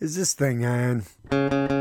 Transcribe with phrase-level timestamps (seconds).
[0.00, 1.77] is this thing on?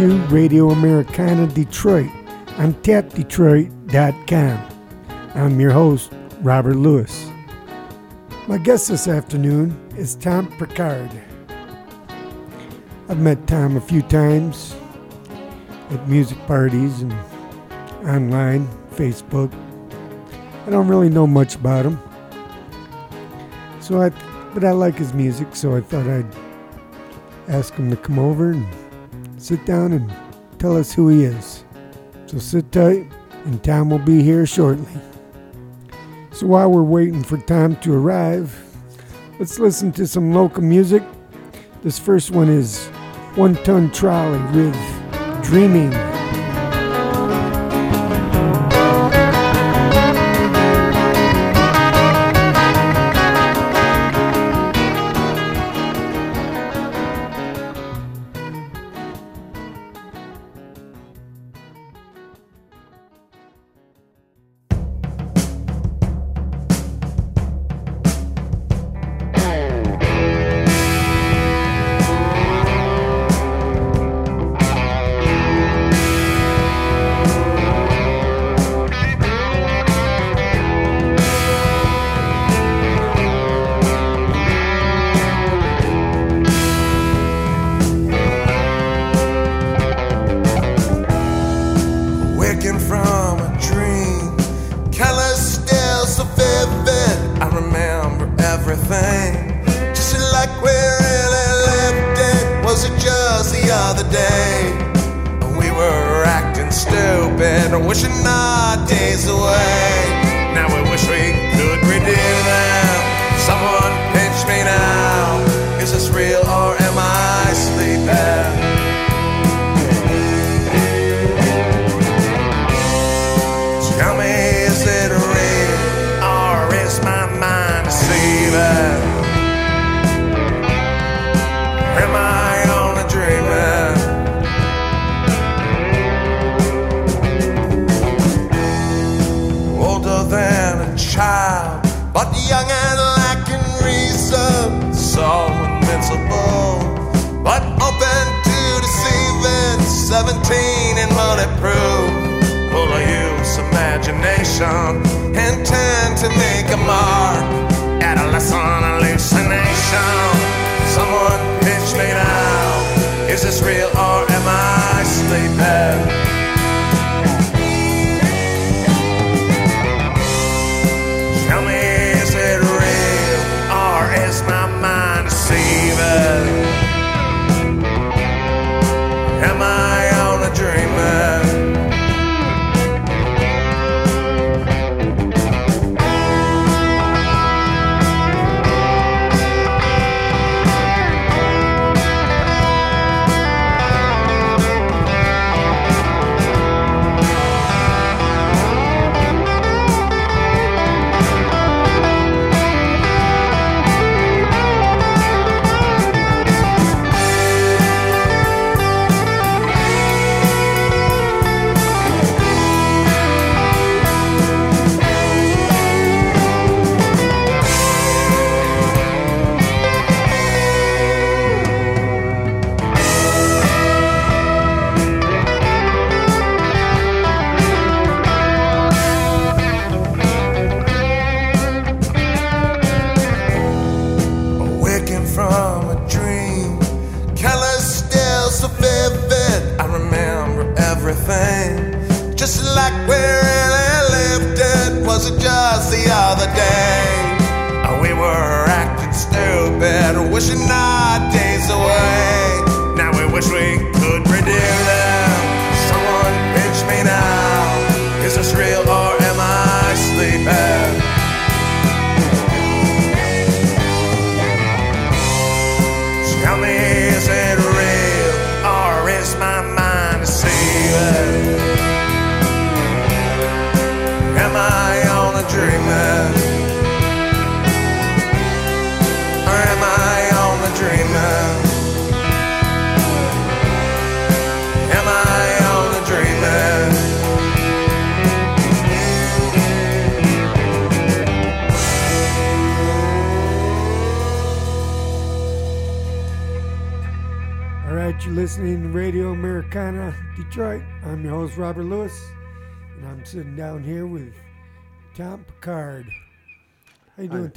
[0.00, 2.08] To Radio Americana Detroit
[2.56, 4.68] on tapdetroit.com.
[5.34, 7.30] I'm your host, Robert Lewis.
[8.48, 11.10] My guest this afternoon is Tom Picard.
[13.10, 14.74] I've met Tom a few times
[15.90, 17.12] at music parties and
[18.08, 19.52] online, Facebook.
[20.66, 22.00] I don't really know much about him.
[23.80, 24.08] So I
[24.54, 26.34] but I like his music, so I thought I'd
[27.48, 28.66] ask him to come over and
[29.40, 30.12] sit down and
[30.58, 31.64] tell us who he is.
[32.26, 33.10] So sit tight,
[33.44, 34.92] and Tom will be here shortly.
[36.32, 38.54] So while we're waiting for Tom to arrive,
[39.38, 41.02] let's listen to some local music.
[41.82, 42.86] This first one is
[43.34, 46.09] One Ton Trolley with Dreaming.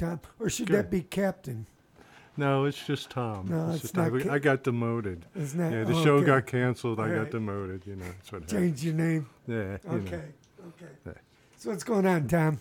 [0.04, 0.20] Tom?
[0.38, 0.76] Or should Good.
[0.76, 1.66] that be Captain?
[2.36, 3.46] No, it's just Tom.
[3.48, 4.20] No, it's just not Tom.
[4.20, 5.24] ca- I got demoted.
[5.36, 5.72] Isn't that?
[5.72, 6.26] Yeah, the oh, show okay.
[6.26, 6.98] got canceled.
[6.98, 7.86] I All got demoted.
[7.86, 8.60] You know, that's what happened.
[8.60, 9.28] Change your name.
[9.46, 9.54] Yeah.
[9.54, 9.94] you know.
[9.98, 10.22] Okay.
[10.66, 10.92] Okay.
[11.06, 11.12] Yeah.
[11.56, 12.58] So what's going on, Tom?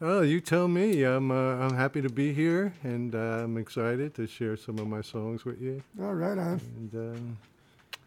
[0.00, 1.02] Oh, you tell me.
[1.02, 4.86] I'm uh, I'm happy to be here, and uh, I'm excited to share some of
[4.86, 5.82] my songs with you.
[6.00, 6.60] All right, on.
[6.76, 7.38] And um,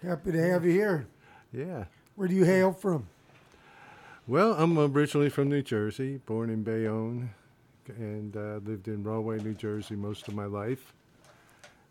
[0.01, 1.07] Happy to have you here.
[1.51, 1.85] yeah.
[2.15, 3.07] Where do you hail from?
[4.27, 7.31] Well, I'm originally from New Jersey, born in Bayonne,
[7.87, 10.93] and uh, lived in Rahway, New Jersey most of my life.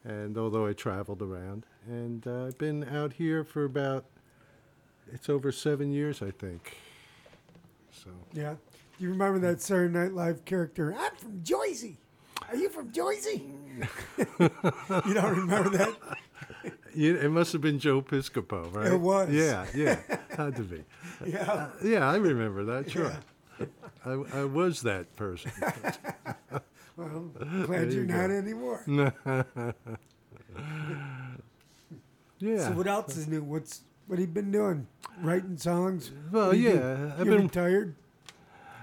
[0.04, 4.06] And although I traveled around, and uh, I've been out here for about
[5.12, 6.76] it's over seven years, I think.
[7.92, 8.54] So Yeah.
[8.98, 10.94] Do you remember that Saturday Night Live character?
[10.96, 11.96] I'm from Jersey.
[12.48, 13.50] Are you from Jersey?
[14.38, 15.96] you don't remember that?
[16.94, 18.92] it must have been Joe Piscopo, right?
[18.92, 19.30] It was.
[19.30, 20.00] Yeah, yeah,
[20.36, 20.84] had to be.
[21.26, 21.68] Yeah.
[21.84, 22.90] Yeah, I remember that.
[22.90, 23.12] Sure,
[24.04, 25.52] I, I was that person.
[26.96, 27.30] Well,
[27.64, 28.14] glad you you're go.
[28.14, 28.84] not anymore.
[32.38, 32.68] Yeah.
[32.68, 33.42] So what else is new?
[33.42, 34.86] What's what have you been doing?
[35.20, 36.10] Writing songs?
[36.32, 37.94] well, you yeah, I've been retired?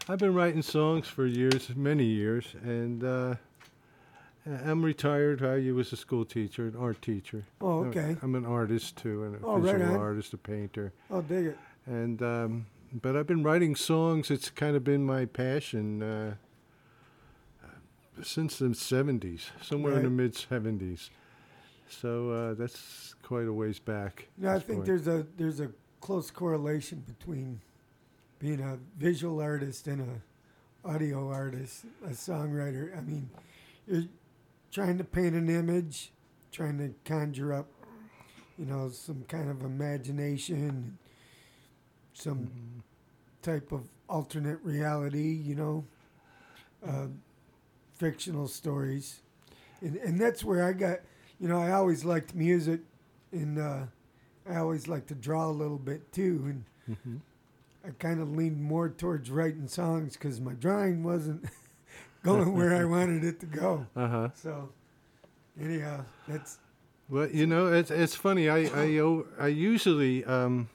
[0.08, 3.36] I've been writing songs for years, many years, and uh,
[4.46, 5.44] I'm retired.
[5.44, 7.44] I you was a school teacher, an art teacher.
[7.62, 8.16] Oh, okay.
[8.22, 9.96] I'm an artist too, and a Oh, visual on.
[10.00, 11.58] artist, a painter, Oh, dig it.
[11.88, 14.31] and um, but I've been writing songs.
[14.31, 16.34] It's kind of been my passion uh,
[18.24, 21.10] since the '70s, somewhere in the mid '70s.
[21.89, 24.28] So uh, that's quite a ways back.
[24.38, 24.86] No, I think point.
[24.86, 25.69] there's a there's a
[26.01, 27.62] close correlation between
[28.39, 32.98] being a visual artist and a audio artist, a songwriter.
[32.98, 33.30] I mean,
[33.88, 34.04] you're
[34.72, 36.12] trying to paint an image,
[36.51, 37.68] trying to conjure up,
[38.57, 40.98] you know, some kind of imagination,
[42.18, 42.80] some Mm-hmm.
[43.42, 45.86] type of alternate reality, you know,
[46.86, 47.08] uh,
[47.96, 49.22] fictional stories,
[49.81, 51.00] and and that's where I got,
[51.40, 52.81] you know, I always liked music,
[53.31, 53.84] and uh,
[54.50, 57.19] I always liked to draw a little bit too, and Mhm.
[57.86, 61.46] I kind of leaned more towards writing songs because my drawing wasn't
[62.24, 63.86] going where I wanted it to go.
[63.96, 64.30] Uh-huh.
[64.36, 64.69] So,
[65.60, 66.60] anyhow, that's
[67.10, 68.50] Well, you know, it's it's funny.
[68.50, 69.00] I I,
[69.40, 70.69] I usually um,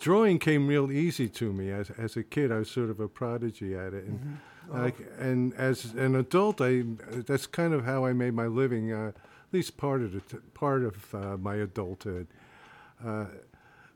[0.00, 2.50] drawing came real easy to me as as a kid.
[2.50, 4.38] I was sort of a prodigy at it, and
[4.68, 6.82] like and as an adult, I
[7.26, 8.92] that's kind of how I made my living.
[8.92, 9.12] Uh,
[9.48, 12.28] at least part of the t- part of uh, my adulthood.
[13.04, 13.26] Uh,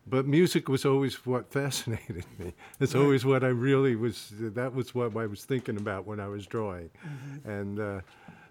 [0.07, 2.53] but music was always what fascinated me.
[2.81, 4.33] It's always what I really was.
[4.33, 7.49] That was what I was thinking about when I was drawing, Mm-hmm.
[7.51, 8.01] and uh,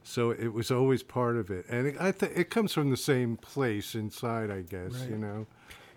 [0.04, 1.66] so it was always part of it.
[1.70, 4.94] And it, I think it comes from the same place inside, I guess.
[4.94, 5.10] Right.
[5.12, 5.46] You know,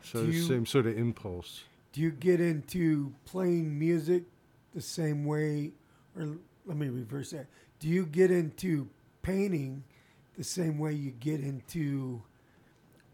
[0.06, 1.64] so the you- same sort of impulse.
[1.92, 4.24] Do you get into playing music
[4.74, 5.72] the same way,
[6.16, 6.36] or
[6.66, 7.46] let me reverse that?
[7.80, 8.88] Do you get into
[9.22, 9.82] painting
[10.36, 12.22] the same way you get into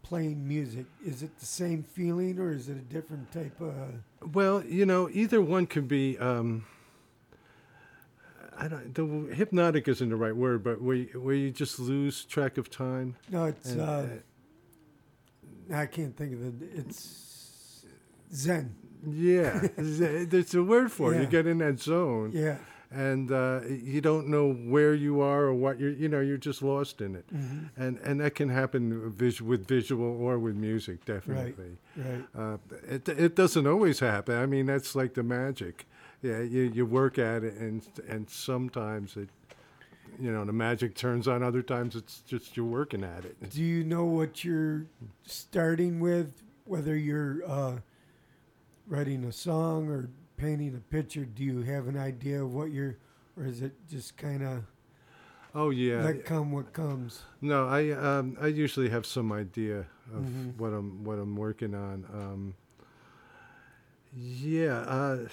[0.01, 0.85] playing music?
[1.05, 4.33] Is it the same feeling, or is it a different type of?
[4.33, 6.17] Well, you know, either one can be.
[6.17, 6.65] Um,
[8.57, 8.93] I don't.
[8.93, 12.69] The hypnotic isn't the right word, but where you, where you just lose track of
[12.69, 13.15] time.
[13.29, 13.71] No, it's.
[13.71, 14.05] And, uh,
[15.71, 16.69] I can't think of it.
[16.75, 17.85] It's
[18.33, 18.75] Zen.
[19.05, 21.15] Yeah, there's a word for it.
[21.15, 21.21] Yeah.
[21.21, 22.55] You get in that zone, Yeah.
[22.89, 25.91] and uh, you don't know where you are or what you're.
[25.91, 27.69] You know, you're just lost in it, Mhm.
[27.75, 31.77] and and that can happen vis- with visual or with music, definitely.
[31.97, 32.25] Right.
[32.33, 34.35] Uh, it it doesn't always happen.
[34.35, 35.85] I mean, that's like the magic.
[36.21, 39.27] Yeah, you you work at it, and and sometimes it,
[40.19, 41.43] you know, the magic turns on.
[41.43, 43.49] Other times it's just you're working at it.
[43.49, 44.85] Do you know what you're
[45.25, 46.41] starting with?
[46.65, 47.77] Whether you're uh,
[48.87, 52.97] writing a song or painting a picture, do you have an idea of what you're,
[53.37, 54.63] or is it just kind of
[55.55, 56.03] Oh yeah.
[56.03, 57.21] let come what comes?
[57.41, 60.57] No, I um, I usually have some idea of Mhm.
[60.57, 62.05] what I'm what I'm working on.
[62.13, 62.55] Um,
[64.15, 65.27] yeah, uh,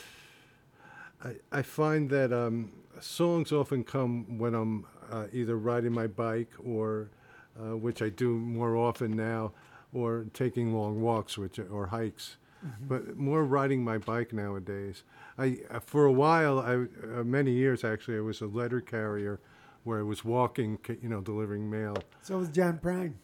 [1.24, 6.52] I I find that um, songs often come when I'm uh, either riding my bike
[6.64, 7.10] or,
[7.58, 9.52] uh, which I do more often now,
[9.92, 12.36] or taking long walks, which or hikes.
[12.82, 15.02] But more riding my bike nowadays.
[15.38, 19.40] I uh, for a while, I uh, many years actually, I was a letter carrier,
[19.84, 21.96] where I was walking, you know, delivering mail.
[22.22, 23.14] So was John Prine.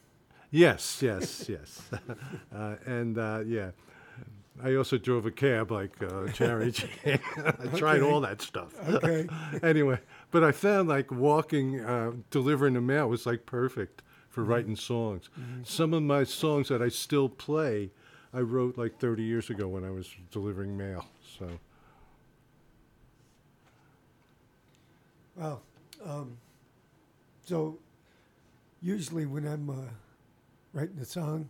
[0.49, 1.81] Yes, yes, yes.
[2.55, 3.71] uh, and uh, yeah,
[4.63, 6.73] I also drove a cab like uh, Jane.
[7.05, 8.73] I tried all that stuff.
[8.89, 9.27] Okay.
[9.63, 9.99] anyway,
[10.31, 15.29] but I found like walking, uh, delivering the mail was like perfect for writing songs.
[15.63, 17.91] Some of my songs that I still play,
[18.33, 21.05] I wrote like 30 years ago when I was delivering mail.
[21.39, 21.59] So
[25.37, 25.61] Well,
[26.03, 26.35] um,
[27.45, 27.77] so
[28.81, 29.73] usually when I'm uh,
[30.73, 31.47] writing a song,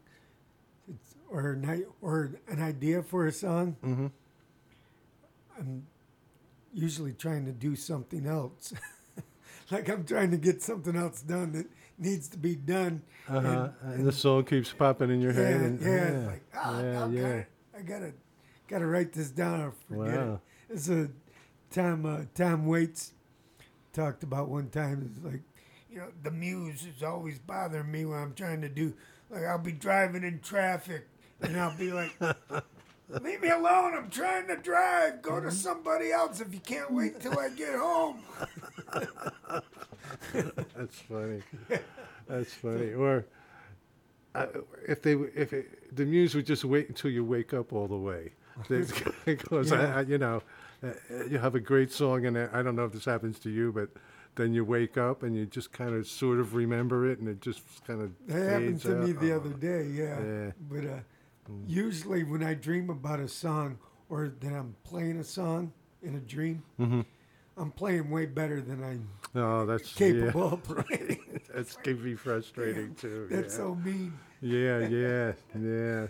[1.30, 4.12] or an or an idea for a song, Mhm.
[5.60, 5.88] I'm
[6.74, 8.74] usually trying to do something else.
[9.72, 11.68] like I'm trying to get something else done that
[11.98, 13.02] needs to be done.
[13.28, 13.70] uh-huh.
[13.82, 15.62] and, the song keeps popping in your yeah, head.
[15.62, 17.22] And, yeah, it's like oh, yeah, I yeah.
[17.22, 17.46] gotta,
[17.78, 18.14] I gotta,
[18.68, 20.34] gotta write this down or forget Wow.
[20.70, 20.74] it.
[20.74, 21.10] It's a
[21.72, 23.14] Tom uh, Tom Waits
[23.94, 25.10] talked about one time.
[25.16, 25.42] It's like,
[25.90, 28.94] you know, the muse is always bothering me when I'm trying to do.
[29.30, 31.08] Like I'll be driving in traffic
[31.41, 32.15] and I'll be like,
[33.22, 33.94] "Leave me alone!
[33.96, 35.22] I'm trying to drive.
[35.22, 38.20] Go to somebody else if you can't wait till I get home."
[40.34, 41.41] That's funny.
[42.27, 42.94] That's funny.
[42.94, 43.25] Or
[44.36, 44.48] uh,
[44.88, 47.98] if they if it, the muse would just wait until you wake up all the
[47.98, 48.32] way,
[49.25, 49.96] because Yeah.
[49.96, 50.41] I, I, you know
[50.84, 53.50] uh, uh, you have a great song and I don't know if this happens to
[53.50, 53.89] you, but
[54.36, 57.41] then you wake up and you just kind of sort of remember it and it
[57.41, 59.84] just kind of That happened to me the other day.
[59.84, 60.20] day, yeah.
[60.22, 60.51] Yeah.
[60.70, 61.00] But uh,
[61.68, 63.77] usually when I dream about a song
[64.10, 67.06] or that I'm playing a song in a dream, Mhm.
[67.58, 71.20] I'm playing way better than I'm Oh, that's capable of playing.
[71.32, 71.38] Yeah.
[71.54, 73.27] That's can be frustrating too.
[73.32, 73.58] That's yeah.
[73.58, 74.13] so mean.
[74.42, 76.08] Yeah, yeah, yeah.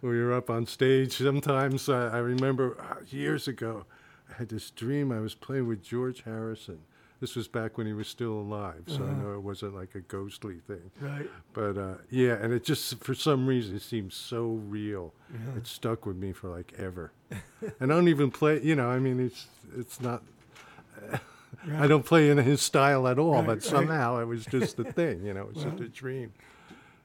[0.00, 1.16] We were up on stage.
[1.18, 3.84] Sometimes uh, I remember uh, years ago,
[4.30, 5.10] I had this dream.
[5.12, 6.78] I was playing with George Harrison.
[7.18, 9.22] This was back when he was still alive, so I Uh-huh.
[9.22, 10.90] know it wasn't like a ghostly thing.
[11.00, 11.30] Right.
[11.54, 15.14] But uh, yeah, and it just for some reason it seemed so real.
[15.32, 15.56] Yeah.
[15.56, 17.12] It stuck with me for like ever.
[17.30, 17.40] and
[17.80, 18.60] I don't even play.
[18.62, 19.46] You know, I mean, it's
[19.76, 20.22] it's not.
[21.12, 21.18] I
[21.66, 21.88] Right.
[21.88, 23.62] don't play in his style at all, Right, but right.
[23.62, 25.24] somehow it was just a thing.
[25.24, 26.32] You know, it was just a dream.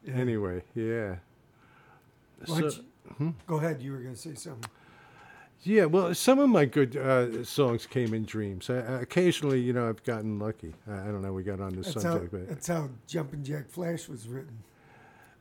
[0.03, 0.15] Yeah.
[0.15, 1.15] Anyway, yeah.
[2.45, 2.57] So-
[3.19, 3.81] you- Go ahead.
[3.81, 4.69] You were going to say something.
[5.63, 8.69] Yeah, well, some of my good uh, songs came in dreams.
[8.69, 10.73] Uh, occasionally, you know, I've gotten lucky.
[10.87, 11.33] I, I don't know.
[11.33, 14.57] We got on this That's how, subject, but that's how Jumpin' Jack Flash was written.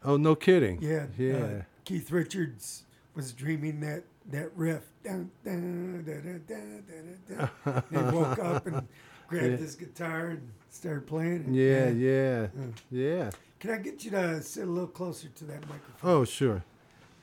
[0.04, 0.80] oh, no kidding.
[0.82, 1.06] Yeah.
[1.18, 1.34] yeah.
[1.36, 2.84] uh, Keith Richards
[3.14, 4.82] was dreaming that, that riff.
[5.02, 6.04] Dun, dun,
[6.46, 7.52] dun,
[7.90, 8.86] he woke up and
[9.28, 9.56] grabbed Yeah.
[9.56, 11.52] his guitar and started playing it.
[11.54, 12.72] yeah, yeah, Mm.
[12.90, 13.30] yeah.
[13.58, 16.10] Can I get you to sit a little closer to that microphone?
[16.10, 16.62] Oh, sure.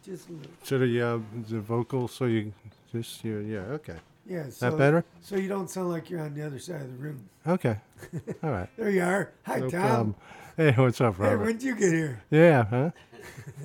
[0.04, 0.52] Just a little.
[0.64, 2.54] So the uh, the vocal, so you
[2.92, 3.98] just you yeah, okay.
[4.26, 4.50] Yeah.
[4.50, 5.06] So, That better?
[5.22, 7.30] So you don't sound like you're on the other side of the room.
[7.48, 7.78] Okay.
[8.44, 8.70] All right.
[8.78, 9.32] There you are.
[9.46, 9.82] Hi, No Tom.
[9.82, 10.16] problem.
[10.58, 12.22] Hey, what's up, Hey, when'd you get here?
[12.32, 12.90] Yeah, huh?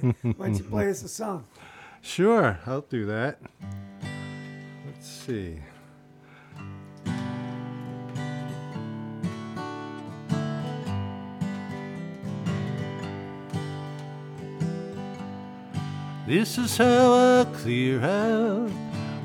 [0.23, 1.47] Why don't you play us a song?
[2.03, 3.39] Sure, I'll do that.
[4.87, 5.59] Let's see.
[16.27, 18.71] This is how I clear out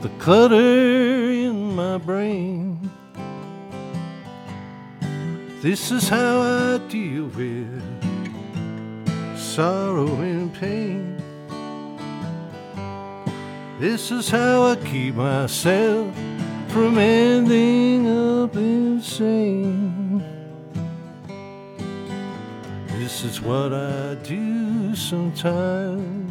[0.08, 2.80] the clutter in my brain.
[5.62, 7.84] This is how I deal with
[9.38, 11.22] sorrow and pain.
[13.80, 16.16] This is how I keep myself
[16.70, 20.24] from ending up insane.
[23.00, 26.27] This is what I do sometimes.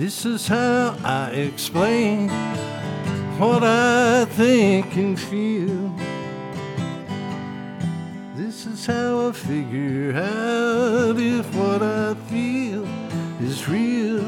[0.00, 2.30] This is how I explain
[3.38, 5.94] what I think and feel.
[8.34, 12.88] This is how I figure out if what I feel
[13.42, 14.24] is real.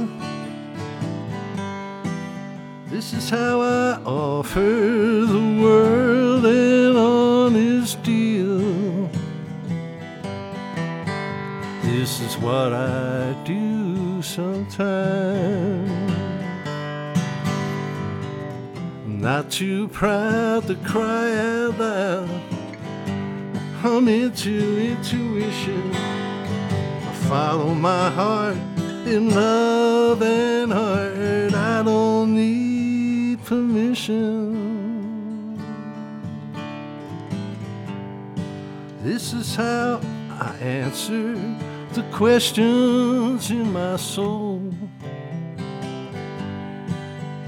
[2.89, 9.09] This is how I offer the world an honest deal.
[11.83, 13.82] This is what I do
[14.33, 16.13] sometimes.
[19.07, 22.31] Not too proud to cry out loud.
[23.85, 25.93] I'm into intuition.
[25.93, 28.57] I follow my heart
[29.07, 31.53] in love and heart.
[31.55, 34.73] I don't need permission.
[39.03, 41.37] This is how I answer
[41.95, 44.73] the questions in my soul.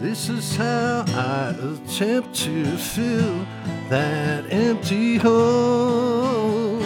[0.00, 3.46] This is how I attempt to fill
[3.88, 6.78] that empty hole.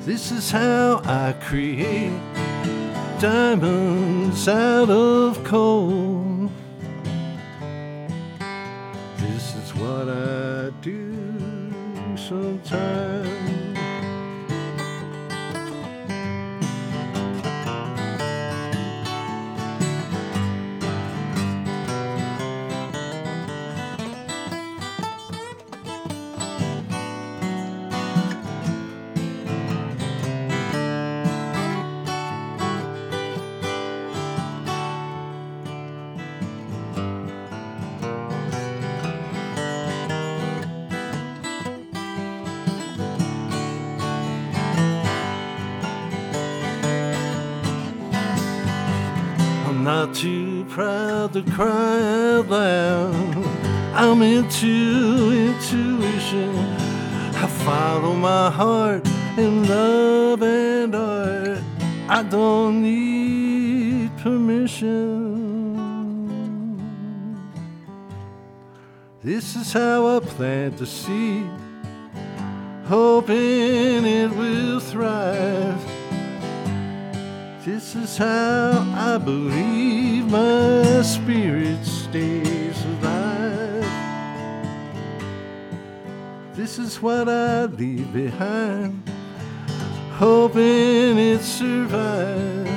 [0.00, 2.20] This is how I create
[3.20, 6.50] diamonds out of coal.
[9.18, 11.10] This is what I do
[12.64, 13.39] time.
[50.06, 53.12] Not too proud to cry out loud.
[53.92, 56.56] I'm into intuition.
[57.34, 61.58] I follow my heart in love and art.
[62.08, 64.88] I don't need permission.
[69.22, 71.44] This is how I plant the seed,
[72.86, 75.89] hoping it will thrive.
[77.92, 83.84] This is how I believe my spirit stays alive.
[86.54, 89.02] This is what I leave behind,
[90.12, 92.70] hoping it survives.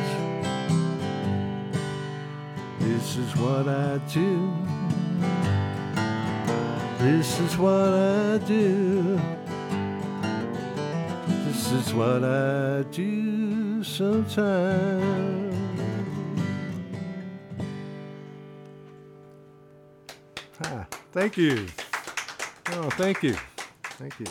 [2.79, 4.51] This is what I do.
[6.97, 9.21] This is what I do.
[11.45, 13.42] This is what I do
[13.83, 15.53] sometimes.
[20.65, 21.67] Ah, thank you.
[22.71, 23.35] Oh, thank you.
[23.83, 24.25] Thank you.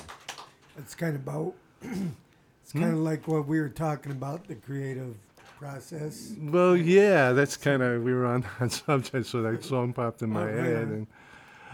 [0.78, 1.54] It's kind of about.
[1.82, 5.14] it's kind of like what we were talking about the creative
[5.58, 6.32] process.
[6.40, 10.30] Well, yeah, that's kind of, we were on that subject, so that song popped in
[10.30, 10.88] my Oh, right head.
[10.88, 11.06] And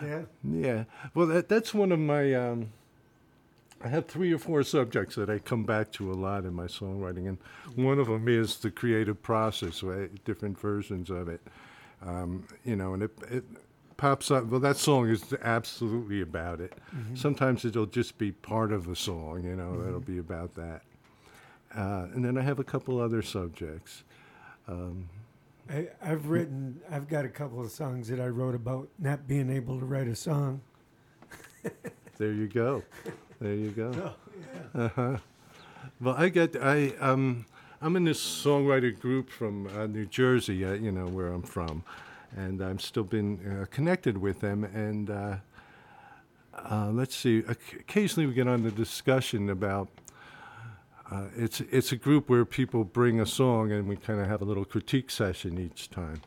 [0.03, 0.21] Yeah.
[0.45, 2.71] yeah, well, that, that's one of my, um,
[3.85, 6.67] I have three or four subjects that I come back to a lot in my
[6.67, 7.39] songwriting, and
[7.77, 10.11] one of them is the creative process, right?
[10.25, 11.41] different versions of it.
[12.03, 13.45] Um, you know, and it, it
[13.97, 14.47] pops up.
[14.47, 16.75] Well, that song is absolutely about it.
[17.15, 20.83] Sometimes it'll just be part of the song, you know, that'll be about that.
[21.77, 24.05] Uh, and then I have a couple other subjects.
[25.71, 29.51] I, I've written, I've got a couple of songs that I wrote about not being
[29.51, 30.63] able to write a song.
[32.19, 32.83] There you go.
[33.41, 33.93] There you go.
[34.75, 35.17] Oh, Uh-huh.
[36.01, 37.47] Well, I get I um
[37.81, 41.85] I'm in this songwriter group from uh, New Jersey, uh, you know where I'm from,
[42.37, 44.65] and I'm still been uh, connected with them.
[44.65, 45.37] And uh,
[46.71, 49.89] uh, let's see, occasionally we get on the discussion about.
[51.11, 54.43] Uh, it's it's a group where people bring a song and we kind of have
[54.43, 56.21] a little critique session each time.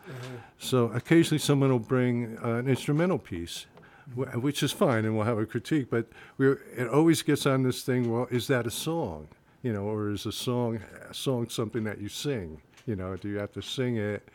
[0.57, 3.67] So occasionally someone will bring uh, an instrumental piece,
[4.15, 5.89] which is fine, and we'll have a critique.
[5.89, 6.07] But
[6.39, 8.11] it always gets on this thing.
[8.11, 9.27] Well, is that a song?
[9.63, 12.61] You know, or is a song a song something that you sing?
[12.85, 14.27] You know, do you have to sing it?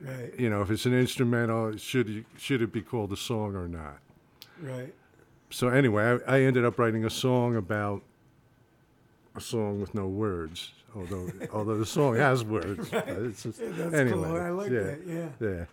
[0.00, 3.54] Right, You know, if it's an instrumental, should you, should it be called a song
[3.54, 3.98] or not?
[4.60, 4.92] right.
[5.50, 8.02] So anyway, I, I ended up writing a song about
[9.36, 10.72] a song with no words.
[10.96, 14.36] Although, although the song has words, it's just, that's anyway, cool.
[14.36, 15.00] I like yeah, that.
[15.06, 15.28] Yeah.
[15.48, 15.64] Yeah.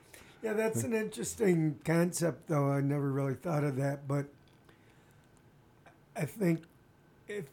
[0.43, 2.71] Yeah, that's an interesting concept, though.
[2.71, 4.25] I never really thought of that, but
[6.15, 6.61] I think
[7.27, 7.45] if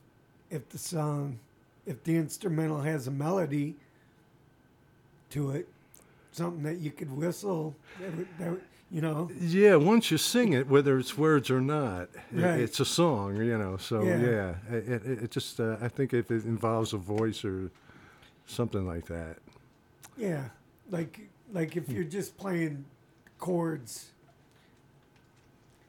[0.51, 1.38] if the song,
[1.87, 3.74] if the instrumental has a melody
[5.31, 5.68] to it,
[6.33, 10.55] something that you could whistle, that would, that would, you know, Yeah, once you sing
[10.55, 13.77] it, whether it's words or not, it- it's a song, you know.
[13.77, 14.16] So Yeah.
[14.18, 17.70] yeah, it, it, it just uh, I think if it involves a voice or
[18.46, 19.37] something like that.
[20.16, 20.44] yeah,
[20.90, 22.85] like like if you're just playing
[23.39, 24.11] chords,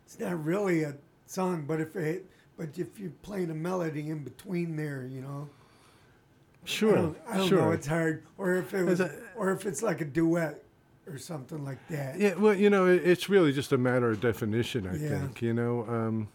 [0.06, 0.96] it's not really a
[1.26, 1.66] song.
[1.68, 2.26] But if it,
[2.58, 5.50] but if you're playing a melody in between there, you know.
[6.66, 7.62] Sure, I don't, I don't sure.
[7.62, 7.72] know.
[7.72, 8.24] It's hard.
[8.38, 10.62] Or if it was, Is or if it's like a duet
[11.08, 12.20] or something like that.
[12.20, 15.22] Yeah, well, you know, it, it's really just a matter of definition, I Yeah.
[15.22, 15.42] think.
[15.42, 16.28] You know, um,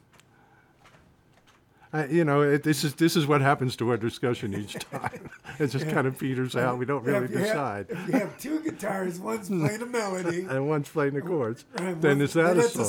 [1.94, 5.30] I, you know, it, this is this is what happens to our discussion each time.
[5.61, 6.76] it just kind of peters out.
[6.76, 7.87] We don't really if you have- decide.
[7.90, 11.64] if you have two guitars, one's playing a melody, And one's playing the chords.
[11.76, 12.83] then one's- is that a it's song?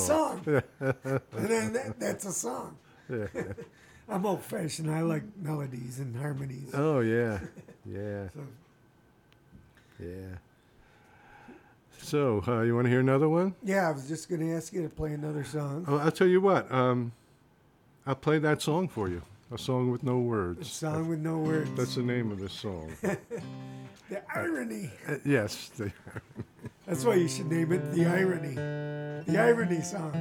[0.48, 1.22] a song.
[1.34, 2.78] and then that, that's a song.
[3.10, 3.28] Yeah.
[4.10, 4.90] I'm old fashioned.
[4.90, 6.72] I like melodies and harmonies.
[6.74, 7.40] Oh yeah,
[7.86, 8.40] yeah, So,
[10.00, 10.38] yeah.
[12.00, 13.56] So, uh, you want to hear another one?
[13.64, 15.86] yeah, I was just going to ask you to play another song.
[15.88, 16.72] Oh, I'll tell you what.
[16.72, 17.12] Um,
[18.08, 19.22] I'll play that song for you.
[19.52, 20.62] A song with no words.
[20.62, 21.70] A song with no words.
[21.76, 22.92] That's the name of the song.
[23.02, 24.92] the irony.
[25.08, 25.70] Uh, yes.
[25.78, 25.92] the-
[26.88, 28.54] That's why you should name it The Irony.
[28.56, 30.12] The Irony song.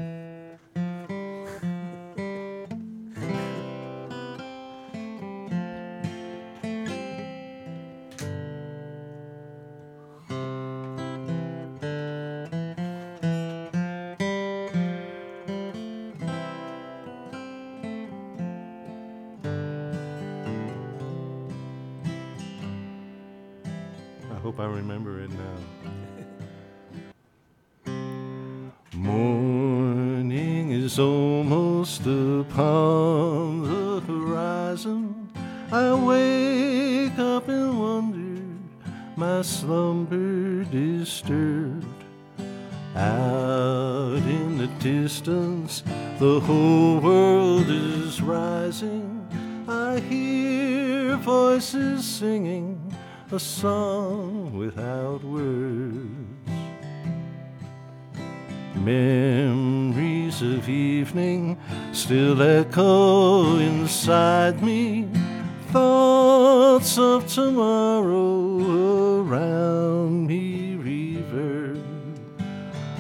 [62.64, 65.08] Echo inside me.
[65.70, 71.82] Thoughts of tomorrow around me reverb.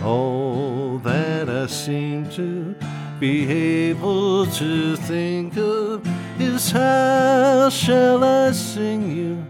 [0.02, 2.74] All that I seem to
[3.20, 3.48] be
[3.90, 6.06] able to think of
[6.38, 9.44] is how shall I sing you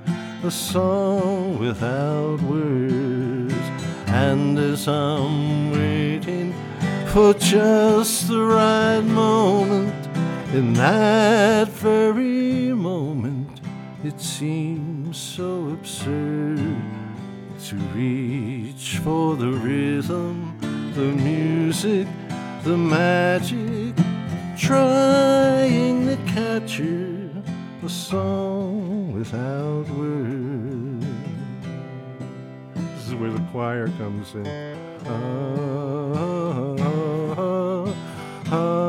[0.44, 3.54] a song without words?
[4.08, 6.54] And as I'm waiting
[7.06, 9.93] for just the right moment,
[10.54, 13.60] in that very moment,
[14.04, 16.76] it seems so absurd
[17.64, 20.56] to reach for the rhythm,
[20.94, 22.06] the music,
[22.62, 23.96] the magic,
[24.56, 27.28] trying to capture
[27.84, 31.04] a song without words.
[32.94, 34.46] This is where the choir comes in.
[35.04, 37.94] Ah, ah,
[38.52, 38.83] ah,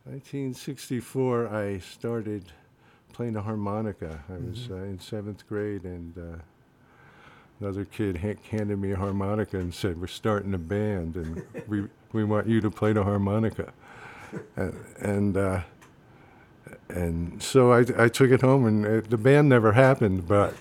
[0.04, 2.44] 1964, I started
[3.12, 4.24] playing the harmonica.
[4.28, 6.36] I was uh, in seventh grade, and uh,
[7.60, 11.84] another kid ha- handed me a harmonica and said, "We're starting a band, and we
[12.12, 13.74] we want you to play the harmonica."
[14.56, 15.60] and and, uh,
[16.88, 20.54] and so I, I took it home, and uh, the band never happened, but.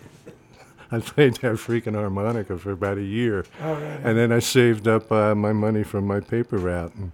[0.92, 3.46] I played that freaking harmonica for about a year.
[3.64, 4.00] All right.
[4.04, 7.12] And then I saved up uh, my money from my paper route and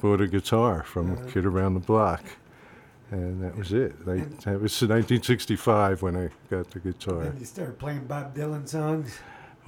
[0.00, 2.22] bought a guitar from a kid around the block.
[3.10, 3.96] And that was it.
[4.06, 7.24] I, that was 1965 when I got the guitar.
[7.24, 9.18] Then you started playing Bob Dylan songs.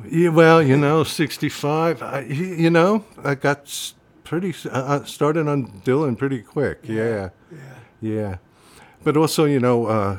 [0.09, 3.93] Yeah, well, you know, 65, I, you know, I got
[4.23, 6.83] pretty, s- uh, uh, started on Dylan pretty quick.
[6.85, 7.59] Yeah, Yeah.
[8.01, 8.37] yeah.
[9.03, 10.19] But also, you know, uh,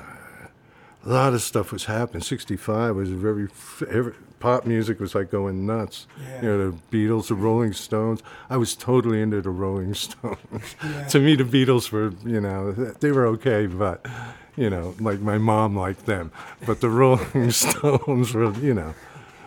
[1.05, 2.21] a lot of stuff was happening.
[2.21, 3.47] 65 was very,
[3.89, 6.07] every, pop music was like going nuts.
[6.19, 6.41] Yeah.
[6.41, 8.21] You know, the Beatles, the Rolling Stones.
[8.49, 10.75] I was totally into the Rolling Stones.
[10.83, 11.07] Yeah.
[11.07, 14.05] to me, the Beatles were, you know, they were okay, but,
[14.55, 16.31] you know, like my mom liked them.
[16.65, 18.93] But the Rolling Stones were, you know,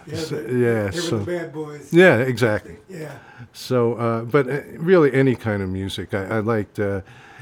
[0.06, 0.16] Yeah.
[0.18, 1.92] So- they- yeah, They so- the bad boys.
[1.92, 2.76] yeah, exactly.
[2.88, 3.12] Yeah.
[3.52, 6.12] So, uh, but uh, really, any kind of music.
[6.14, 7.00] I, I liked uh,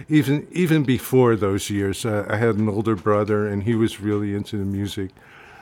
[0.09, 2.05] even even before those years.
[2.05, 5.11] Uh, I had an older brother, and he was really into the music.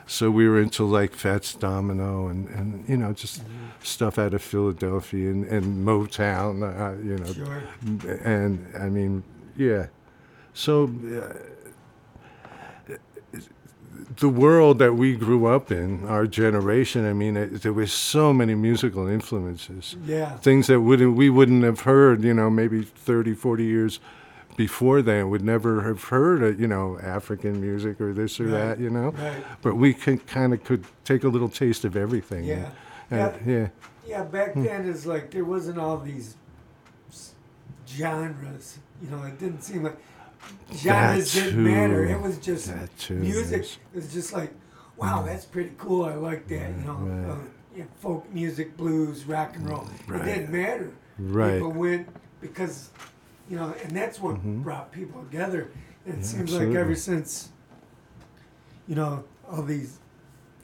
[0.07, 3.43] So we were into like Fats Domino and, and you know just
[3.83, 6.63] stuff out of Philadelphia and, and Motown.
[6.63, 7.63] Uh, you know, Sure.
[8.25, 9.23] and I mean,
[9.57, 9.87] yeah.
[10.53, 11.35] So uh,
[14.17, 18.33] the world that we grew up in, our generation, I mean, it, there was so
[18.33, 19.97] many musical influences.
[20.05, 20.37] Yeah.
[20.39, 24.01] Things that wouldn't we wouldn't have heard, you know, maybe 30, 40 years
[24.57, 28.53] before then would never have heard of, you know, African music or this or Right,
[28.53, 29.11] that, you know.
[29.13, 29.43] right.
[29.63, 32.45] But we kind of could take a little taste of everything.
[32.45, 32.71] Yeah.
[33.11, 33.69] And- yeah.
[34.07, 34.65] Yeah, back Hmm.
[34.65, 36.35] then it's like there wasn't all these
[37.89, 38.79] genres.
[39.03, 39.97] You know, it didn't seem like
[40.75, 42.05] genres That didn't matter.
[42.07, 43.61] It was just too music.
[43.63, 44.53] is- It was just like,
[44.97, 46.05] wow, that's pretty cool.
[46.05, 46.71] I like that.
[46.79, 47.31] You know, Right.
[47.31, 47.37] uh,
[47.77, 49.89] yeah, folk music, blues, rock and roll.
[50.07, 50.23] Right.
[50.23, 50.91] It didn't matter.
[51.19, 51.55] Right.
[51.55, 52.09] People went
[52.41, 52.91] because,
[53.49, 55.71] you know, and that's what brought people together.
[56.07, 56.21] And it Mm-hmm.
[56.21, 57.51] Yeah, seems like ever since,
[58.89, 59.99] you know, all these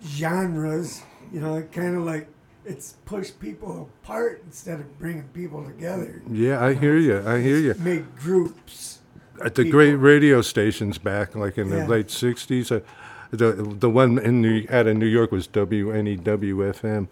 [0.04, 2.28] genres, you know, it kind of like
[2.64, 6.22] it's pushed people apart instead of bringing people together.
[6.28, 7.22] Yeah, I hear you.
[7.26, 7.74] I hear you.
[7.78, 8.95] Make groups.
[9.44, 9.78] At the people.
[9.78, 11.86] great radio stations back, like in the Yeah.
[11.86, 12.80] late '60s, uh,
[13.30, 17.08] the the one in New, out of New York was WNEW FM.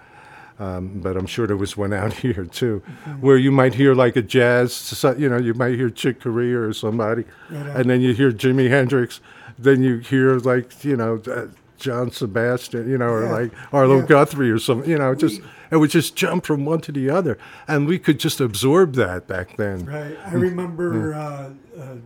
[0.60, 2.80] Um, but I'm sure there was one out here too,
[3.20, 6.60] where you might hear like a jazz, so- you know, you might hear Chick Corea
[6.60, 9.20] or somebody, and then you hear Jimi Hendrix,
[9.58, 13.32] then you hear like you know uh, John Sebastian, you know, or Yeah.
[13.32, 14.06] like Arlo Yeah.
[14.06, 15.40] Guthrie or something, you know, just
[15.72, 19.26] it would just jump from one to the other, and we could just absorb that
[19.26, 19.84] back then.
[19.87, 20.16] Right.
[20.24, 21.96] I remember uh, uh,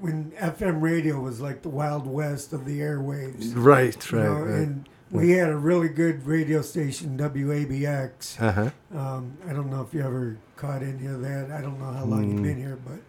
[0.00, 3.52] when FM radio was like the Wild West of the airwaves.
[3.54, 4.54] Right, you right, know, right.
[4.54, 8.40] And we had a really good radio station, WABX.
[8.40, 8.70] Uh huh.
[8.98, 11.50] Um, I don't know if you ever caught any of that.
[11.50, 12.32] I don't know how long Mm.
[12.34, 13.00] you've been here, but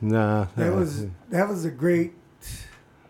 [0.00, 2.12] Nah, that uh, was that was a great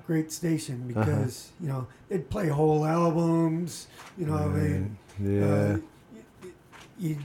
[0.07, 1.05] great station Uh-huh.
[1.05, 3.87] because you know they'd play whole albums.
[4.19, 4.85] You know, they
[5.21, 5.45] yeah.
[5.47, 5.79] uh,
[6.99, 7.17] you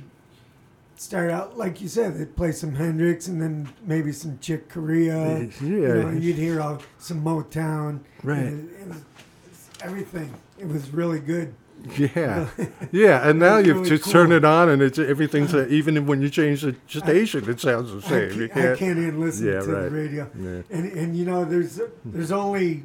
[1.00, 5.40] start out like you said, they'd play some Hendrix and then maybe some Chick Corea.
[5.40, 5.48] yeah.
[5.62, 8.02] You know, you'd hear all, some Motown.
[8.24, 8.40] Right.
[8.40, 9.02] It, it was,
[9.46, 10.34] it's everything.
[10.58, 11.54] It was really good.
[11.98, 12.50] Yeah,
[12.92, 14.12] yeah, and now you really just cool.
[14.12, 17.90] turn it on, and it's everything's uh, even when you change the station, it sounds
[17.94, 18.28] the I same.
[18.30, 19.82] can't, You I can't- can't even listen Yeah, to right.
[19.84, 20.30] the radio.
[20.38, 20.62] Yeah.
[20.78, 22.84] And and you know, there's there's only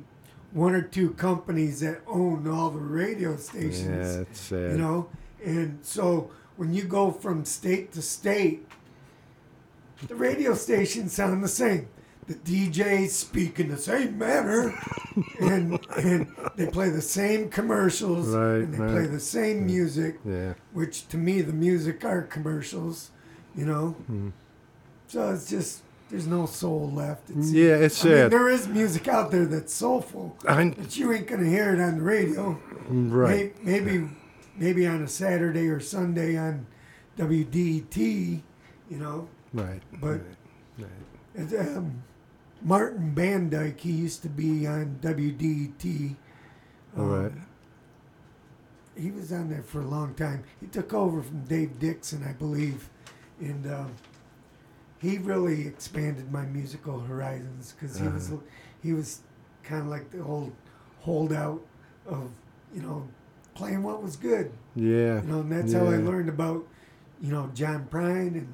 [0.53, 3.89] one or two companies that own all the radio stations.
[4.15, 4.71] Yeah, it's sad.
[4.71, 5.09] you know
[5.45, 8.67] and so when you go from state to state
[10.09, 11.89] the radio stations sound the same.
[12.27, 14.75] The DJs speak in the same manner
[15.41, 20.55] and and they play the same commercials Right, and they play the same music yeah,
[20.73, 23.11] which to me the music are commercials
[23.55, 23.89] you know?
[24.07, 24.31] Hmm.
[25.07, 27.29] so it's just there's no soul left.
[27.31, 28.31] It's, yeah, it's I mean, sad.
[28.31, 31.99] there is music out there that's soulful I, but you ain't gonna hear it on
[31.99, 32.59] the radio.
[32.89, 33.55] Right.
[33.65, 34.09] May- Maybe,
[34.57, 36.67] maybe on a Saturday or Sunday on
[37.19, 39.29] WDET, you know.
[39.53, 39.83] Right.
[40.01, 40.21] But-
[40.79, 40.89] right.
[41.37, 42.03] It's, um,
[42.63, 44.99] Martin Bandyke, he used to be on.
[46.97, 47.27] All right.
[47.33, 47.47] Um,
[48.97, 50.45] He was on there for a long time.
[50.61, 52.89] He took over from Dave Dixon, I believe,
[53.41, 53.91] and um,
[54.99, 58.41] he really expanded my musical horizons because he was Uh-huh.
[58.81, 59.23] he was
[59.65, 60.53] kind of like the old
[61.01, 61.61] holdout
[62.07, 62.31] of
[62.73, 63.09] you know
[63.55, 64.51] playing what was good.
[64.75, 65.21] Yeah.
[65.23, 66.67] You know, and that's how I learned about,
[67.21, 68.49] you know, John Prine and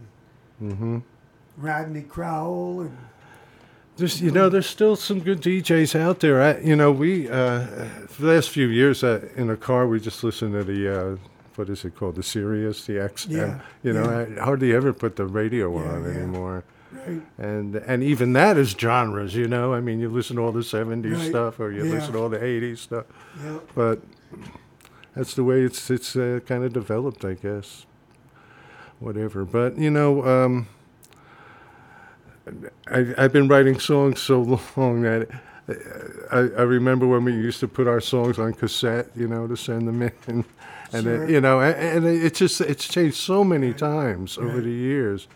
[0.63, 0.99] Mm-hmm.
[1.57, 2.99] Rodney Crowell and
[3.97, 6.43] There's, you know, there's still some good DJs out there.
[6.43, 7.61] I, you know, we uh,
[8.09, 11.17] for the last few years uh, in a car we just listened to the uh,
[11.57, 13.31] what is it called, the Sirius, the XM.
[13.31, 14.41] Yeah, You know, yeah.
[14.41, 16.11] I hardly ever put the radio Yeah, on yeah.
[16.11, 16.65] anymore.
[16.93, 19.35] right, And and even that is genres.
[19.35, 21.93] You know, I mean, you listen to all the '70s Right, stuff, or you yeah.
[21.95, 23.07] listen to all the '80s stuff.
[23.43, 24.01] yeah, But
[25.15, 27.87] that's the way it's it's uh, kind of developed, I guess.
[28.99, 29.45] Whatever.
[29.45, 30.69] But you know, um,
[32.89, 34.41] I, I've been writing songs so
[34.77, 35.29] long that
[35.69, 35.75] uh,
[36.33, 39.57] I, I remember when we used to put our songs on cassette, you know, to
[39.57, 40.45] send them in, and,
[40.93, 41.25] and Sure.
[41.25, 44.65] it, you know, and, and it's just it's changed so many times over Right.
[44.65, 45.29] the years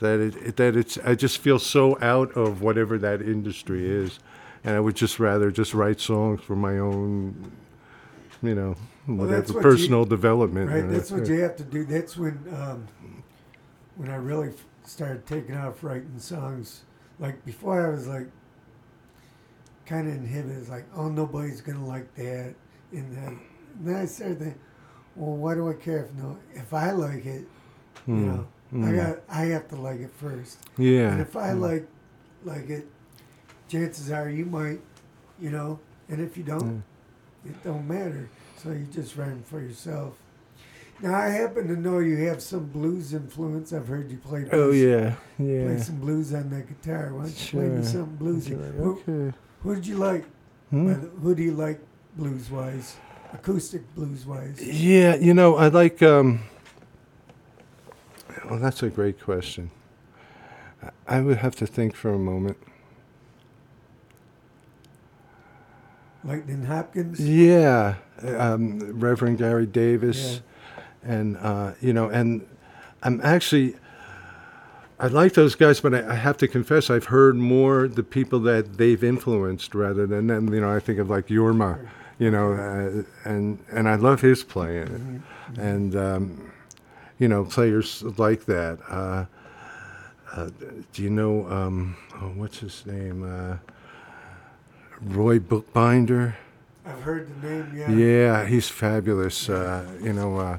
[0.00, 4.18] that it, it that it's I just feel so out of whatever that industry is,
[4.64, 7.52] and I would just rather just write songs for my own,
[8.42, 8.76] you know,
[9.16, 10.70] Well, whatever that's what personal development.
[10.70, 10.88] right.
[10.88, 11.84] That's what you have to do.
[11.84, 12.86] That's when um,
[13.96, 14.52] when I really
[14.84, 16.82] started taking off writing songs.
[17.18, 18.28] Like before, I was like
[19.86, 20.68] kind of inhibited.
[20.68, 22.54] Like, oh, nobody's gonna like that,
[22.92, 23.40] and then,
[23.78, 24.60] and then I started thinking,
[25.16, 26.38] well, why do I care if no?
[26.54, 27.44] If I like it,
[28.06, 28.26] you Hmm.
[28.26, 28.96] know, I Hmm.
[28.96, 30.58] got I have to like it first.
[30.78, 31.12] Yeah.
[31.12, 31.60] And if I Hmm.
[31.60, 31.86] like
[32.44, 32.86] like it,
[33.68, 34.80] chances are you might,
[35.38, 35.78] you know.
[36.08, 36.82] And if you don't,
[37.44, 38.28] it don't matter.
[38.62, 40.14] So you just writing for yourself.
[41.00, 43.72] Now I happen to know you have some blues influence.
[43.72, 44.44] I've heard you play.
[44.52, 47.14] Oh blues- yeah, Play some blues on that guitar.
[47.14, 47.84] Why don't you play me Sure.
[47.92, 48.74] something bluesy?
[48.76, 49.36] Who, Okay.
[49.62, 50.24] who did you like?
[50.68, 50.92] Hmm?
[50.92, 51.80] Who do you like
[52.16, 52.96] blues wise?
[53.32, 54.60] Acoustic blues wise.
[54.62, 56.02] Yeah, you know, I like.
[56.02, 56.40] Um,
[58.50, 59.70] well, that's a great question.
[61.06, 62.56] I would have to think for a moment.
[66.24, 67.20] Lightning Hopkins.
[67.20, 70.42] Yeah, um, Reverend Gary Davis,
[71.02, 72.46] and uh, you know, and
[73.02, 73.76] I'm actually.
[74.98, 78.38] I like those guys, but I, I have to confess, I've heard more the people
[78.40, 80.52] that they've influenced rather than them.
[80.52, 84.44] You know, I think of like Jorma, you know, uh, and and I love his
[84.44, 85.22] playing,
[85.56, 86.52] and um,
[87.18, 88.78] you know, players like that.
[88.90, 89.24] Uh,
[90.34, 90.50] uh,
[90.92, 93.58] do you know um, oh, what's his name?
[95.04, 96.36] Roy Book Binder.
[96.86, 97.72] I've heard the name.
[97.74, 97.90] Yeah.
[97.90, 99.48] Yeah, he's fabulous.
[99.48, 100.58] Uh, you know, uh,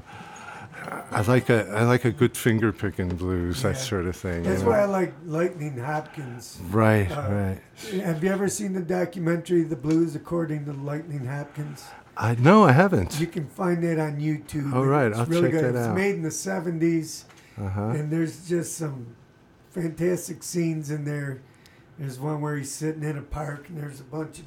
[1.10, 4.42] I like a I like a good finger picking blues, that sort of thing.
[4.42, 4.70] That's you know?
[4.70, 6.58] why I like Lightning Hopkins.
[6.70, 7.60] Right, uh, right.
[8.02, 11.84] Have you ever seen the documentary "The Blues According to Lightning Hopkins"?
[12.16, 13.20] I no, I haven't.
[13.20, 14.74] You can find it on YouTube.
[14.74, 15.74] All right, It's I'll really check good.
[15.74, 15.94] that it's out.
[15.96, 17.24] made in the 70s,
[17.60, 17.80] Uh-huh.
[17.90, 19.06] and there's just some
[19.70, 21.40] fantastic scenes in there.
[22.02, 24.44] There's one where he's sitting in a park, and there's a bunch of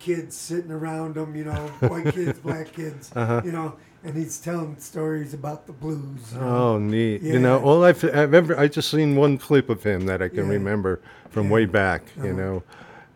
[0.00, 3.40] kids sitting around him, you know, white kids, black kids, Uh-huh.
[3.44, 6.32] you know, and he's telling stories about the blues.
[6.34, 6.46] you know.
[6.74, 7.22] Oh, neat.
[7.22, 7.64] You know, Yeah.
[7.64, 10.54] all I've, I've ever, I just seen one clip of him that I can Yeah.
[10.54, 11.52] remember from Yeah.
[11.52, 12.32] way back, you Uh-huh.
[12.32, 12.62] know.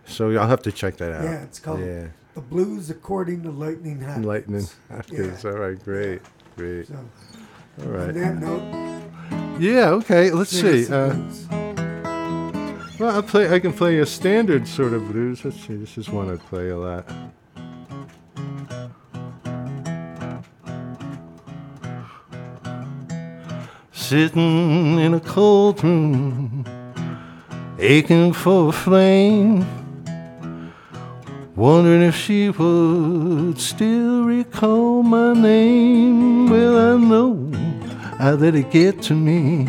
[0.07, 1.25] So I'll have to check that out.
[1.25, 2.07] Yeah, it's called Yeah.
[2.35, 4.27] The Blues According to Lightning Hopkins.
[4.27, 4.66] Lightning.
[4.90, 4.97] Yeah.
[4.97, 5.45] Hopkins.
[5.45, 6.23] All right, great.
[6.57, 6.87] Great.
[6.87, 6.95] So,
[7.85, 10.87] All on that note, Yeah, okay, let's see.
[10.87, 11.16] Uh.
[13.03, 15.45] Well, I'll play, I can play a standard sort of blues.
[15.45, 17.05] Let's see, this is one I play a lot.
[23.91, 26.65] Sitting in a cold room,
[27.81, 29.67] aching for a flame,
[31.57, 36.49] wondering if she would still recall my name.
[36.49, 37.51] Well, I know
[38.21, 39.67] I let it get to me,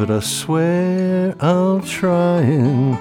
[0.00, 2.96] but I swear I'm trying.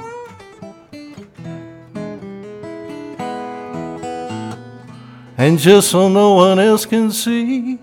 [5.37, 7.79] And just so no one else can see,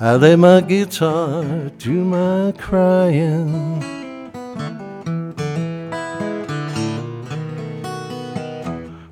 [0.00, 1.44] I let my guitar
[1.78, 3.78] do my crying.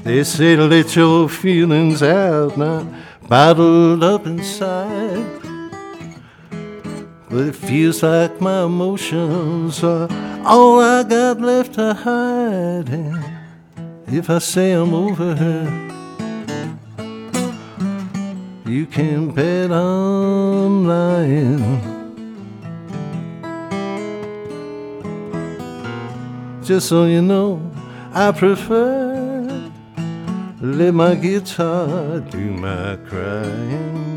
[0.02, 2.88] They say to let your feelings out, not
[3.28, 5.51] bottled up inside.
[7.32, 10.06] But it feels like my emotions are
[10.44, 12.90] all I got left to hide.
[12.90, 13.24] And
[14.06, 15.64] if I say I'm over her,
[18.66, 21.80] you can bet I'm lying.
[26.62, 27.62] Just so you know,
[28.12, 29.72] I prefer
[30.60, 34.11] let my guitar do my crying.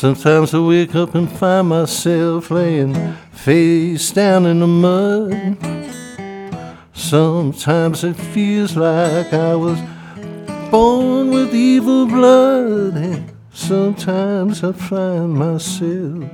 [0.00, 2.94] Sometimes I wake up and find myself laying
[3.32, 5.58] face down in the mud.
[6.94, 9.78] Sometimes it feels like I was
[10.70, 12.94] born with evil blood.
[12.94, 16.30] And sometimes I find myself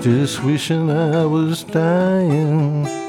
[0.00, 3.03] just wishing I was dying.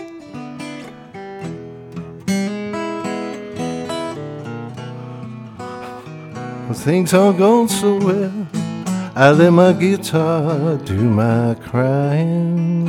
[6.75, 8.47] Things aren't going so well,
[9.15, 12.85] I let my guitar do my crying.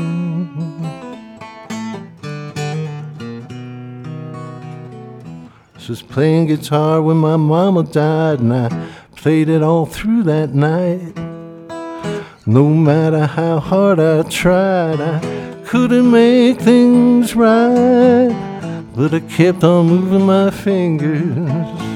[5.78, 11.16] Just playing guitar when my mama died, and I played it all through that night.
[12.44, 15.20] No matter how hard I tried, I
[15.64, 18.34] couldn't make things right.
[18.96, 21.95] But I kept on moving my fingers.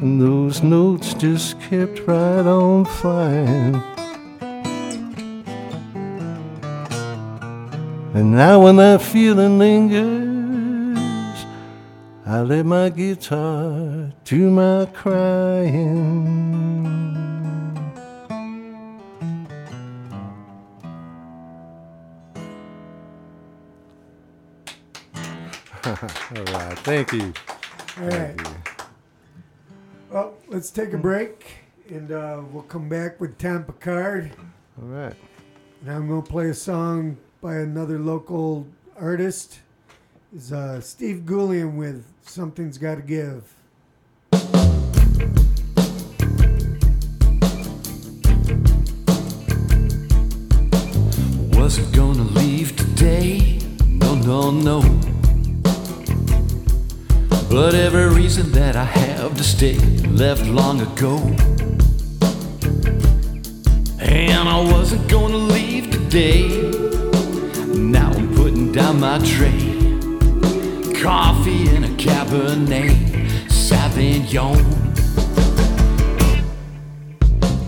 [0.00, 3.82] And those notes just kept right on flying.
[8.14, 10.98] And now when that feeling lingers,
[12.24, 16.06] I let my guitar do my crying.
[25.84, 27.32] All right, thank you.
[28.00, 28.36] All right.
[28.44, 28.56] Well,
[30.48, 31.46] let's take a break,
[31.88, 34.32] and uh, we'll come back with Tom Picard.
[34.80, 35.14] All right.
[35.82, 38.66] And I'm going to play a song by another local
[38.98, 39.60] artist.
[40.34, 43.54] Is uh, Steve Gulliam with "Something's Got to Give."
[51.58, 54.97] Wasn't gonna leave today, no, no, no.
[57.60, 61.16] But every reason that I have to stay left long ago.
[63.98, 66.46] And I wasn't gonna leave today.
[67.66, 69.74] Now I'm putting down my tray.
[71.02, 72.94] Coffee and a Cabernet.
[73.48, 74.62] Sauvignon.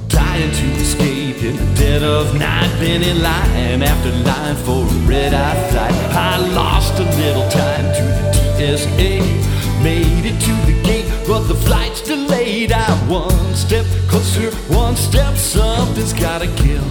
[0.07, 4.99] Dying to escape in the dead of night, been in line after line for a
[5.09, 5.95] red eye flight.
[6.15, 9.50] I lost a little time to the TSA,
[9.83, 12.73] made it to the gate, but the flight's delayed.
[12.73, 16.85] I one step closer, one step, something's gotta give.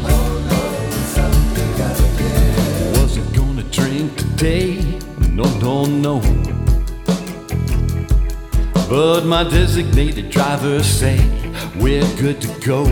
[2.98, 5.00] Wasn't gonna drink today,
[5.32, 6.22] no, no, no.
[8.90, 11.20] But my designated driver say
[11.76, 12.86] we're good to go.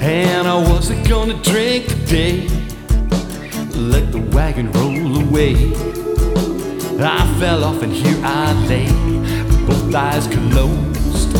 [0.00, 2.48] And I wasn't gonna drink today.
[3.74, 6.01] Let the wagon roll away.
[7.04, 8.86] I fell off and here I lay,
[9.66, 11.32] both eyes closed.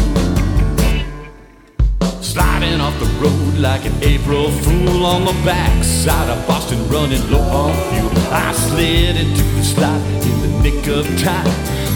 [2.20, 7.42] Sliding off the road like an April fool on the backside of Boston, running low
[7.42, 8.10] on fuel.
[8.32, 11.46] I slid into the slot in the nick of time.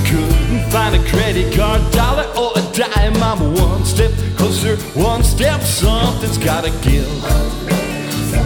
[0.07, 3.17] Couldn't find a credit card, dollar or a dime.
[3.21, 7.66] I'm one step closer, one step, something's gotta give.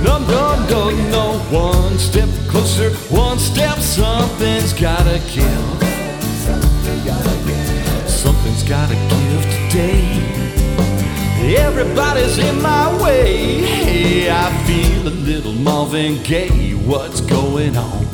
[0.03, 5.91] No, no, no, no, one step closer, one step, something's gotta give.
[8.09, 10.41] Something's gotta give today.
[11.57, 13.63] Everybody's in my way.
[13.63, 16.73] Hey, I feel a little Marvin Gaye.
[16.75, 18.07] What's going on?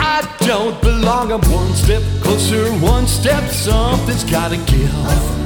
[0.00, 1.32] I don't belong.
[1.32, 3.48] I'm one step closer, one step.
[3.50, 5.39] Something's gotta give.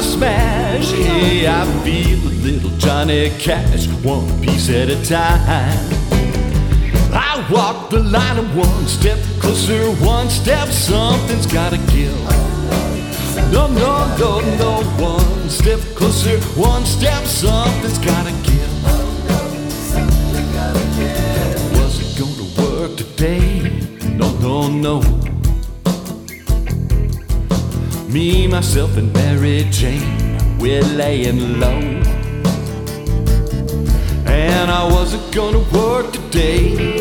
[0.00, 0.90] To smash.
[0.92, 5.88] Hey, I feel a little Johnny Cash, one piece at a time.
[7.12, 12.18] I walk the line of one step closer, one step, something's gotta give.
[13.52, 18.70] No, no, no, no, one step closer, one step, something's gotta give.
[21.76, 23.70] Wasn't gonna work today,
[24.16, 25.29] no, no, no.
[28.12, 31.80] Me, myself, and Mary Jane, we're laying low.
[34.26, 36.98] And I wasn't gonna work today,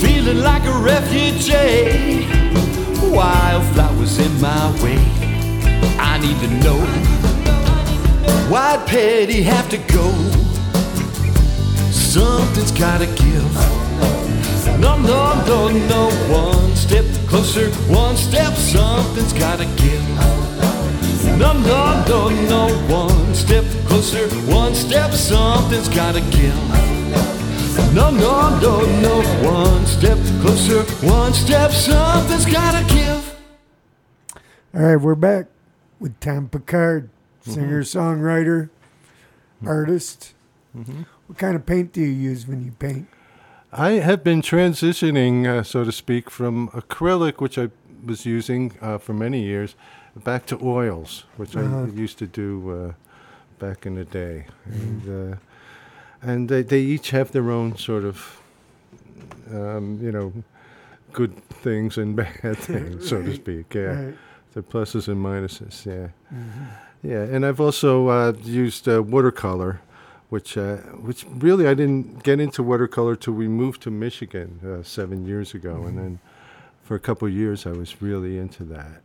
[0.00, 2.26] feeling like a refugee.
[3.10, 4.98] Wildflowers in my way,
[5.98, 7.06] I need to know
[8.50, 10.10] why'd Petty have to go?
[11.90, 13.85] Something's gotta give.
[14.78, 16.10] No, no, no, no.
[16.32, 20.02] One step closer, one step, something's gotta give.
[21.38, 22.68] No, no, no, no.
[22.92, 26.56] One step closer, one step, something's gotta give.
[27.94, 29.22] No, no, no, no.
[29.50, 33.36] One step closer, one step, something's gotta give.
[34.74, 35.46] All right, we're back
[35.98, 37.08] with Tom Picard,
[37.42, 37.52] mm-hmm.
[37.52, 38.68] singer, songwriter,
[39.58, 39.68] mm-hmm.
[39.68, 40.34] artist.
[40.76, 41.02] Mm-hmm.
[41.26, 43.08] What kind of paint do you use when you paint?
[43.78, 47.68] I have been transitioning, uh, so to speak, from acrylic, which I
[48.04, 49.74] was using uh, for many years,
[50.24, 51.82] back to oils, which Uh-huh.
[51.84, 52.92] I used to do uh,
[53.58, 54.46] back in the day.
[54.64, 55.02] And,
[55.32, 55.36] uh,
[56.22, 58.40] and they, they each have their own sort of,
[59.52, 60.32] um, you know,
[61.12, 63.74] good things and bad things, so to speak.
[63.74, 64.14] Yeah, Right.
[64.54, 65.84] the pluses and minuses.
[65.84, 66.08] Yeah,
[67.02, 67.22] yeah.
[67.36, 69.80] And I've also uh, used uh, watercolor
[70.28, 70.76] which uh,
[71.08, 75.54] which really I didn't get into watercolor till we moved to Michigan uh, seven years
[75.54, 76.18] ago, and then
[76.82, 79.02] for a couple of years I was really into that.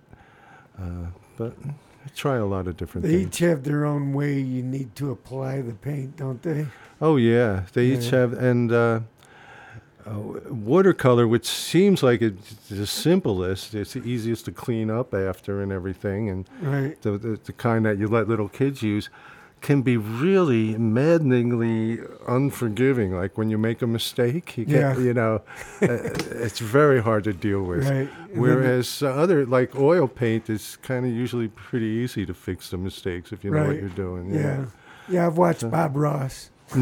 [0.79, 1.07] Uh,
[1.37, 3.27] but I try a lot of different They things.
[3.27, 6.65] each have their own way you need to apply the paint, don't they?
[6.99, 8.99] Oh yeah, they each have and uh,
[10.07, 10.19] uh,
[10.49, 15.71] watercolor, which seems like it's the simplest, it's the easiest to clean up after and
[15.71, 16.99] everything, and Right.
[17.03, 19.09] the, the, the kind that you let little kids use
[19.61, 23.15] can be really maddeningly unforgiving.
[23.15, 24.93] Like when you make a mistake, you, Yeah.
[24.95, 25.41] get, you know,
[25.81, 25.85] uh,
[26.45, 27.87] it's very hard to deal with.
[27.87, 28.09] Right.
[28.33, 33.31] Whereas other, like oil paint, is kind of usually pretty easy to fix the mistakes
[33.31, 34.33] if you know what you're doing.
[34.33, 34.65] Yeah.
[35.09, 36.49] Yeah, I've watched Bob Ross.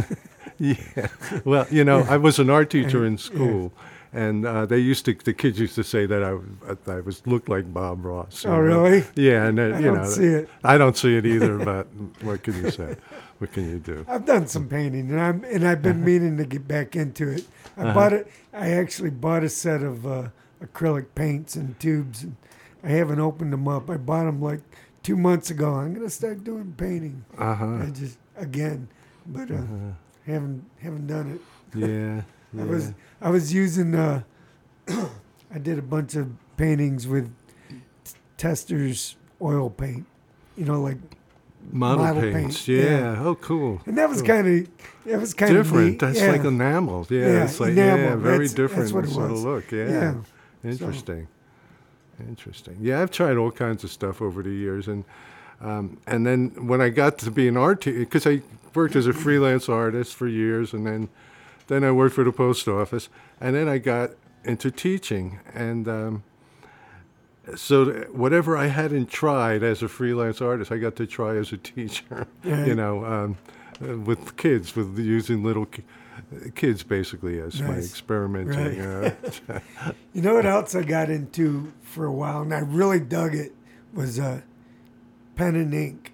[0.57, 1.07] Yeah.
[1.45, 3.71] Well, you know, I was an art teacher in school,
[4.13, 6.31] and uh, they used to the kids used to say that I
[6.91, 8.45] I was looked like Bob Ross.
[8.45, 9.03] Oh, really?
[9.15, 10.49] Yeah, and uh, I you don't know, see it.
[10.63, 11.57] I don't see it either.
[11.57, 11.87] But
[12.21, 12.95] what can you say?
[13.39, 14.05] What can you do?
[14.07, 15.93] I've done some painting, and I'm and I've Uh-huh.
[15.93, 17.45] been meaning to get back into it.
[17.77, 18.27] I bought it.
[18.53, 20.29] I actually bought a set of uh,
[20.61, 22.35] acrylic paints and tubes, and
[22.83, 23.89] I haven't opened them up.
[23.89, 24.61] I bought them like
[25.03, 25.73] two months ago.
[25.75, 27.23] I'm gonna start doing painting.
[27.37, 27.75] Uh huh.
[27.83, 28.89] I just again,
[29.25, 29.61] but uh,
[30.25, 31.41] haven't haven't done it.
[31.77, 32.21] Yeah.
[32.57, 32.93] I was.
[33.21, 34.23] I was using uh,
[34.87, 37.31] I did a bunch of paintings with
[38.05, 40.05] t- Testors oil paint,
[40.57, 40.97] you know, like
[41.71, 42.65] model, model paints.
[42.65, 43.13] paint, Yeah.
[43.13, 43.23] yeah.
[43.23, 43.81] Oh, cool.
[43.85, 44.27] and that was Cool.
[44.27, 44.67] kind of
[45.05, 45.99] it was kind of different.
[45.99, 46.31] That's yeah.
[46.31, 47.05] like enamel.
[47.09, 48.17] Yeah, Yeah, it's like yeah, enamel.
[48.19, 49.39] very That's- different that's what it sort was.
[49.41, 49.71] of look.
[49.71, 49.87] Yeah.
[49.89, 50.13] Yeah.
[50.71, 51.27] Interesting.
[52.27, 52.77] Interesting.
[52.81, 55.05] Yeah, I've tried all kinds of stuff over the years, and
[55.61, 58.41] um, and then when I got to be an art because I
[58.75, 61.07] worked as a freelance artist for years, and then
[61.69, 63.07] then I worked for the post office,
[63.39, 64.11] and then I got
[64.43, 66.23] into teaching, and um,
[67.55, 71.57] so whatever I hadn't tried as a freelance artist, I got to try as a
[71.57, 72.27] teacher.
[72.43, 73.37] you know, um,
[73.81, 75.83] uh, with kids, with using little ki-
[76.55, 77.89] kids basically as my Nice.
[77.89, 78.79] experimenting.
[78.83, 79.15] Right.
[79.33, 79.61] You know.
[80.13, 83.53] You know what else I got into for a while, and I really dug it
[83.93, 84.41] was uh,
[85.35, 86.11] pen and ink.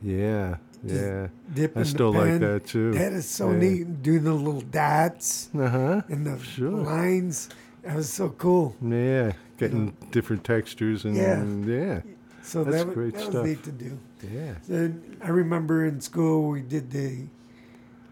[0.00, 1.28] yeah, yeah.
[1.54, 2.92] Dipping I still like that too.
[2.92, 3.58] That is so Yeah.
[3.58, 4.02] neat.
[4.02, 6.02] Doing the little dots Uh huh.
[6.08, 6.70] and the Sure.
[6.70, 7.48] lines.
[7.82, 8.76] That was so cool.
[8.80, 11.40] Yeah, getting different textures and Yeah.
[11.40, 12.00] and yeah,
[12.42, 13.34] So That's that, was, great that stuff.
[13.34, 13.98] was neat to do.
[14.32, 14.54] yeah.
[14.68, 17.26] Then I remember in school we did the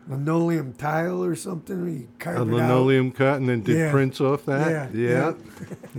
[0.09, 1.85] linoleum tile or something.
[1.85, 3.91] We A linoleum cut and then did Yeah.
[3.93, 4.93] prints off that.
[4.95, 5.33] Yeah, yeah,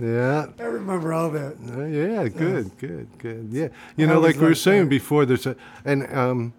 [0.00, 0.46] yeah.
[0.58, 1.54] I remember all that.
[1.74, 3.48] Uh, yeah, good, good, good.
[3.50, 4.90] Yeah, you I know, like we were saying that.
[4.90, 6.52] before, there's a, and um,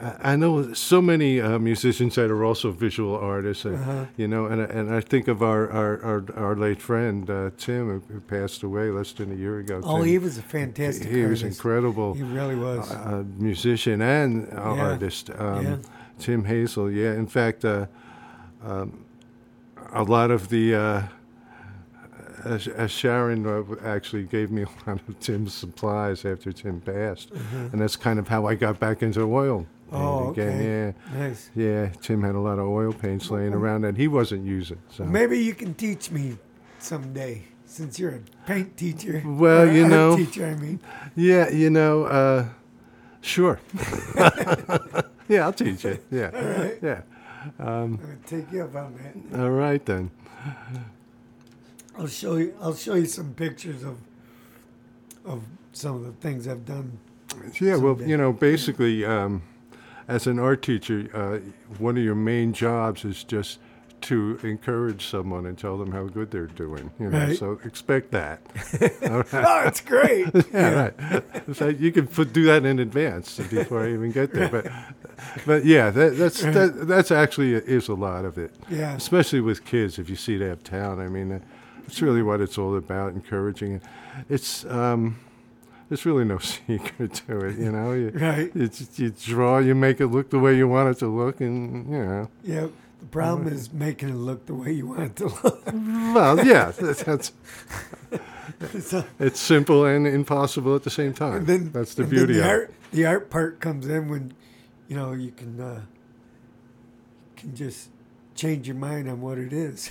[0.00, 4.04] I know so many uh, musicians that are also visual artists, and, Uh-huh.
[4.16, 7.50] you know, and I- and I think of our our, our, our late friend uh,
[7.56, 9.80] Tim, who, passed away less than a year ago.
[9.82, 10.06] Oh, Tim.
[10.06, 11.58] he was a fantastic he was artist.
[11.58, 12.14] incredible.
[12.14, 12.90] He really was.
[12.92, 14.82] uh, musician and uh, Yeah.
[14.90, 15.30] artist.
[15.36, 15.76] Um, Yeah.
[16.20, 17.12] Tim Hazel, yeah.
[17.14, 17.86] In fact, uh,
[18.64, 19.04] um,
[19.92, 21.02] a lot of the uh,
[22.44, 27.30] as, as Sharon uh, actually gave me a lot of Tim's supplies after Tim passed,
[27.72, 29.66] and that's kind of how I got back into oil.
[29.90, 30.92] Oh, okay.
[31.12, 31.50] Yeah, nice.
[31.54, 31.88] yeah.
[32.02, 34.78] Tim had a lot of oil paints laying around that he wasn't using.
[34.90, 35.04] So.
[35.04, 36.36] Maybe you can teach me
[36.78, 39.22] someday, since you're a paint teacher.
[39.24, 40.46] Well, you know- teacher.
[40.46, 40.80] I mean,
[41.16, 42.48] Yeah, you know, uh,
[43.22, 43.60] sure.
[45.28, 45.98] yeah, I'll teach you.
[46.10, 46.78] Yeah, All right.
[46.82, 47.00] yeah.
[47.58, 48.94] I'm gonna take you up on
[49.30, 49.40] that.
[49.40, 50.10] All right then.
[51.96, 52.54] I'll show you.
[52.60, 53.96] I'll show you some pictures of
[55.24, 56.98] of some of the things I've done.
[57.60, 59.42] Yeah, well, you know, basically, um,
[60.08, 61.38] as an art teacher, uh,
[61.78, 63.58] one of your main jobs is just
[64.00, 66.90] to encourage someone and tell them how good they're doing.
[67.00, 67.36] You know, Right.
[67.36, 68.40] so expect that.
[69.10, 69.26] All right.
[69.34, 70.28] Oh, it's great.
[70.52, 71.56] Yeah, right.
[71.56, 74.48] So you can put, do that in advance before I even get there.
[74.48, 74.70] But,
[75.44, 78.54] but yeah, that, that's that, that's actually is a lot of it.
[78.70, 78.94] Yeah.
[78.94, 81.00] Especially with kids, if you see they have talent.
[81.00, 81.40] I mean, uh,
[81.86, 83.80] it's really what it's all about, encouraging.
[84.28, 85.18] It's um,
[85.88, 87.92] there's really no secret to it, you know.
[87.92, 88.50] You, Right.
[88.54, 91.90] You, you draw, you make it look the way you want it to look, and
[91.90, 92.28] you know.
[92.42, 92.68] Yeah.
[93.00, 95.64] The problem is making it look the way you want it to look.
[95.72, 97.32] Well, yeah, that's, that's
[98.80, 101.34] So- it's simple and impossible at the same time.
[101.36, 102.48] and then that's the beauty the of it.
[102.50, 104.32] art, The art part comes in when,
[104.88, 105.80] you know, you can uh,
[107.36, 107.88] can just
[108.34, 109.90] change your mind on what it is.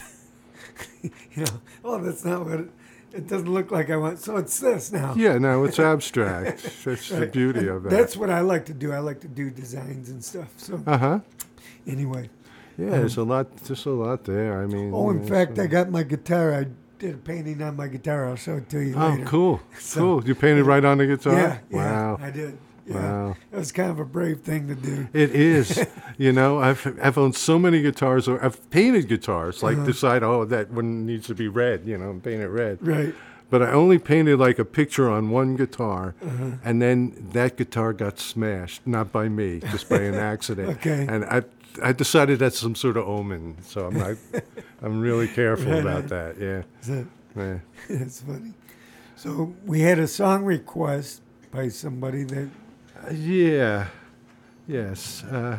[1.02, 2.70] you know, oh, that's not what it,
[3.18, 4.20] it doesn't look like I want.
[4.20, 5.14] So it's this now.
[5.16, 6.64] Yeah, no, it's abstract.
[6.86, 7.90] That's the beauty of that.
[7.90, 8.94] That's what I like to do.
[8.94, 10.50] I like to do designs and stuff.
[10.58, 11.20] So uh huh.
[11.86, 12.30] anyway,
[12.78, 13.56] Yeah, there's a lot.
[13.58, 14.62] There's a lot there.
[14.62, 14.92] I mean.
[14.94, 16.54] oh, in fact, so- I got my guitar.
[16.54, 16.68] I
[17.00, 18.28] did a painting on my guitar.
[18.30, 19.00] I'll show it to you later.
[19.02, 19.26] Oh, later.
[19.26, 20.28] cool, So- cool.
[20.28, 21.34] You painted right on the guitar.
[21.34, 22.18] Yeah, yeah, Wow.
[22.22, 22.58] I did.
[22.88, 23.36] Yeah, Wow.
[23.52, 25.08] was kind of a brave thing to do.
[25.14, 25.86] It is.
[26.18, 29.62] you know, I've I've owned so many guitars, or I've painted guitars.
[29.62, 29.76] Uh-huh.
[29.76, 31.86] Like decide, oh, that one needs to be red.
[31.86, 32.78] You know, and paint it red.
[32.82, 33.14] Right.
[33.50, 36.52] But I only painted like a picture on one guitar, Uh-huh.
[36.66, 40.70] and then that guitar got smashed, not by me, just by an accident.
[40.78, 41.06] Okay.
[41.10, 41.44] And I,
[41.82, 44.18] I decided that's some sort of omen, so I'm not,
[44.82, 46.08] I'm really careful Right about on.
[46.08, 46.36] that.
[46.40, 46.62] Yeah.
[46.82, 47.06] So,
[47.38, 47.60] yeah.
[47.90, 48.54] That's funny.
[49.16, 51.22] So we had a song request
[51.52, 52.50] by somebody that
[53.06, 53.88] Uh, yeah.
[54.68, 55.24] Yes.
[55.24, 55.58] Uh,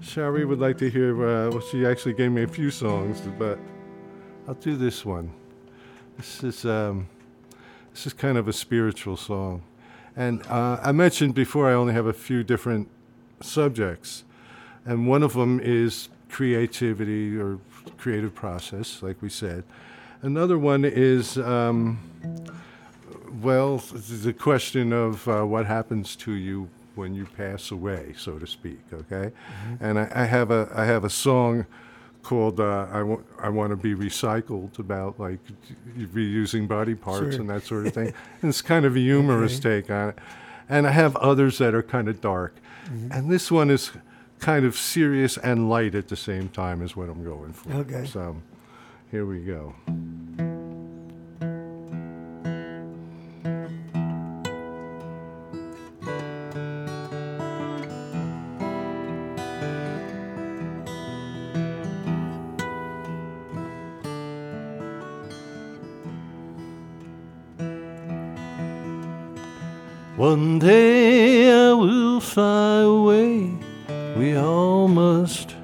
[0.00, 1.14] Shari would like to hear.
[1.14, 3.58] Uh, well, she actually gave me a few songs, but
[4.48, 5.30] I'll do this one.
[6.16, 7.08] This is um,
[7.92, 9.62] this is kind of a spiritual song,
[10.16, 12.88] and uh, I mentioned before I only have a few different
[13.40, 14.24] subjects,
[14.84, 17.58] and one of them is creativity or
[17.98, 19.64] creative process, like we said.
[20.22, 21.36] Another one is.
[21.36, 21.98] Um,
[23.42, 28.46] well, the question of uh, what happens to you when you pass away, so to
[28.46, 28.80] speak.
[28.92, 29.32] Okay,
[29.80, 31.66] and I, I have a I have a song
[32.22, 35.38] called uh, "I want I want to be recycled" about like
[35.98, 37.40] reusing body parts Sure.
[37.40, 38.12] and that sort of thing.
[38.42, 40.18] and it's kind of a humorous take on it.
[40.68, 42.54] And I have others that are kind of dark,
[43.10, 43.92] and this one is
[44.38, 47.72] kind of serious and light at the same time is what I'm going for.
[47.72, 48.06] Okay.
[48.06, 48.36] So
[49.10, 49.74] here we go.
[70.20, 73.54] One day I will fly away,
[74.18, 75.56] we all must.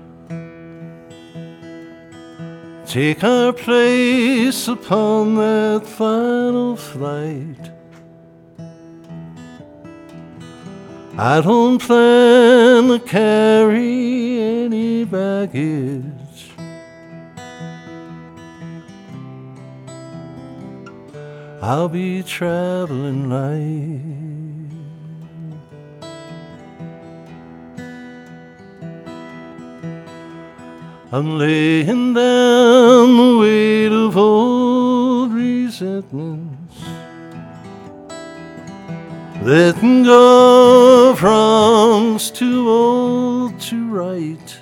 [2.86, 7.70] Take our place upon that final flight.
[11.18, 16.50] I don't plan to carry any baggage.
[21.60, 24.35] I'll be traveling light.
[31.12, 36.80] I'm laying down the weight of old resentments.
[39.40, 44.58] Letting go of wrongs too old to right.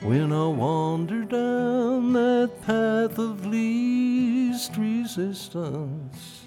[0.00, 6.46] When I wander down that path of least resistance,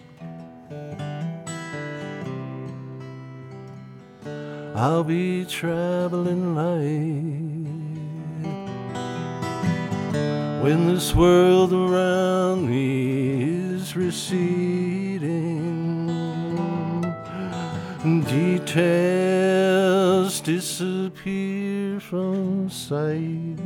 [4.76, 7.59] I'll be traveling light.
[10.70, 15.26] When this world around me is receding,
[18.28, 19.61] details
[20.41, 23.57] disappear from sight.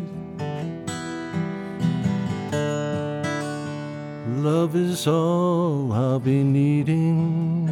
[4.38, 7.68] Love is all I'll be needing.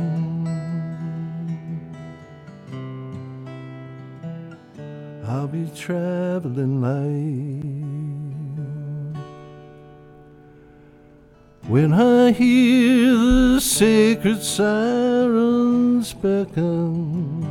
[5.26, 7.61] I'll be traveling light.
[11.72, 17.46] When I hear the sacred sirens beckon,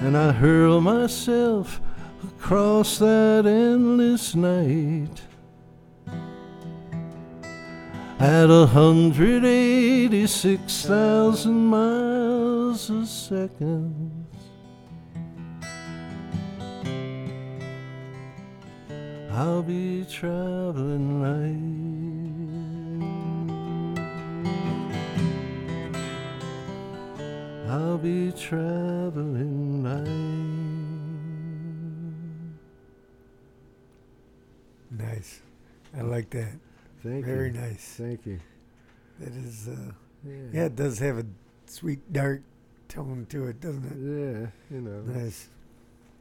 [0.00, 1.82] and I hurl myself
[2.22, 5.20] across that endless night.
[8.18, 14.23] At a hundred eighty-six thousand miles a second.
[19.36, 21.84] I'll be traveling light.
[27.68, 30.04] I'll be traveling light.
[34.90, 35.40] Nice.
[35.96, 36.52] I like that.
[37.02, 37.54] Thank Very you.
[37.60, 37.94] nice.
[37.98, 38.38] Thank you.
[39.18, 39.92] That is, uh,
[40.24, 40.34] Yeah.
[40.52, 41.26] yeah, it does have a
[41.66, 42.42] sweet, dark
[42.88, 43.96] tone to it, doesn't it?
[43.98, 45.00] Yeah, you know.
[45.02, 45.48] Nice.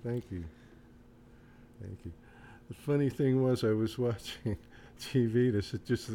[0.04, 0.44] Thank you.
[1.80, 2.12] Thank you.
[2.70, 4.58] The funny thing was, I was watching
[5.00, 6.10] TV this just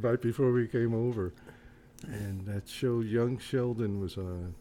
[0.00, 1.32] right before we came over,
[2.06, 4.54] and that show Young Sheldon was on.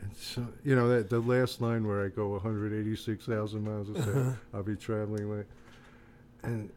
[0.00, 4.16] And so, you know, that the last line where I go 186,000 miles a 2nd
[4.16, 4.32] Uh-huh.
[4.54, 5.46] I'll be traveling like,
[6.44, 6.70] and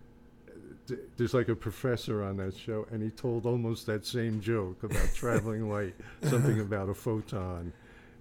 [0.87, 4.81] th- there's like a professor on that show, and he told almost that same joke
[4.81, 5.93] about traveling light,
[6.23, 7.71] something about a photon.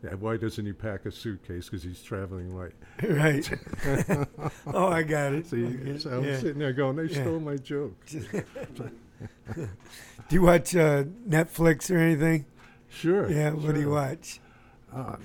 [0.02, 1.66] Yeah, why doesn't he pack a suitcase?
[1.66, 2.72] Because he's traveling light.
[3.02, 3.50] right.
[4.66, 5.46] oh, I got it.
[5.50, 6.38] See, Okay, so I'm yeah.
[6.38, 7.22] sitting there going, they Yeah.
[7.22, 7.96] stole my joke.
[8.06, 8.88] Do
[10.30, 12.46] you watch uh, Netflix or anything?
[12.88, 13.30] Sure.
[13.30, 14.40] Yeah, what do you watch?
[14.92, 15.16] Uh,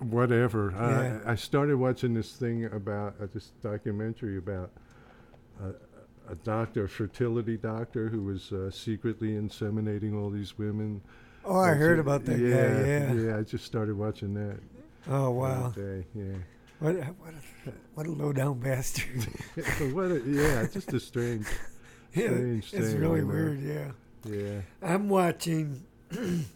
[0.00, 0.72] whatever.
[0.76, 1.20] Yeah.
[1.24, 4.70] I, I started watching this thing about uh, this documentary about
[5.62, 5.72] uh,
[6.30, 11.00] a doctor, a fertility doctor, who was uh, secretly inseminating all these women.
[11.44, 12.02] Oh, I heard it.
[12.02, 12.86] about that yeah, guy.
[12.86, 13.12] Yeah.
[13.12, 14.58] Yeah, I just started watching that.
[15.08, 15.68] Oh, wow.
[15.70, 16.04] Day.
[16.14, 16.34] Yeah.
[16.80, 17.32] What, a- what,
[17.66, 19.24] a, what a low down bastard.
[19.92, 21.46] what a, yeah, just a strange.
[22.14, 23.60] yeah, Strange it's thing, really weird.
[23.60, 23.90] Yeah.
[24.24, 24.60] Yeah.
[24.82, 25.84] I'm watching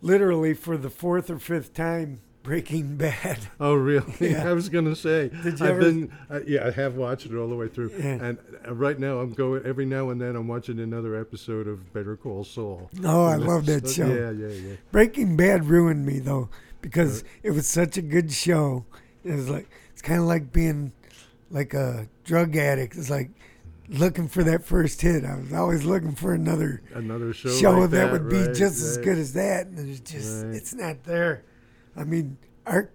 [0.00, 3.38] literally for the fourth or fifth time Breaking Bad.
[3.60, 4.12] Oh, really?
[4.32, 4.48] Yeah.
[4.48, 5.28] I was gonna say.
[5.28, 7.92] Did you I've ever- been, uh, yeah, I have watched it all the way through,
[7.96, 8.18] Yeah.
[8.24, 9.64] and uh, right now I'm going.
[9.64, 12.90] Every now and then I'm watching another episode of Better Call Saul.
[13.04, 14.06] Oh, I love that show.
[14.06, 14.76] Yeah, yeah, yeah.
[14.90, 16.48] Breaking Bad ruined me though
[16.80, 18.84] because it was such a good show.
[19.24, 20.92] It was like it's kind of like being
[21.50, 22.96] like a drug addict.
[22.96, 23.30] It's like
[23.88, 25.24] looking for that first hit.
[25.24, 28.82] I was always looking for another Another show, show, like that, would be right, just
[28.82, 30.54] as good as that, and it's just Right.
[30.56, 31.44] it's not there.
[31.96, 32.36] I mean,
[32.66, 32.92] Ark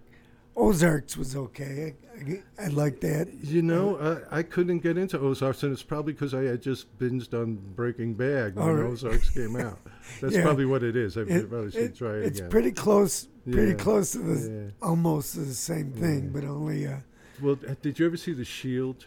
[0.56, 1.94] Ozarks was okay.
[2.18, 3.28] I, I, I like that.
[3.44, 3.96] You know,
[4.30, 7.54] I, I couldn't get into Ozarks, and it's probably because I had just binged on
[7.76, 8.90] Breaking Bad when right.
[8.90, 9.78] Ozarks came out.
[10.20, 10.42] That's Yeah.
[10.42, 11.16] probably what it is.
[11.16, 12.50] I It- probably should it- try it it's again.
[12.50, 13.74] pretty close, pretty Yeah.
[13.76, 14.70] close to the Yeah.
[14.82, 16.86] almost the same thing, but only.
[16.88, 16.96] Uh,
[17.40, 19.06] Well, did you ever see The Shield?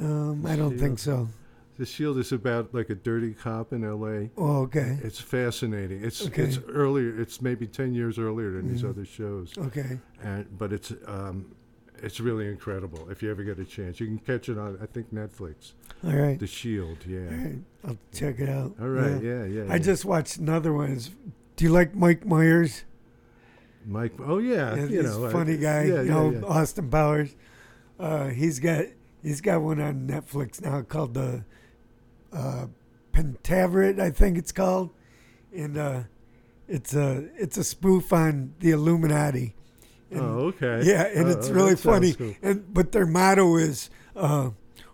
[0.00, 1.28] um, I don't think so.
[1.78, 4.30] The Shield is about like a dirty cop in L.A.
[4.36, 6.04] Oh, okay, It's fascinating.
[6.04, 6.42] It's Okay.
[6.44, 7.18] it's earlier.
[7.20, 8.90] It's maybe ten years earlier than these Mhm.
[8.90, 9.98] other shows, okay.
[10.22, 11.46] and but it's um,
[12.02, 13.08] it's really incredible.
[13.10, 15.72] If you ever get a chance, you can catch it on I think Netflix.
[16.04, 17.20] All right, The Shield, yeah.
[17.20, 17.58] right.
[17.84, 18.74] I'll check it out.
[18.80, 19.44] All right, Yeah.
[19.44, 19.62] yeah, yeah.
[19.68, 19.78] I yeah.
[19.78, 20.90] just watched another one.
[20.92, 21.10] It's-
[21.56, 22.84] Do you like Mike Myers?
[23.86, 24.12] Mike.
[24.20, 25.84] Oh yeah, Yeah, you he's know, a I- funny guy.
[25.84, 26.40] Yeah, you know, yeah.
[26.42, 27.34] Austin Powers.
[27.98, 28.84] Uh, he's got
[29.22, 31.44] he's got one on Netflix now called the
[32.32, 32.66] uh,
[33.12, 34.90] Pentaverate, I think it's called,
[35.54, 36.00] and uh,
[36.68, 39.54] it's a it's a spoof on the Illuminati.
[40.10, 40.82] And- Oh, okay.
[40.84, 42.12] Yeah, and Oh, it's oh, really funny.
[42.14, 42.34] cool.
[42.42, 43.90] And but their motto is.
[44.14, 44.50] Uh,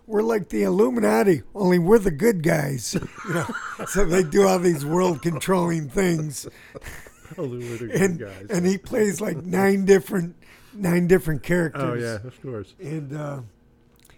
[0.07, 2.95] we're like the Illuminati, only we're the good guys.
[3.27, 3.45] You know?
[3.87, 6.47] so they do all these world controlling things
[7.37, 8.47] they were the good and guys.
[8.49, 10.35] and he plays like nine different
[10.73, 11.83] nine different characters.
[11.83, 12.73] oh yeah, of course.
[12.79, 13.41] And uh,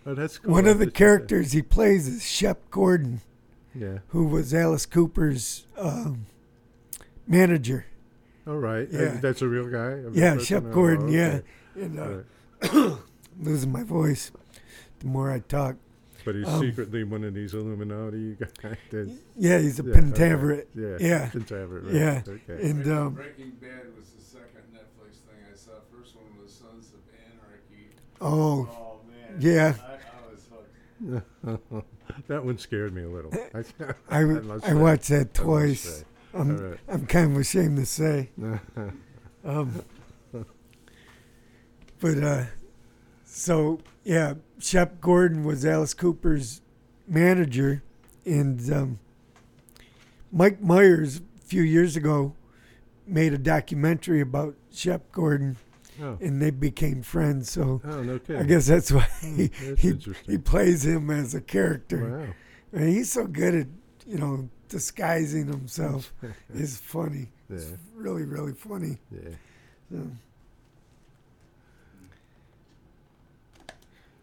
[0.05, 0.51] Oh, that's cool.
[0.53, 3.21] one of the That's- characters he plays is Shep Gordon,
[3.75, 3.99] Yeah.
[4.09, 6.25] who was Alice Cooper's um,
[7.27, 7.85] manager.
[8.47, 8.87] All right.
[8.93, 9.17] Uh, Yeah.
[9.21, 9.77] that's a real guy.
[9.91, 10.45] A real Yeah, person?
[10.45, 11.05] Shep Oh, Gordon.
[11.07, 11.43] okay.
[11.75, 12.17] Yeah, and uh,
[12.73, 12.97] Right.
[13.39, 14.31] losing my voice
[14.99, 15.77] the more I talk.
[16.25, 19.09] But he's um, secretly one of these Illuminati guys.
[19.37, 20.65] Yeah, he's a yeah, okay.
[20.75, 20.97] Yeah.
[20.99, 21.29] Yeah.
[21.29, 21.93] Pentaverate, right.
[21.93, 22.21] Yeah.
[22.27, 22.69] Okay.
[22.69, 25.71] And um, Breaking Bad was the second Netflix thing I saw.
[25.95, 27.89] First one was Sons of Anarchy.
[28.21, 29.37] oh Oh man.
[29.39, 29.51] Yeah.
[29.51, 29.90] I, I was hooked.
[32.27, 33.31] that one scared me a little.
[33.53, 33.63] I,
[34.19, 36.05] I, I watched that twice.
[36.33, 36.79] I'm right.
[36.87, 38.29] I'm kind of ashamed to say.
[39.43, 39.83] Um,
[41.99, 42.43] but uh,
[43.25, 46.61] so yeah, Shep Gordon was Alice Cooper's
[47.07, 47.81] manager,
[48.23, 48.99] and um,
[50.31, 52.35] Mike Myers a few years ago
[53.07, 55.57] made a documentary about Shep Gordon,
[56.01, 56.17] oh.
[56.21, 57.51] and they became friends.
[57.51, 58.19] So oh, no.
[58.29, 62.33] I guess that's why Hmm, he that's he, he plays him as a character.
[62.73, 62.79] Wow.
[62.79, 63.67] And he's so good at
[64.07, 66.13] you know disguising himself.
[66.53, 67.29] is funny.
[67.49, 67.57] Yeah.
[67.57, 68.97] It's really really funny.
[69.11, 69.29] Yeah.
[69.91, 70.07] So.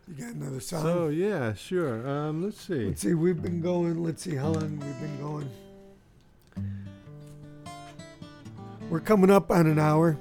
[0.09, 0.83] You got another song?
[0.83, 2.09] So yeah, sure.
[2.09, 2.87] Um, let's see.
[2.87, 3.12] let's see.
[3.12, 4.03] We've been going.
[4.03, 5.51] Let's see how long we've been going.
[8.89, 10.16] We're coming up on an hour,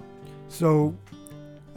[0.49, 0.93] so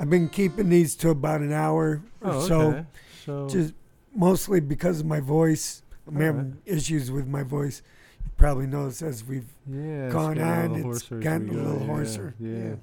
[0.00, 2.60] I've been keeping these to about an hour or Oh, so.
[2.70, 2.86] okay.
[3.26, 3.74] So Just
[4.14, 5.82] mostly because of my voice.
[6.08, 7.82] I'm All having issues with my voice.
[8.24, 11.48] You probably noticed as we've yeah, it's gone getting a on, little it's hoarser gotten
[11.50, 12.34] a little Yeah, hoarser.
[12.40, 12.74] Yeah.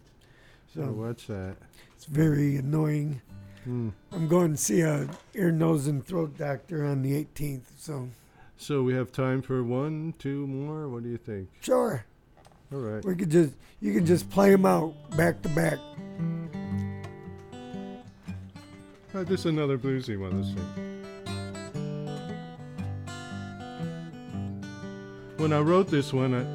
[0.73, 1.55] So So watch that.
[1.95, 3.21] it's very annoying.
[3.63, 3.89] Hmm.
[4.11, 7.63] I'm going to see a ear, nose, and throat doctor on the 18th.
[7.79, 8.09] So
[8.57, 10.87] So we have time for one, two more.
[10.87, 11.49] What do you think?
[11.61, 12.05] sure,
[12.71, 13.03] All right.
[13.03, 15.79] we could just you can just play them out back to back.
[19.17, 20.43] Uh, this is another bluesy one.
[20.43, 20.53] Let's.
[25.37, 26.45] When I wrote this one, I,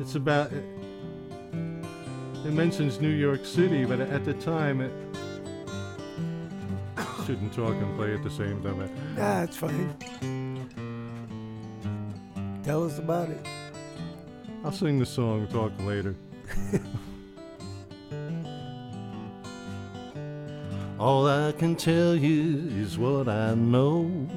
[0.00, 0.50] it's about.
[0.50, 0.64] It,
[2.46, 4.92] it mentions New York City, but at the time, it
[7.26, 8.90] shouldn't talk and play at the same time.
[9.14, 9.94] Nah, it's fine.
[12.64, 13.46] Tell us about it.
[14.64, 15.48] I'll sing the song.
[15.48, 16.14] Talk later.
[21.02, 24.28] All I can tell you is what I know.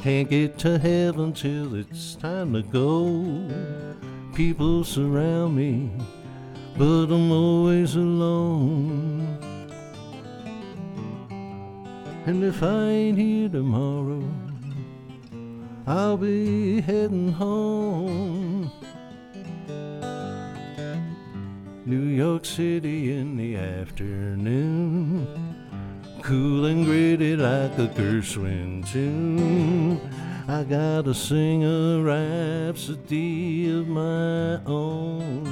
[0.00, 3.50] Can't get to heaven till it's time to go.
[4.32, 5.90] People surround me,
[6.78, 9.26] but I'm always alone.
[12.26, 14.22] And if I ain't here tomorrow,
[15.84, 18.70] I'll be heading home.
[21.86, 25.26] New York City in the afternoon,
[26.26, 30.00] cool and gritty like a Gershwin tune.
[30.48, 35.46] I gotta sing a rhapsody of my own.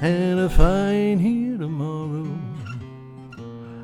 [0.00, 2.26] And if I ain't here tomorrow,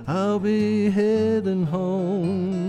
[0.07, 2.59] I'll be heading home.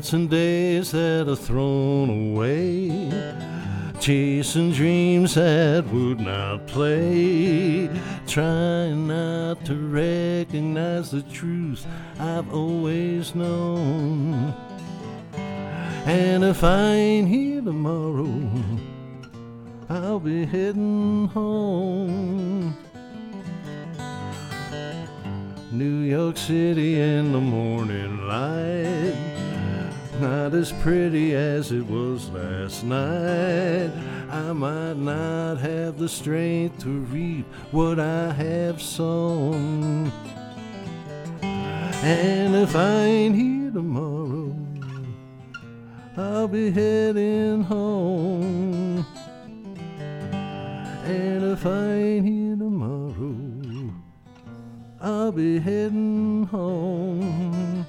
[0.00, 2.88] Nights and days that are thrown away,
[4.00, 7.86] chasing dreams that would not play,
[8.26, 11.86] trying not to recognize the truth
[12.18, 14.54] I've always known.
[16.06, 18.40] And if I ain't here tomorrow,
[19.90, 22.74] I'll be heading home.
[25.70, 29.29] New York City in the morning light.
[30.20, 33.90] Not as pretty as it was last night.
[34.28, 40.12] I might not have the strength to reap what I have sown.
[41.42, 44.54] And if I ain't here tomorrow,
[46.18, 49.06] I'll be heading home.
[51.06, 53.90] And if I ain't here tomorrow,
[55.00, 57.79] I'll be heading home.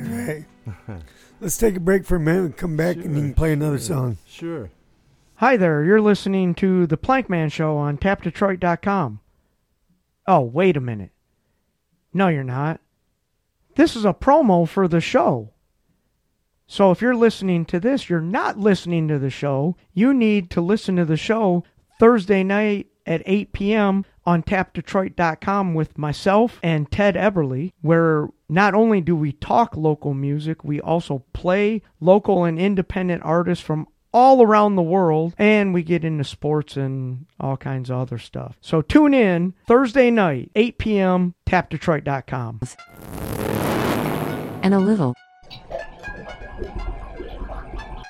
[0.00, 0.44] All right.
[1.40, 3.78] Let's take a break for a minute and come back and you can play another
[3.78, 4.18] song.
[4.26, 4.70] Sure.
[5.36, 9.20] Hi there, you're listening to The Plankman Show on tapdetroit.com.
[10.26, 11.12] Oh, wait a minute.
[12.12, 12.80] No, you're not.
[13.76, 15.50] This is a promo for the show.
[16.66, 19.76] So if you're listening to this, you're not listening to the show.
[19.92, 21.64] You need to listen to the show
[21.98, 24.04] Thursday night at 8 p.m.
[24.26, 30.64] on tapdetroit.com with myself and Ted Eberly, where not only do we talk local music,
[30.64, 36.04] we also play local and independent artists from all around the world, and we get
[36.04, 38.56] into sports and all kinds of other stuff.
[38.60, 42.60] So tune in Thursday night, 8 p.m., tapdetroit.com.
[44.62, 45.14] and a little.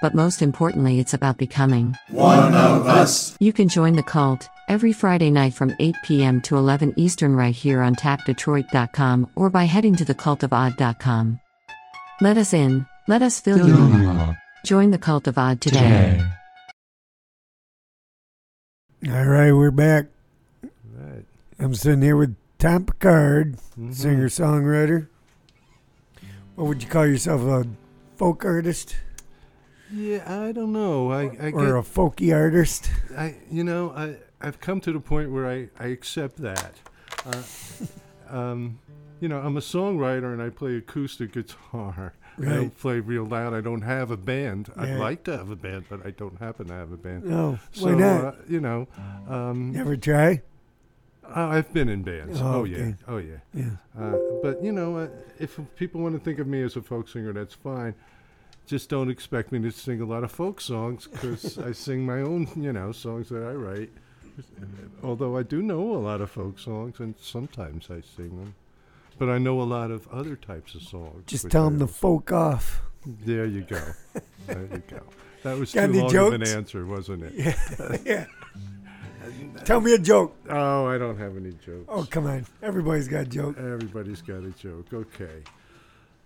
[0.02, 3.36] But most importantly, it's about becoming One of us.
[3.38, 6.40] You can join the cult every Friday night from 8 p.m.
[6.42, 11.40] to 11 Eastern right here on tapdetroit.com or by heading to thecultofodd.com.
[12.20, 14.36] Let us in, let us fill you in.
[14.64, 16.22] Join the cult of odd today.
[19.08, 20.06] All right, we're back.
[20.62, 21.24] Right.
[21.58, 23.92] I'm sitting here with Tom Picard, Mhm.
[23.94, 25.08] singer songwriter.
[26.54, 27.40] What would you call yourself?
[27.42, 27.66] A
[28.16, 28.96] folk artist
[29.92, 31.10] Yeah, I don't know.
[31.10, 32.90] I, I or a get, folky artist?
[33.16, 36.74] I, you know, I, I've come to the point where I, I accept that.
[37.26, 37.42] Uh,
[38.36, 38.78] um,
[39.20, 42.14] you know, I'm a songwriter and I play acoustic guitar.
[42.40, 43.52] I don't play real loud.
[43.52, 44.72] I don't have a band.
[44.74, 47.24] I'd like to have a band, but I don't happen to have a band.
[47.24, 48.24] No, So, why not?
[48.24, 48.88] Uh, you know,
[49.28, 50.40] um, Never try.
[51.32, 52.40] I've been in bands.
[52.40, 52.78] Oh, Oh, yeah.
[52.78, 52.94] okay.
[53.06, 53.36] Oh, yeah.
[53.52, 53.70] Yeah.
[53.98, 57.08] Uh, but you know, uh, if people want to think of me as a folk
[57.08, 57.94] singer, that's fine.
[58.66, 62.22] Just don't expect me to sing a lot of folk songs because I sing my
[62.22, 63.90] own, you know, songs that I write.
[65.02, 68.54] Although I do know a lot of folk songs, and sometimes I sing them.
[69.18, 71.24] But I know a lot of other types of songs.
[71.26, 72.82] Just tell them to folk off.
[73.04, 73.80] There you go.
[74.46, 75.02] there you go.
[75.42, 77.56] That was Got too long of an answer, wasn't it?
[78.04, 78.26] yeah.
[79.64, 80.36] Tell me a joke.
[80.48, 81.86] Oh, I don't have any jokes.
[81.88, 82.46] Oh, come on.
[82.62, 83.56] Everybody's got a joke.
[83.58, 84.92] Everybody's got a joke.
[84.92, 85.42] Okay.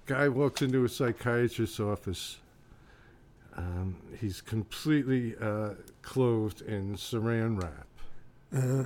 [0.06, 2.38] Guy walks into a psychiatrist's office.
[3.56, 5.70] Um, he's completely uh,
[6.02, 7.86] clothed in saran wrap.
[8.54, 8.84] Uh,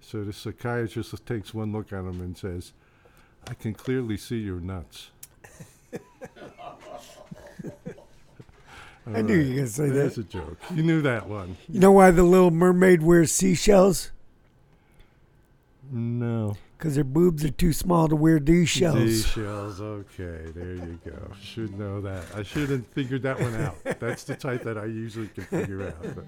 [0.00, 2.72] So the psychiatrist takes one look at him and says,
[3.46, 5.10] I can clearly see your nuts.
[9.06, 10.16] I knew you were going to say That's that.
[10.16, 10.58] That's a joke.
[10.74, 11.56] You knew that one.
[11.68, 14.10] You know why the little mermaid wears seashells?
[15.90, 16.56] No.
[16.76, 18.98] Because her boobs are too small to wear these shells.
[19.24, 19.80] Seashells.
[19.80, 21.32] Okay, there you go.
[21.42, 22.24] Should know that.
[22.36, 23.76] I should have figured that one out.
[23.98, 26.02] That's the type that I usually can figure out.
[26.14, 26.24] But,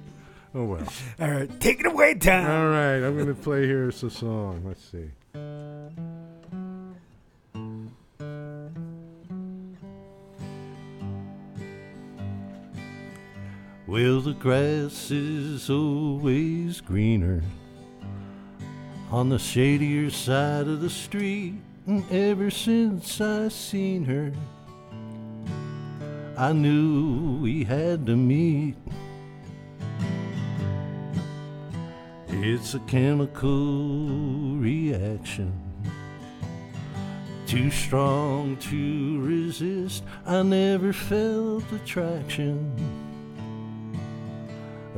[0.55, 0.93] oh well.
[1.21, 2.45] All right, take it away, Tom.
[2.45, 4.63] All right, I'm going to play here as a song.
[4.65, 5.11] Let's see.
[13.87, 17.43] Well, the grass is always greener
[19.11, 21.55] on the shadier side of the street.
[21.89, 24.33] And ever since I seen her,
[26.39, 28.77] I knew we had to meet.
[32.33, 35.53] It's a chemical reaction.
[37.47, 40.05] Too strong to resist.
[40.25, 42.75] I never felt attraction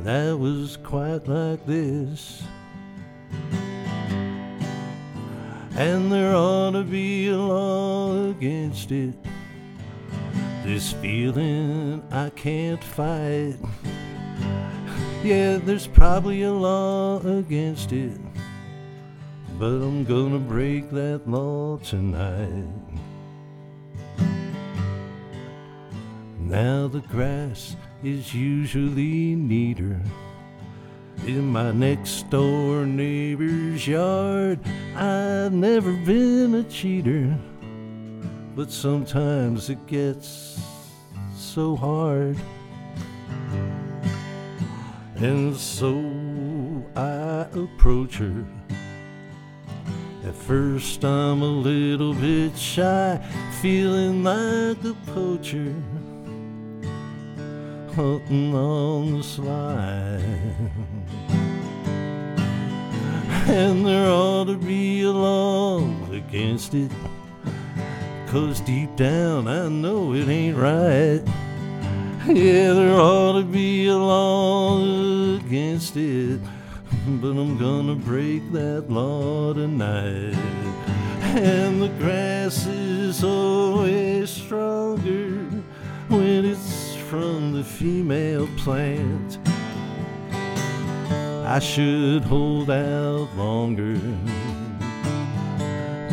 [0.05, 2.43] that was quite like this.
[5.77, 9.15] And there ought to be a law against it.
[10.65, 13.57] This feeling I can't fight.
[15.23, 18.19] Yeah, there's probably a law against it,
[19.57, 22.67] but I'm gonna break that law tonight.
[26.41, 30.01] Now the grass is usually neater
[31.25, 34.59] in my next door neighbor's yard.
[34.97, 37.39] I've never been a cheater,
[38.57, 40.61] but sometimes it gets
[41.37, 42.37] so hard.
[45.23, 45.95] And so
[46.97, 48.45] I approach her.
[50.27, 53.21] At first, I'm a little bit shy,
[53.61, 55.73] feeling like a poacher
[57.95, 60.21] hunting on the sly.
[63.47, 66.91] And there ought to be a law against it.
[68.27, 71.23] Cause deep down I know it ain't right.
[72.27, 74.81] Yeah, there ought to be a law
[75.37, 76.41] against it.
[77.05, 80.37] But I'm gonna break that law tonight.
[81.21, 85.31] And the grass is always stronger
[86.09, 89.39] when it's from the female plant.
[91.45, 93.99] I should hold out longer,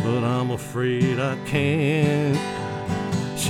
[0.02, 2.59] but I'm afraid I can't.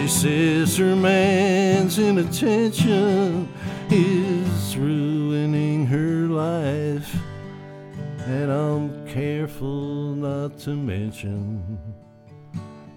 [0.00, 3.46] She says her man's inattention
[3.90, 7.14] is ruining her life,
[8.20, 11.78] and I'm careful not to mention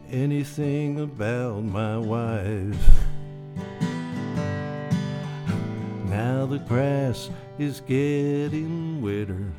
[0.09, 2.89] anything about my wife.
[6.05, 7.29] Now the grass
[7.59, 9.51] is getting wetter.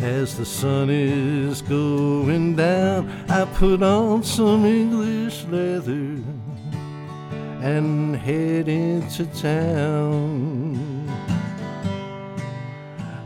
[0.00, 6.16] As the sun is going down, I put on some English leather
[7.62, 11.06] and head into town.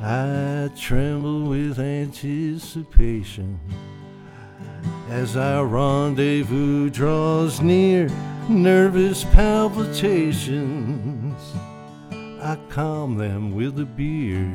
[0.02, 3.60] I tremble with anticipation
[5.10, 8.08] as our rendezvous draws near,
[8.48, 11.40] nervous palpitations.
[12.42, 14.52] I calm them with a beer.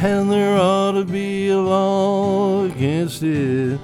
[0.00, 3.80] And there ought to be a law against it,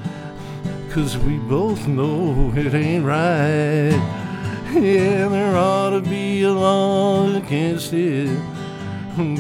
[0.90, 3.98] cause we both know it ain't right.
[4.72, 8.30] Yeah, there ought to be a law against it,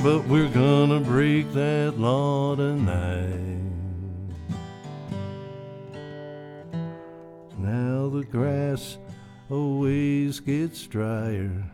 [0.02, 3.62] but we're gonna break that law tonight.
[7.56, 8.98] Now the grass
[9.48, 11.70] always gets drier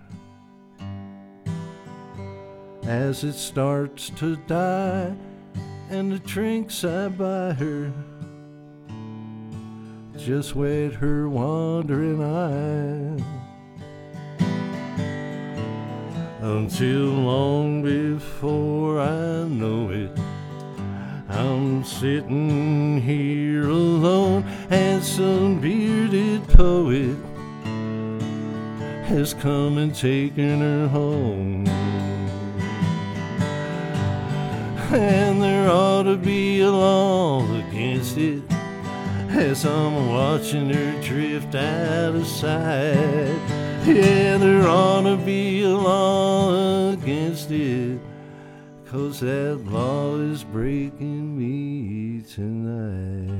[2.85, 5.14] as it starts to die,
[5.89, 7.93] and the drinks I buy her
[10.20, 13.24] just wet her wandering eye.
[16.43, 20.11] Until long before I know it,
[21.31, 27.16] I'm sitting here alone, and some bearded poet
[29.07, 31.89] has come and taken her home.
[34.93, 38.43] And there ought to be a law against it
[39.28, 43.38] as I'm watching her drift out of sight.
[43.86, 48.01] Yeah, there ought to be a law against it,
[48.86, 53.30] cause that law is breaking me tonight.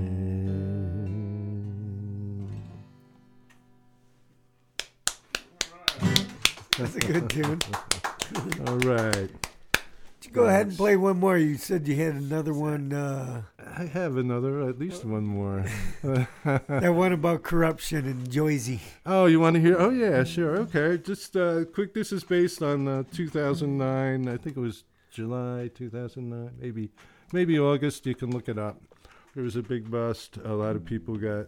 [6.78, 7.59] That's a good tune.
[8.66, 9.39] All right.
[10.33, 11.37] Go ahead and play one more.
[11.37, 12.93] You said you had another one.
[12.93, 13.43] Uh,
[13.76, 15.64] I have another, at least one more.
[16.05, 18.81] that one about corruption in Jersey.
[19.05, 19.76] Oh, you want to hear?
[19.76, 20.57] Oh, yeah, sure.
[20.59, 20.99] Okay.
[20.99, 21.95] Just uh, quick.
[21.95, 24.28] This is based on uh, 2009.
[24.28, 26.91] I think it was July 2009, maybe,
[27.33, 28.07] maybe August.
[28.07, 28.81] You can look it up.
[29.35, 30.39] There was a big bust.
[30.45, 31.47] A lot of people got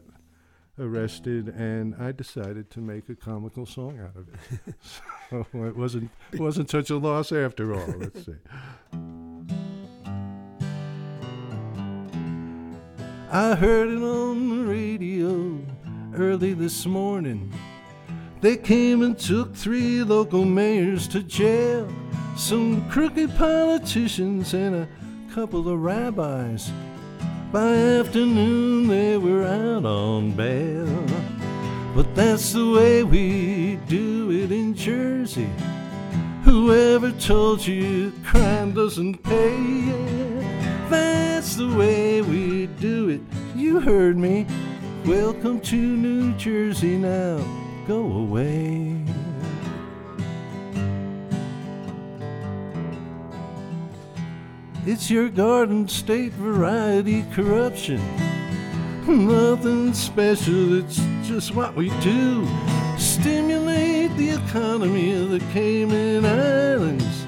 [0.76, 4.74] arrested, and I decided to make a comical song out of it.
[5.32, 7.94] so it wasn't wasn't such a loss after all.
[7.98, 8.34] Let's see.
[13.30, 15.58] I heard it on the radio
[16.14, 17.52] early this morning.
[18.42, 21.88] They came and took three local mayors to jail,
[22.36, 24.88] some crooked politicians, and a
[25.32, 26.70] couple of rabbis.
[27.52, 31.31] By afternoon, they were out on bail.
[31.94, 35.50] But that's the way we do it in Jersey.
[36.42, 39.92] Whoever told you crime doesn't pay?
[40.88, 43.20] That's the way we do it.
[43.54, 44.46] You heard me.
[45.04, 47.44] Welcome to New Jersey now.
[47.86, 48.96] Go away.
[54.86, 58.00] It's your Garden State variety corruption.
[59.06, 62.46] Nothing special, it's just what we do.
[62.96, 67.26] Stimulate the economy of the Cayman Islands.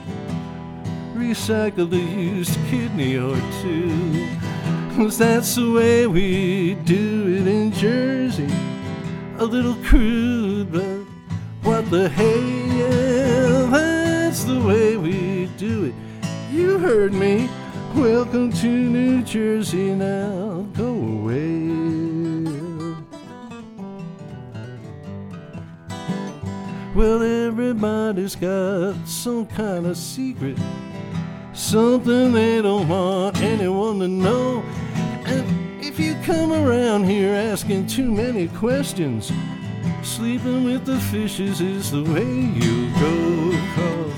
[1.15, 4.27] Recycle the used kidney or two.
[4.95, 8.49] 'Cause that's the way we do it in Jersey.
[9.39, 11.01] A little crude, but
[11.65, 12.09] what the
[12.79, 15.95] yeah, that's the way we do it.
[16.53, 17.49] You heard me.
[17.97, 20.65] Welcome to New Jersey now.
[20.77, 21.64] Go away.
[26.95, 30.57] Well, everybody's got some kind of secret.
[31.53, 34.63] Something they don't want anyone to know.
[35.27, 39.33] And if you come around here asking too many questions,
[40.05, 43.51] sleeping with the fishes is the way you go.
[43.75, 44.13] Cause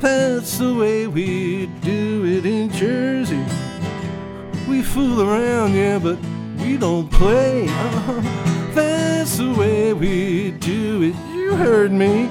[0.00, 3.42] that's the way we do it in Jersey.
[4.68, 6.18] We fool around, yeah, but
[6.58, 7.68] we don't play.
[7.68, 8.20] Uh-huh.
[8.74, 11.37] That's the way we do it.
[11.48, 12.28] You heard me.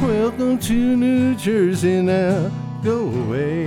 [0.00, 2.48] Welcome to New Jersey now.
[2.84, 3.66] Go away.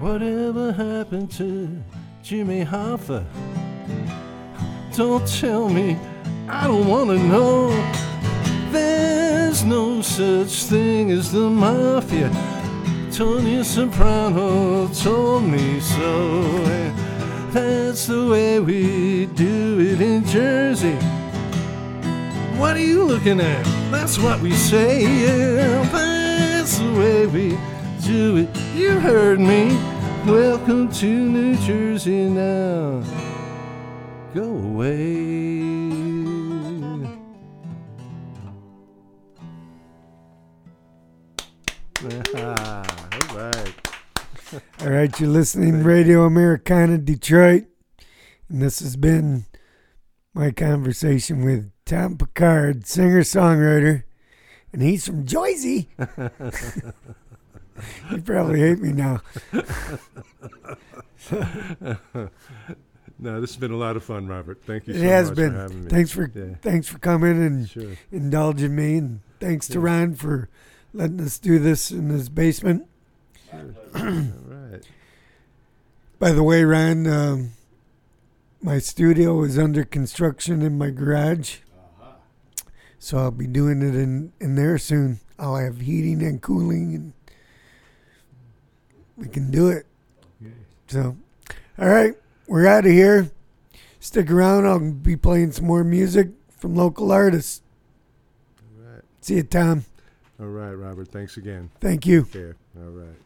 [0.00, 1.82] Whatever happened to
[2.22, 3.26] Jimmy Hoffa?
[4.96, 5.98] Don't tell me,
[6.48, 7.70] I don't want to know.
[8.70, 12.30] There's no such thing as the mafia.
[13.10, 16.42] Tony Soprano told me so.
[17.50, 20.94] That's the way we do it in Jersey.
[22.58, 23.64] What are you looking at?
[23.90, 25.02] That's what we say.
[25.02, 27.58] Yeah, that's the way we
[28.04, 28.56] do it.
[28.76, 29.76] You heard me.
[30.26, 33.02] Welcome to New Jersey now.
[34.32, 35.45] Go away.
[45.06, 47.64] Right, you're listening to Radio Americana Detroit,
[48.48, 49.44] and this has been
[50.34, 54.02] my conversation with Tom Picard, singer songwriter,
[54.72, 55.88] and he's from Jersey.
[58.10, 59.20] you probably hate me now.
[63.18, 64.60] no, this has been a lot of fun, Robert.
[64.66, 65.52] Thank you It so has much been.
[65.52, 65.90] for having me.
[65.90, 66.54] Thanks for Yeah.
[66.62, 67.92] thanks for coming and Sure.
[68.10, 70.48] indulging me, and thanks to Ron for
[70.92, 72.88] letting us do this in his basement.
[73.52, 73.74] Right.
[76.18, 77.50] By the way, Ryan, um,
[78.62, 81.58] my studio is under construction in my garage,
[82.98, 85.20] so I'll be doing it in in there soon.
[85.38, 87.12] I'll have heating and cooling, and
[89.16, 89.86] we can do it.
[90.88, 91.16] So,
[91.78, 92.14] all right,
[92.46, 93.30] we're out of here.
[94.00, 94.66] Stick around.
[94.66, 97.60] I'll be playing some more music from local artists.
[98.78, 99.02] All right.
[99.20, 99.84] See you, Tom.
[100.40, 101.08] All right, Robert.
[101.08, 101.70] Thanks again.
[101.80, 102.26] Thank you.
[102.78, 103.25] All right.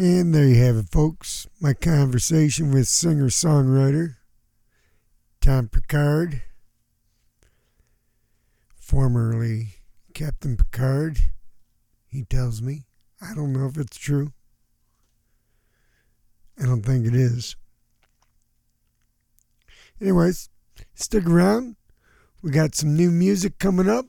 [0.00, 1.46] And there you have it, folks.
[1.60, 4.16] My conversation with singer songwriter
[5.42, 6.40] Tom Picard,
[8.74, 9.74] formerly
[10.14, 11.18] Captain Picard.
[12.06, 12.86] He tells me.
[13.20, 14.32] I don't know if it's true.
[16.58, 17.56] I don't think it is.
[20.00, 20.48] Anyways,
[20.94, 21.76] stick around.
[22.40, 24.06] We got some new music coming up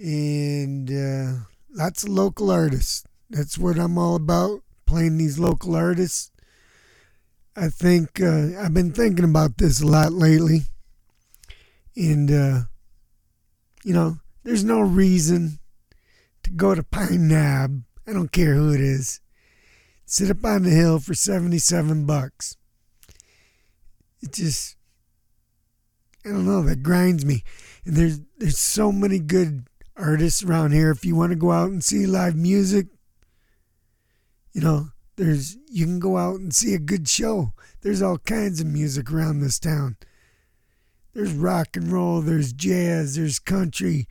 [0.00, 3.07] and uh, lots of local artists.
[3.30, 6.30] That's what I'm all about, playing these local artists.
[7.54, 10.62] I think uh, I've been thinking about this a lot lately.
[11.96, 12.60] And, uh,
[13.84, 15.58] you know, there's no reason
[16.44, 17.82] to go to Pine Knob.
[18.06, 19.20] I don't care who it is.
[20.06, 22.56] Sit up on the hill for 77 bucks.
[24.22, 24.76] It just,
[26.24, 27.42] I don't know, that grinds me.
[27.84, 30.90] And there's, there's so many good artists around here.
[30.90, 32.86] If you want to go out and see live music,
[34.58, 37.52] you know, there's you can go out and see a good show.
[37.82, 39.96] There's all kinds of music around this town.
[41.14, 44.08] There's rock and roll, there's jazz, there's country.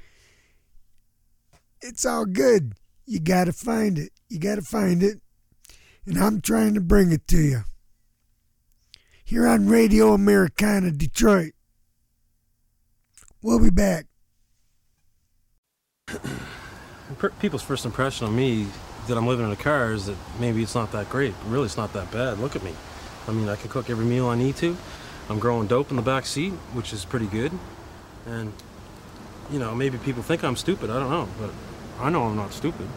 [1.82, 2.76] It's all good.
[3.06, 4.14] You got to find it.
[4.30, 5.20] You got to find it.
[6.06, 7.64] And I'm trying to bring it to you.
[9.26, 11.52] Here on Radio Americana Detroit.
[13.42, 14.06] We'll be back.
[17.42, 18.68] People's first impression of me
[19.08, 21.78] that I'm living in a car is that maybe it's not that great, really it's
[21.78, 22.40] not that bad.
[22.40, 22.74] Look at me.
[23.28, 24.78] I mean, I can cook every meal I need to.
[25.30, 27.52] I'm growing dope in the back seat, which is pretty good.
[28.26, 28.54] And
[29.52, 30.90] you know, maybe people think I'm stupid.
[30.90, 31.52] I don't know, but
[32.00, 32.88] I know I'm not stupid.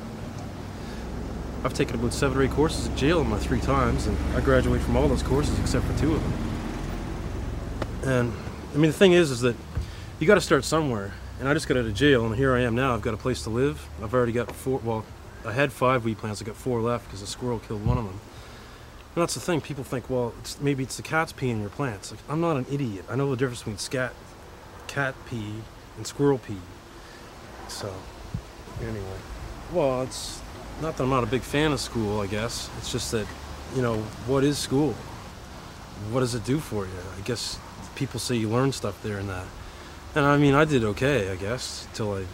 [1.62, 4.41] I've taken about seven or eight courses at jail in my three times, and I
[4.41, 6.32] graduated from all those courses except for two of them.
[8.03, 8.32] And
[8.74, 9.57] I mean, the thing is, is that
[10.19, 11.12] you got to start somewhere.
[11.39, 12.95] And I just got out of jail, and here I am now.
[12.95, 13.89] I've got a place to live.
[14.03, 14.78] I've already got four.
[14.85, 15.07] Well,
[15.45, 16.43] I had five wheat plants.
[16.43, 18.21] I got four left because a squirrel killed one of them.
[19.15, 19.61] And that's the thing.
[19.61, 22.11] People think, well, it's, maybe it's the cat's pee in your plants.
[22.11, 23.05] Like, I'm not an idiot.
[23.09, 24.12] I know the difference between scat,
[24.87, 25.55] cat pee
[25.97, 26.61] and squirrel pee.
[27.69, 27.93] So,
[28.81, 29.19] anyway,
[29.73, 30.41] well, it's
[30.81, 32.21] not that I'm not a big fan of school.
[32.21, 33.27] I guess it's just that,
[33.75, 33.97] you know,
[34.27, 34.93] what is school?
[36.11, 36.93] What does it do for you?
[37.19, 37.59] I guess
[37.95, 39.47] people say you learn stuff there and that.
[40.15, 42.25] And I mean, I did okay, I guess, until I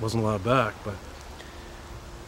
[0.00, 0.74] wasn't allowed back.
[0.84, 0.94] But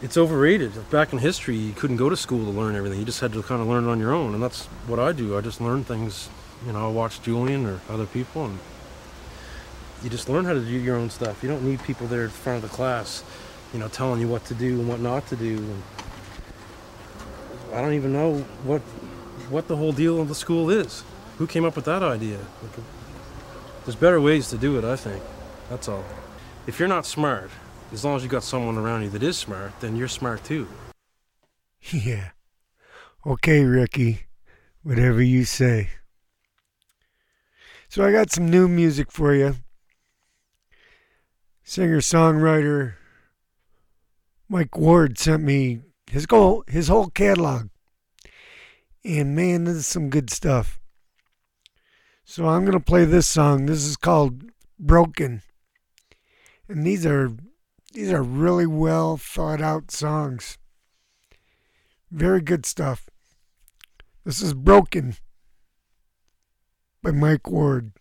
[0.03, 0.73] it's overrated.
[0.91, 2.99] Back in history, you couldn't go to school to learn everything.
[2.99, 4.33] You just had to kind of learn it on your own.
[4.33, 5.37] And that's what I do.
[5.37, 6.29] I just learn things.
[6.67, 8.59] You know, I watch Julian or other people, and
[10.03, 11.41] you just learn how to do your own stuff.
[11.41, 13.23] You don't need people there in front of the class,
[13.73, 15.57] you know, telling you what to do and what not to do.
[15.57, 15.83] And
[17.73, 18.81] I don't even know what
[19.49, 21.03] what the whole deal of the school is.
[21.37, 22.39] Who came up with that idea?
[23.85, 25.23] There's better ways to do it, I think.
[25.69, 26.03] That's all.
[26.67, 27.49] If you're not smart,
[27.93, 30.67] as long as you got someone around you that is smart, then you're smart too.
[31.91, 32.29] Yeah.
[33.25, 34.27] Okay, Ricky.
[34.83, 35.89] Whatever you say.
[37.89, 39.55] So I got some new music for you.
[41.63, 42.93] Singer songwriter
[44.47, 47.69] Mike Ward sent me his goal, his whole catalog.
[49.03, 50.79] And man, this is some good stuff.
[52.23, 53.65] So I'm going to play this song.
[53.65, 54.43] This is called
[54.79, 55.41] Broken.
[56.69, 57.35] And these are
[57.93, 60.57] these are really well thought out songs.
[62.11, 63.07] Very good stuff.
[64.25, 65.15] This is Broken
[67.01, 67.91] by Mike Ward.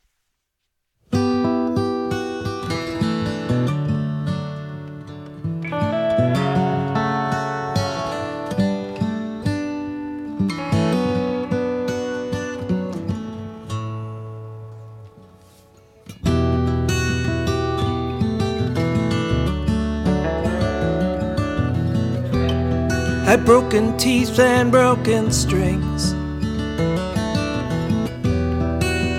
[23.32, 26.12] Had broken teeth and broken strings.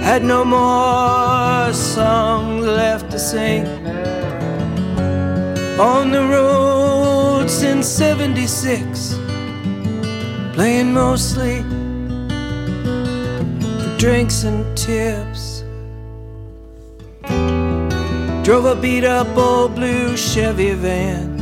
[0.04, 3.66] Had no more songs left to sing.
[5.80, 9.16] On the road since 76,
[10.54, 11.64] playing mostly
[13.82, 15.64] for drinks and tips.
[18.46, 21.33] Drove a beat up old blue Chevy van.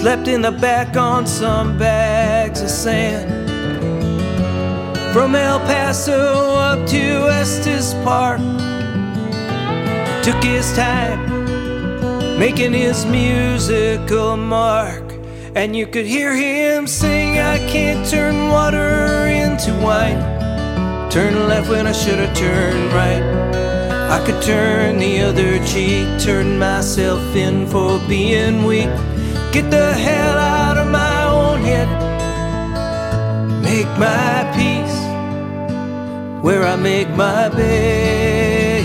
[0.00, 3.28] Slept in the back on some bags of sand.
[5.12, 8.40] From El Paso up to Estes Park.
[10.24, 15.04] Took his time making his musical mark.
[15.54, 21.10] And you could hear him sing, I can't turn water into wine.
[21.10, 23.22] Turn left when I should have turned right.
[24.10, 28.88] I could turn the other cheek, turn myself in for being weak.
[29.52, 31.88] Get the hell out of my own head.
[33.64, 34.98] Make my peace
[36.40, 38.84] where I make my bed.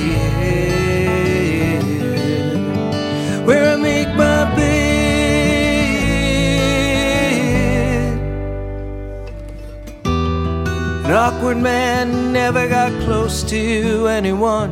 [3.46, 4.66] Where I make my bed.
[11.06, 14.72] An awkward man never got close to anyone.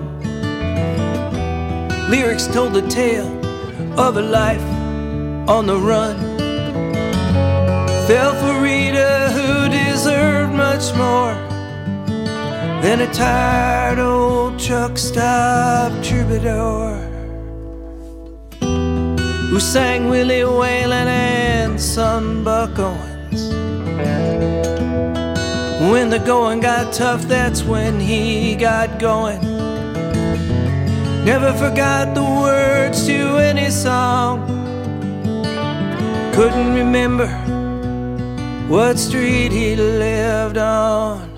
[2.09, 3.29] Lyrics told the tale
[3.99, 4.72] of a life
[5.47, 6.17] on the run.
[8.07, 11.33] Fell for Rita, who deserved much more
[12.81, 16.95] than a tired old truck stop troubadour
[18.59, 23.53] who sang Willie Waylon and Son Buck Owens.
[25.91, 29.41] When the going got tough, that's when he got going.
[31.25, 34.52] Never forgot the words to any song
[36.33, 37.27] couldn't remember
[38.67, 41.29] what street he lived on.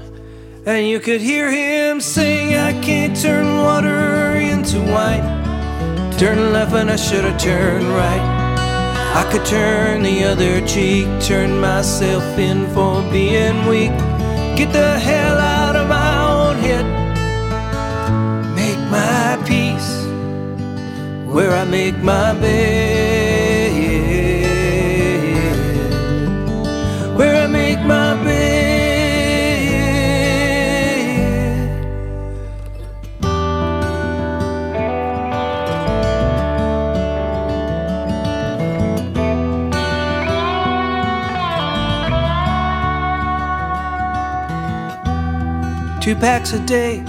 [0.65, 5.25] And you could hear him sing, I can't turn water into wine.
[6.17, 8.25] Turn left when I should have turned right.
[9.19, 13.91] I could turn the other cheek, turn myself in for being weak.
[14.55, 16.85] Get the hell out of my own head.
[18.55, 19.91] Make my peace
[21.27, 23.14] where I make my bed.
[46.05, 47.03] Two packs a day,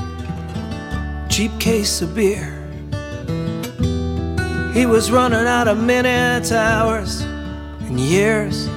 [1.29, 2.67] cheap case of beer.
[4.73, 8.69] He was running out of minutes, hours, and years.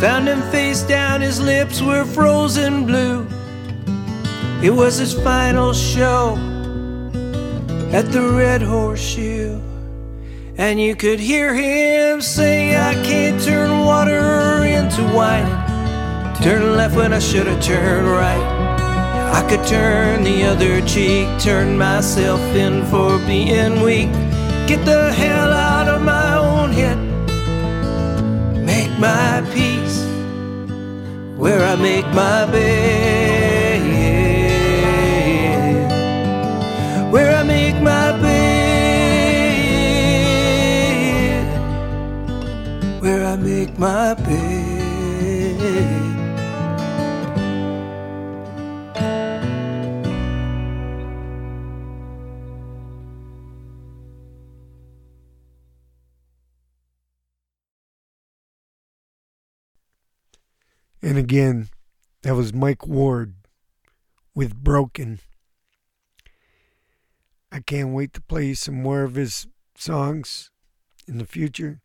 [0.00, 3.26] Found him face down, his lips were frozen blue.
[4.62, 6.36] It was his final show
[7.92, 9.60] at the Red Horseshoe.
[10.56, 15.61] And you could hear him say, I can't turn water into wine.
[16.42, 18.42] Turn left when I should have turned right.
[19.32, 24.10] I could turn the other cheek, turn myself in for being weak.
[24.66, 26.98] Get the hell out of my own head.
[28.58, 30.02] Make my peace
[31.38, 33.80] where I make my bed.
[37.12, 38.62] Where I make my bed.
[43.00, 44.21] Where I make my bed.
[61.22, 61.68] Again,
[62.22, 63.34] that was Mike Ward
[64.34, 65.20] with Broken.
[67.52, 69.46] I can't wait to play some more of his
[69.76, 70.50] songs
[71.06, 71.80] in the future.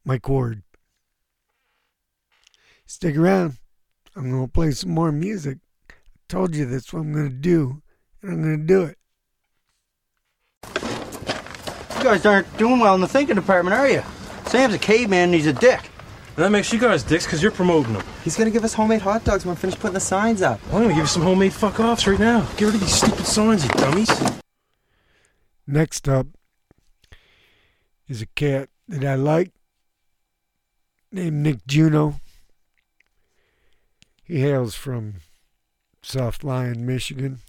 [0.06, 0.62] Mike Ward.
[2.86, 3.58] Stick around.
[4.16, 5.58] I'm going to play some more music.
[5.90, 5.94] I
[6.30, 7.82] told you that's what I'm going to do,
[8.22, 8.97] and I'm going to do it.
[11.98, 14.04] You guys aren't doing well in the thinking department, are you?
[14.46, 15.90] Sam's a caveman and he's a dick.
[16.36, 18.04] That makes you guys dicks because you're promoting them.
[18.24, 20.60] He's gonna give us homemade hot dogs when we're finished putting the signs up.
[20.68, 22.42] I'm gonna give you some homemade fuck offs right now.
[22.58, 24.12] Get rid of these stupid signs, you dummies.
[25.66, 26.28] Next up
[28.08, 29.52] is a cat that I like
[31.12, 32.22] named Nick Juno.
[34.24, 35.16] He hails from
[36.04, 37.40] South Lyon, Michigan.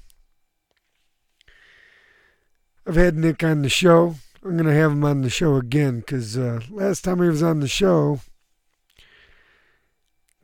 [2.87, 4.15] I've had Nick on the show.
[4.45, 7.43] I'm going to have him on the show again because uh, last time he was
[7.43, 8.21] on the show,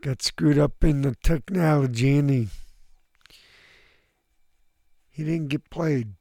[0.01, 2.49] got screwed up in the technology and he,
[5.11, 6.15] he didn't get played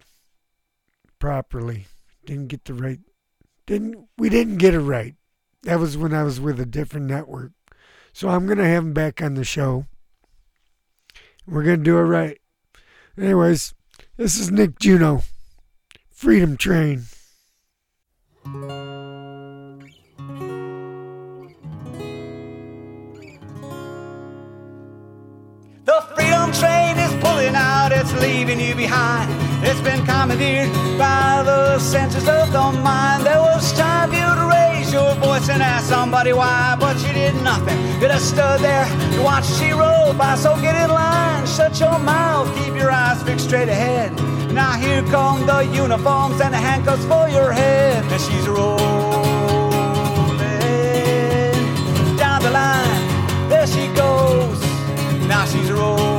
[1.19, 1.87] properly.
[2.25, 2.99] Didn't get the right.
[3.65, 5.15] Didn't we didn't get it right.
[5.63, 7.51] That was when I was with a different network.
[8.11, 9.85] So I'm gonna have him back on the show.
[11.47, 12.39] We're gonna do it right.
[13.17, 13.73] Anyways,
[14.17, 15.23] this is Nick Juno.
[16.11, 17.03] Freedom Train.
[18.43, 18.51] The
[26.13, 29.31] freedom train is pulling out, it's leaving you behind.
[29.65, 33.25] It's been commandeered by the censors of the mind.
[33.25, 37.13] There was time for you to raise your voice and ask somebody why, but you
[37.13, 37.81] did nothing.
[38.01, 40.35] You just stood there to watch she roll by.
[40.35, 44.32] So get in line, shut your mouth, keep your eyes fixed straight ahead.
[44.53, 48.03] Now here come the uniforms and the handcuffs for your head.
[48.05, 48.77] And she's rolling
[52.17, 53.49] down the line.
[53.49, 54.59] There she goes.
[55.27, 56.12] Now she's rolling.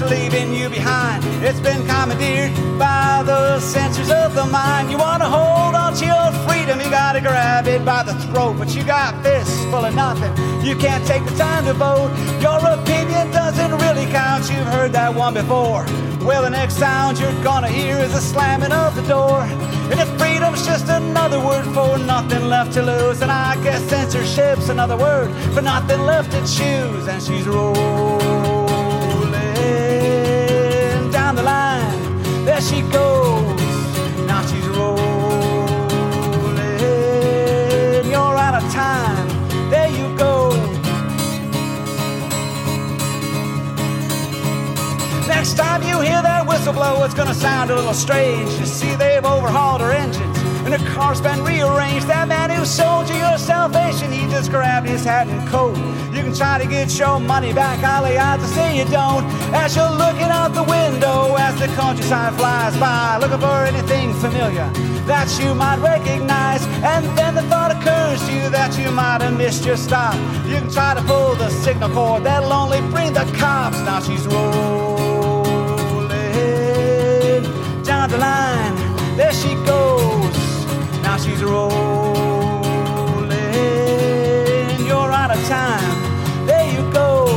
[0.00, 1.24] It's leaving you behind.
[1.42, 4.92] It's been commandeered by the censors of the mind.
[4.92, 6.78] You want to hold on to your freedom.
[6.78, 8.58] You got to grab it by the throat.
[8.58, 10.30] But you got fists full of nothing.
[10.64, 12.14] You can't take the time to vote.
[12.40, 14.48] Your opinion doesn't really count.
[14.48, 15.84] You've heard that one before.
[16.24, 19.42] Well, the next sound you're gonna hear is the slamming of the door.
[19.90, 24.68] And if freedom's just another word for nothing left to lose, and I guess censorship's
[24.68, 27.08] another word for nothing left to choose.
[27.08, 28.27] And she's rolling
[31.28, 32.44] down the line.
[32.46, 33.60] There she goes.
[34.26, 35.04] Now she's rolling.
[38.10, 39.28] You're out of time.
[39.68, 40.50] There you go.
[45.28, 48.50] Next time you hear that whistle blow, it's gonna sound a little strange.
[48.58, 50.27] You see, they've overhauled her engines,
[50.72, 52.06] and her car's been rearranged.
[52.08, 55.76] That man who sold you your salvation, he just grabbed his hat and coat.
[56.14, 59.24] You can try to get your money back, lay odds to say you don't.
[59.54, 64.68] As you're looking out the window as the countryside flies by, looking for anything familiar
[65.06, 66.62] that you might recognize.
[66.84, 70.16] And then the thought occurs to you that you might have missed your stop.
[70.46, 73.78] You can try to pull the signal cord that'll only bring the cops.
[73.80, 74.68] Now she's rolling
[77.84, 78.76] down the line.
[79.16, 80.47] There she goes.
[81.08, 81.72] Now she's rolling.
[84.86, 86.46] You're out of time.
[86.46, 87.27] There you go.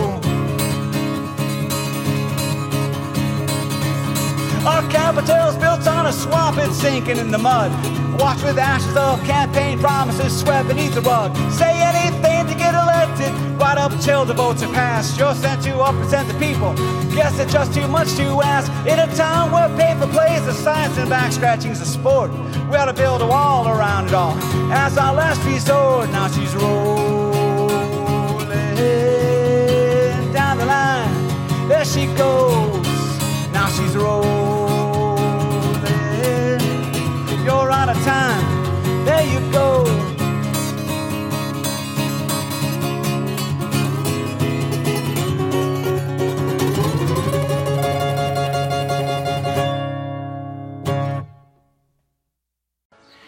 [4.64, 7.72] Our capital's built on a swamp, it's sinking in the mud.
[8.20, 11.36] Watch with ashes of campaign promises swept beneath the rug.
[11.52, 15.18] Say anything to get elected, right up until the votes are passed.
[15.18, 16.76] You're sent to represent the people.
[17.16, 18.72] Guess it's just too much to ask.
[18.86, 22.30] In a town where paper plays the science and back scratching's a sport,
[22.70, 24.38] we ought to build a wall around it all.
[24.72, 27.02] As our last resort, now she's rolling
[30.32, 31.68] down the line.
[31.68, 32.86] There she goes.
[33.52, 34.41] Now she's rolling.
[37.82, 39.06] Out of time.
[39.06, 39.84] There you go.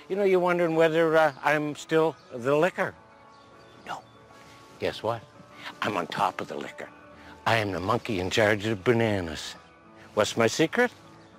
[0.07, 2.93] You know, you're wondering whether uh, I'm still the liquor.
[3.87, 4.03] No.
[4.79, 5.23] Guess what?
[5.81, 6.89] I'm on top of the liquor.
[7.47, 9.55] I am the monkey in charge of bananas.
[10.13, 10.91] What's my secret?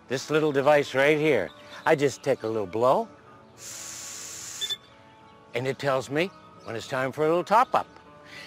[0.06, 1.51] This little device right here.
[1.86, 3.09] I just take a little blow,
[5.55, 6.31] and it tells me
[6.64, 7.86] when it's time for a little top-up.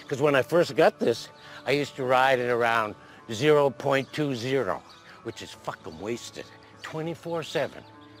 [0.02, 1.28] Because when I first got this,
[1.66, 2.94] I used to ride it around
[3.28, 4.80] 0.20,
[5.24, 6.44] which is fucking wasted,
[6.82, 7.70] 24-7.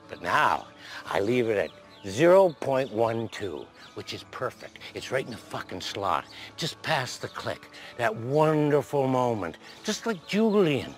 [0.08, 0.66] But now,
[1.06, 1.70] I leave it at
[2.04, 4.78] 0.12, which is perfect.
[4.94, 6.24] It's right in the fucking slot,
[6.56, 7.70] just past the click.
[7.98, 10.94] That wonderful moment, just like Julian.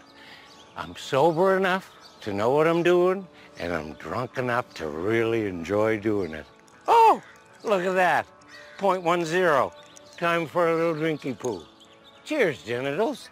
[0.76, 1.90] I'm sober enough
[2.22, 3.26] to know what I'm doing,
[3.58, 6.46] and I'm drunk enough to really enjoy doing it.
[6.88, 7.22] Oh,
[7.62, 8.26] look at that.
[8.78, 9.72] 0.10.
[10.16, 11.62] Time for a little drinky poo.
[12.24, 13.28] Cheers, genitals.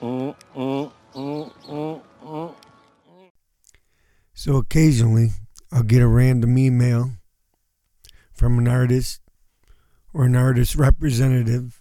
[0.00, 2.54] Mm, mm, mm, mm, mm.
[4.34, 5.30] So occasionally,
[5.72, 7.12] I'll get a random email
[8.32, 9.20] from an artist
[10.12, 11.80] or an artist representative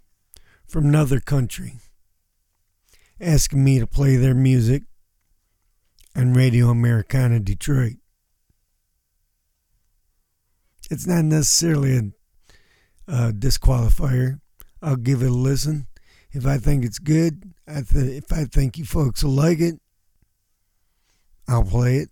[0.65, 1.79] from another country
[3.19, 4.83] asking me to play their music
[6.15, 7.97] on Radio Americana Detroit.
[10.89, 14.39] It's not necessarily a, a disqualifier.
[14.81, 15.87] I'll give it a listen.
[16.31, 19.79] If I think it's good, I th- if I think you folks will like it,
[21.47, 22.09] I'll play it.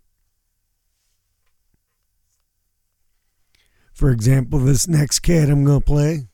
[3.92, 6.26] For example, this next cat I'm going to play,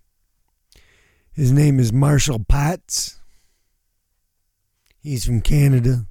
[1.32, 3.20] his name is Marshall Potts.
[4.98, 6.06] He's from Canada.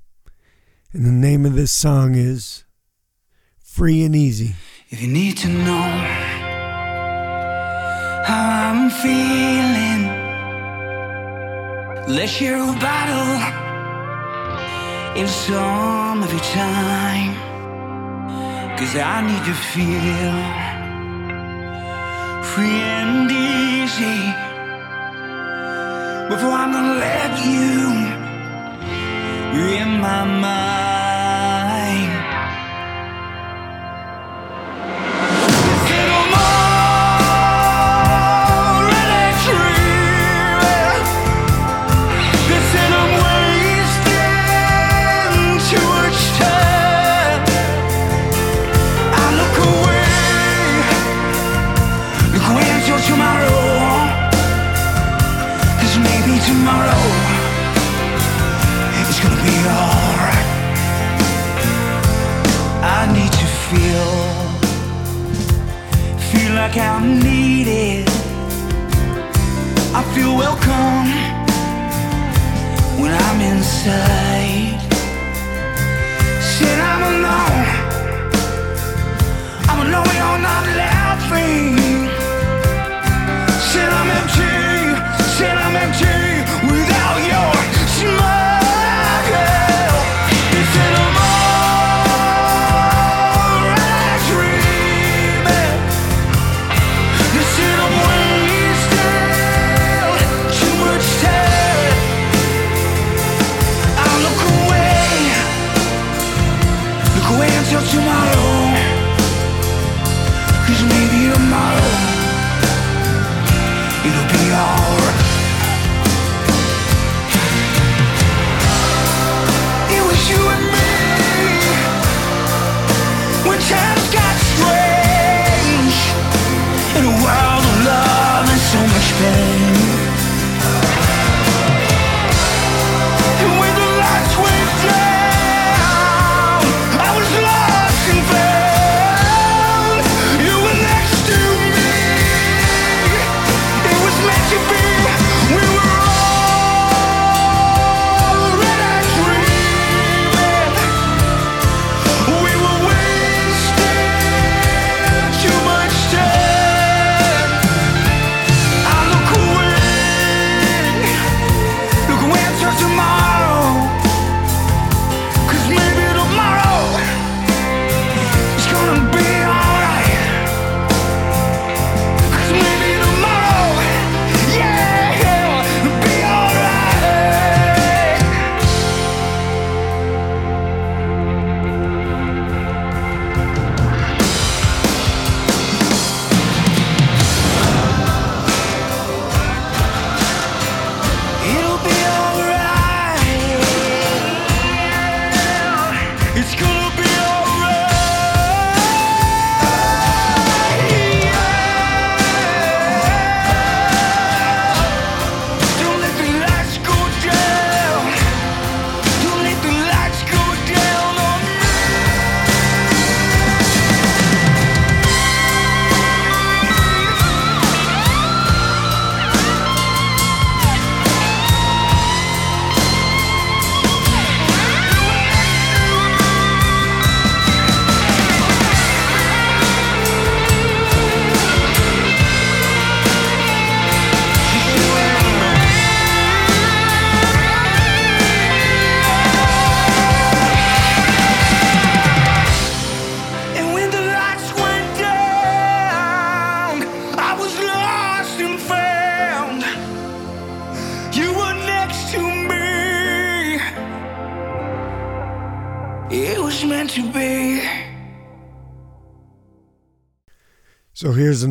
[0.92, 2.64] And the name of this song is
[3.62, 4.56] Free and Easy.
[4.90, 5.90] If you need to know
[8.26, 10.08] how I'm feeling,
[12.08, 13.38] let's share a battle
[15.22, 17.36] in some of your time.
[18.76, 20.38] Cause I need to feel
[22.50, 24.22] free and easy
[26.34, 28.19] before I'm gonna let you
[29.58, 31.09] in my mind.
[73.80, 74.80] Inside.
[76.42, 77.66] Said I'm alone.
[79.70, 81.78] I'm alone, you're not laughing.
[83.72, 84.39] Said I'm empty.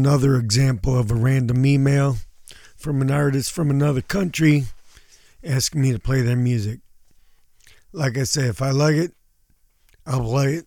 [0.09, 2.17] another example of a random email
[2.79, 4.65] from an artist from another country
[5.45, 6.81] asking me to play their music.
[7.93, 9.13] Like I say, if I like it,
[10.07, 10.67] I'll play it.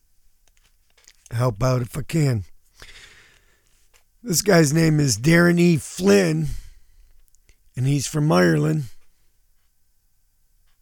[1.31, 2.43] Help out if I can.
[4.21, 5.77] This guy's name is Darren E.
[5.77, 6.45] Flynn,
[7.75, 8.83] and he's from Ireland,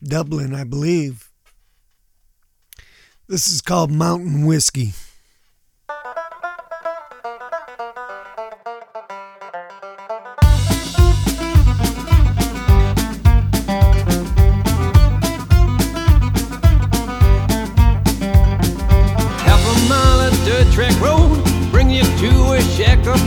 [0.04, 1.32] Dublin, I believe.
[3.26, 4.92] This is called Mountain Whiskey.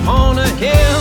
[0.07, 1.01] on a hill.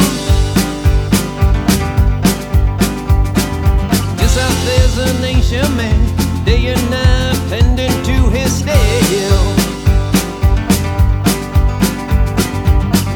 [4.18, 9.42] Just out there's a nation man, day and night pending to his steel.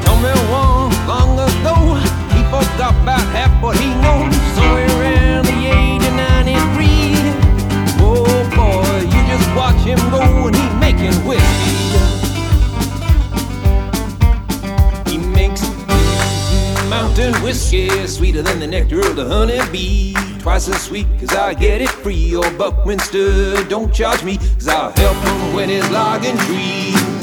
[0.03, 0.22] Don't
[1.07, 1.95] long ago,
[2.34, 4.35] he forgot about half what he knows.
[17.16, 20.14] Compton whiskey, sweeter than the nectar of the honeybee.
[20.40, 22.36] Twice as sweet, cause I get it free.
[22.36, 27.15] Or Buckminster don't charge me, cause I'll help him when he's logging trees.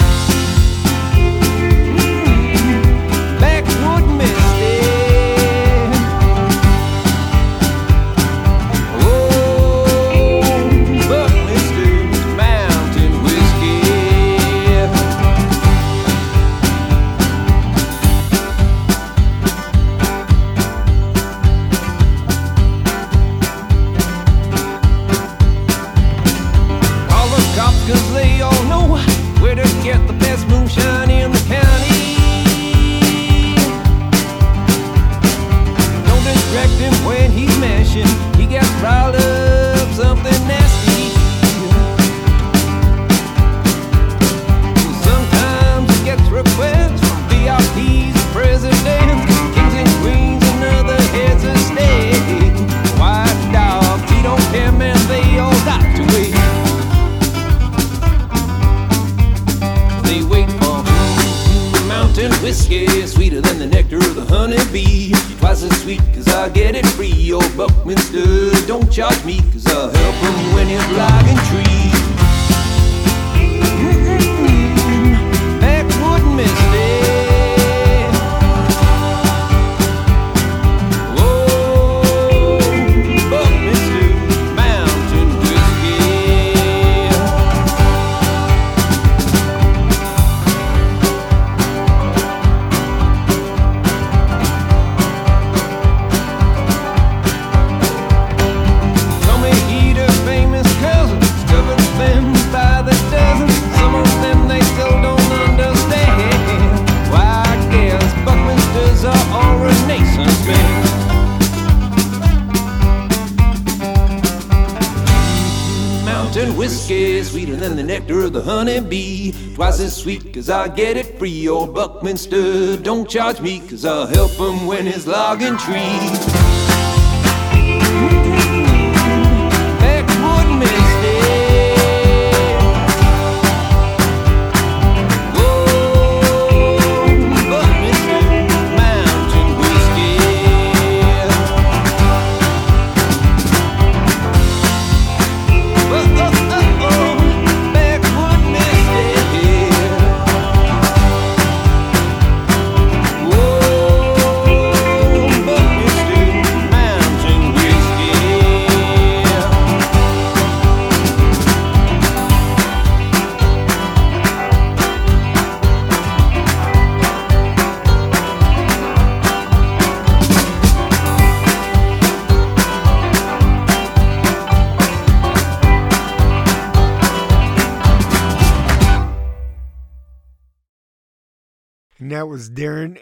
[120.18, 121.48] Twice as cause I get it free.
[121.48, 122.51] Old Buckminster,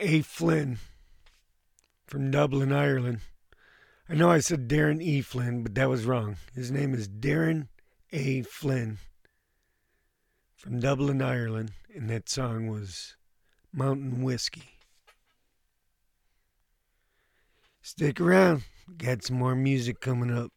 [0.00, 0.22] A.
[0.22, 0.78] Flynn
[2.06, 3.20] from Dublin, Ireland.
[4.08, 5.20] I know I said Darren E.
[5.20, 6.36] Flynn, but that was wrong.
[6.54, 7.68] His name is Darren
[8.12, 8.42] A.
[8.42, 8.98] Flynn
[10.56, 13.16] from Dublin, Ireland, and that song was
[13.72, 14.64] Mountain Whiskey.
[17.82, 18.64] Stick around.
[18.96, 20.50] Got some more music coming up.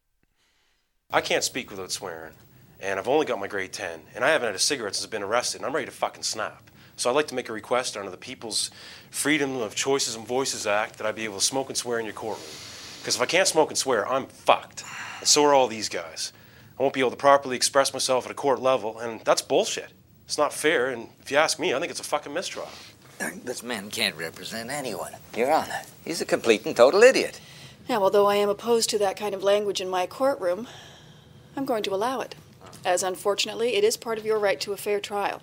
[1.12, 2.34] I can't speak without swearing,
[2.80, 5.12] and I've only got my grade 10, and I haven't had a cigarette since I've
[5.12, 6.72] been arrested, and I'm ready to fucking snap.
[7.04, 8.72] So I'd like to make a request under the People's
[9.12, 12.06] Freedom of Choices and Voices Act that I be able to smoke and swear in
[12.06, 12.48] your courtroom.
[13.00, 14.86] Because if I can't smoke and swear, I'm fucked.
[15.20, 16.32] And so are all these guys.
[16.80, 19.90] I won't be able to properly express myself at a court level, and that's bullshit.
[20.24, 22.70] It's not fair, and if you ask me, I think it's a fucking mistrial.
[23.44, 25.12] This man can't represent anyone.
[25.36, 27.42] Your Honor, he's a complete and total idiot.
[27.90, 30.70] Now, although I am opposed to that kind of language in my courtroom,
[31.58, 32.36] I'm going to allow it,
[32.86, 35.42] as unfortunately it is part of your right to a fair trial.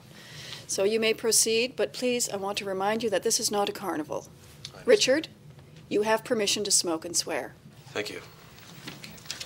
[0.70, 3.68] So you may proceed, but please, I want to remind you that this is not
[3.68, 4.28] a carnival.
[4.84, 5.26] Richard,
[5.88, 7.54] you have permission to smoke and swear.
[7.88, 8.20] Thank you.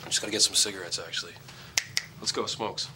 [0.03, 1.33] I'm just gonna get some cigarettes, actually.
[2.21, 2.91] Let's go, smokes.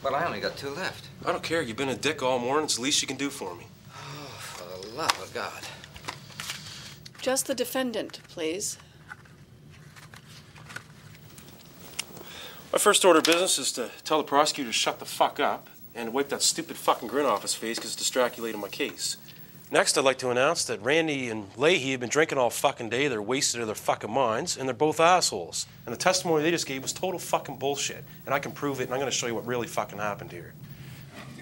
[0.00, 1.08] But I only got two left.
[1.24, 1.60] I don't care.
[1.60, 2.66] You've been a dick all morning.
[2.66, 3.66] It's the least you can do for me.
[3.92, 5.64] Oh, for the love of God.
[7.20, 8.78] Just the defendant, please.
[12.72, 15.68] My first order of business is to tell the prosecutor to shut the fuck up
[15.94, 19.16] and wipe that stupid fucking grin off his face because it's distraculating my case.
[19.70, 23.08] Next, I'd like to announce that Randy and Lahey have been drinking all fucking day.
[23.08, 25.66] They're wasted of their fucking minds, and they're both assholes.
[25.86, 28.04] And the testimony they just gave was total fucking bullshit.
[28.26, 30.52] And I can prove it, and I'm gonna show you what really fucking happened here.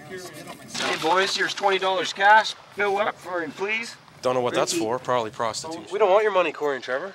[0.07, 2.53] Hey, boys, here's $20 cash.
[2.75, 3.95] Fill up for him, please.
[4.21, 4.97] Don't know what that's for.
[4.99, 5.83] Probably prostitution.
[5.91, 7.13] We don't want your money, Corey and Trevor.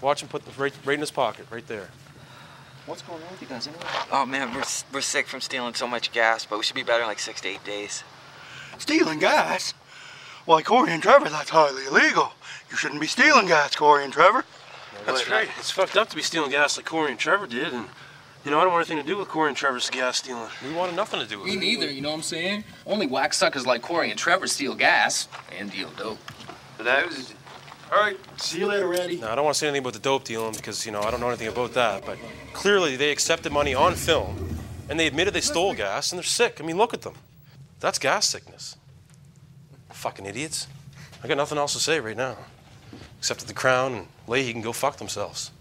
[0.00, 1.88] Watch him put the right, right in his pocket, right there.
[2.86, 3.82] What's going on with you guys anyway?
[4.12, 7.02] Oh man, we're, we're sick from stealing so much gas, but we should be better
[7.02, 8.04] in like six to eight days.
[8.78, 9.74] Stealing gas?
[10.44, 12.32] Why, Corey and Trevor, that's highly illegal.
[12.70, 14.44] You shouldn't be stealing gas, Corey and Trevor.
[15.04, 15.48] That's right.
[15.58, 17.86] It's fucked up to be stealing gas like Corey and Trevor did, and
[18.44, 20.48] you know I don't want anything to do with Corey and Trevor's gas stealing.
[20.64, 21.60] We wanted nothing to do with Me it.
[21.60, 22.62] neither, you know what I'm saying?
[22.86, 25.26] Only whack suckers like Corey and Trevor steal gas
[25.58, 26.18] and deal dope.
[26.78, 27.34] Those.
[27.92, 29.16] All right, see you later, Randy.
[29.16, 31.10] Now, I don't want to say anything about the dope dealing because, you know, I
[31.10, 32.18] don't know anything about that, but
[32.52, 34.58] clearly they accepted money on film
[34.88, 36.60] and they admitted they stole gas and they're sick.
[36.60, 37.14] I mean, look at them.
[37.78, 38.76] That's gas sickness.
[39.90, 40.66] Fucking idiots.
[41.22, 42.36] I got nothing else to say right now.
[43.18, 45.52] Except that the Crown and Lahey can go fuck themselves.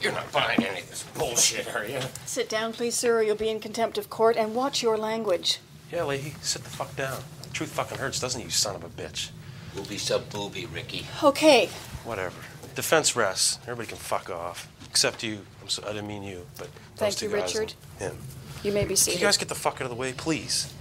[0.00, 2.00] You're not buying any of this bullshit, are you?
[2.26, 5.60] Sit down, please, sir, or you'll be in contempt of court, and watch your language.
[5.90, 7.22] Yeah, Lahey, sit the fuck down.
[7.54, 9.30] Truth fucking hurts, doesn't it, you son of a bitch?
[9.74, 11.06] Booby sub booby, Ricky.
[11.22, 11.68] Okay,
[12.04, 12.36] Whatever.
[12.74, 13.58] Defense rests.
[13.62, 14.68] Everybody can fuck off.
[14.90, 15.40] Except you.
[15.62, 17.74] I'm so, I didn't mean you, but those Thank two you, guys Richard.
[18.00, 18.18] and Him.
[18.62, 19.20] you may be Can seated.
[19.20, 20.72] you guys get the fuck out of the way, please?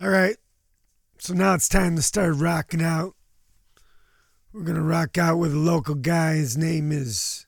[0.00, 0.36] All right.
[1.18, 3.14] So now it's time to start rocking out.
[4.52, 6.34] We're going to rock out with a local guy.
[6.36, 7.46] His name is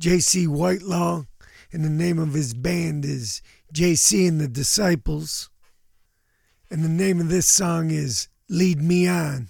[0.00, 1.24] JC Whitelaw,
[1.72, 3.42] and the name of his band is
[3.74, 5.50] JC and the Disciples.
[6.70, 9.46] And the name of this song is Lead Me On.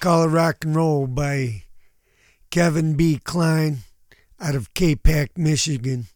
[0.00, 1.64] Call It Rock and Roll by
[2.50, 3.18] Kevin B.
[3.18, 3.78] Klein
[4.38, 6.06] out of Capac, Michigan.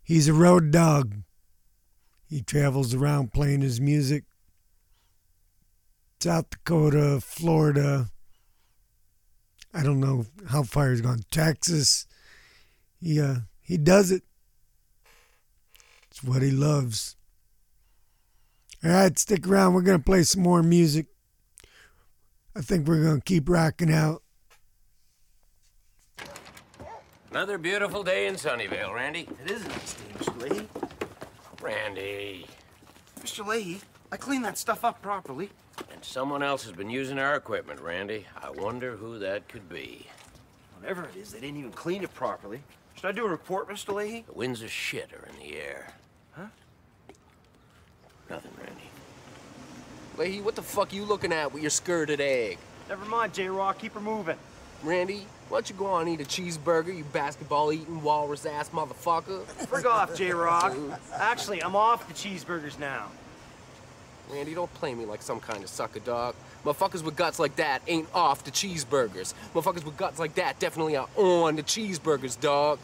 [0.00, 1.16] He's a road dog.
[2.28, 4.24] He travels around playing his music.
[6.20, 8.10] South Dakota, Florida.
[9.74, 11.24] I don't know how far he's gone.
[11.32, 12.06] Texas.
[13.00, 14.22] He uh, he does it.
[16.10, 17.16] It's what he loves.
[18.84, 19.74] All right, stick around.
[19.74, 21.06] We're gonna play some more music.
[22.54, 24.22] I think we're gonna keep rocking out.
[27.30, 29.26] Another beautiful day in Sunnyvale, Randy.
[29.42, 30.38] It is a nice day, Mr.
[30.38, 30.66] Lahey.
[31.62, 32.46] Randy.
[33.20, 33.42] Mr.
[33.42, 33.80] Lahey,
[34.10, 35.48] I cleaned that stuff up properly.
[35.90, 38.26] And someone else has been using our equipment, Randy.
[38.36, 40.06] I wonder who that could be.
[40.78, 42.62] Whatever it is, they didn't even clean it properly.
[42.96, 43.94] Should I do a report, Mr.
[43.94, 44.26] Lahey?
[44.26, 45.94] The winds of shit are in the air.
[46.32, 46.46] Huh?
[48.28, 48.81] Nothing, Randy.
[50.16, 52.58] Lahey, what the fuck are you looking at with your skirted egg?
[52.88, 53.78] Never mind, J-Rock.
[53.78, 54.36] Keep her moving.
[54.82, 59.42] Randy, why don't you go on and eat a cheeseburger, you basketball-eating, walrus-ass motherfucker?
[59.66, 60.76] Frig off, J-Rock.
[61.14, 63.06] Actually, I'm off the cheeseburgers now.
[64.30, 66.34] Randy, don't play me like some kind of sucker dog.
[66.64, 69.34] Motherfuckers with guts like that ain't off the cheeseburgers.
[69.54, 72.78] Motherfuckers with guts like that definitely are on the cheeseburgers, dog.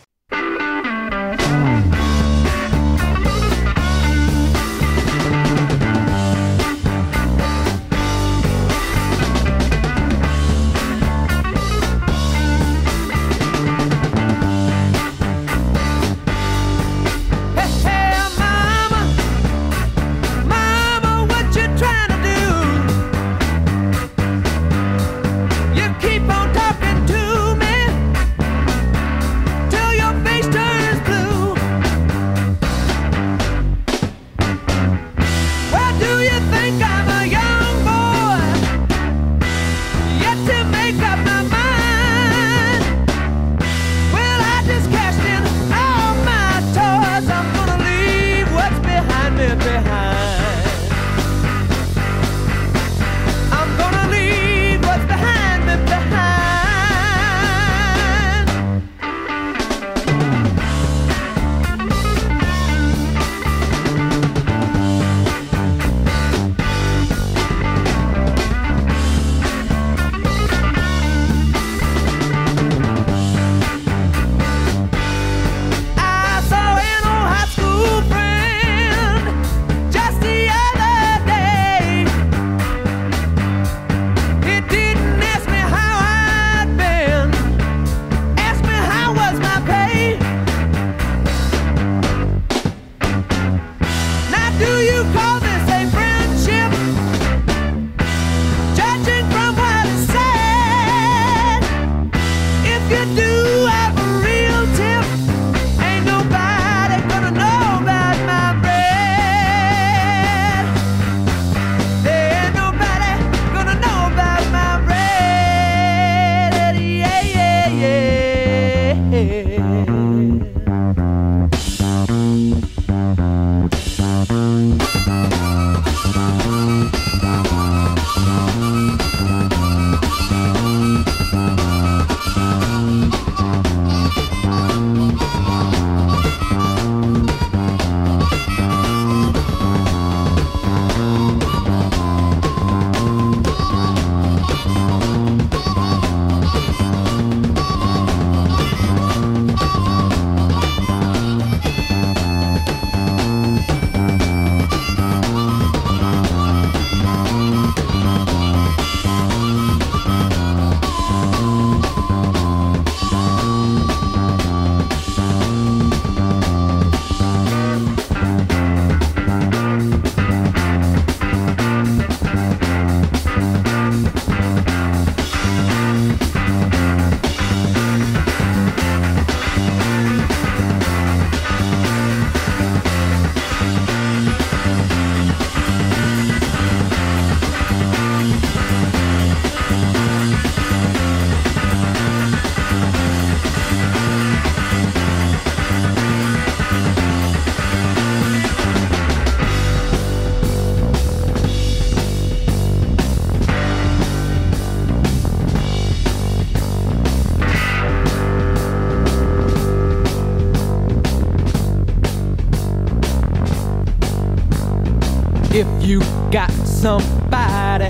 [216.30, 217.86] Got somebody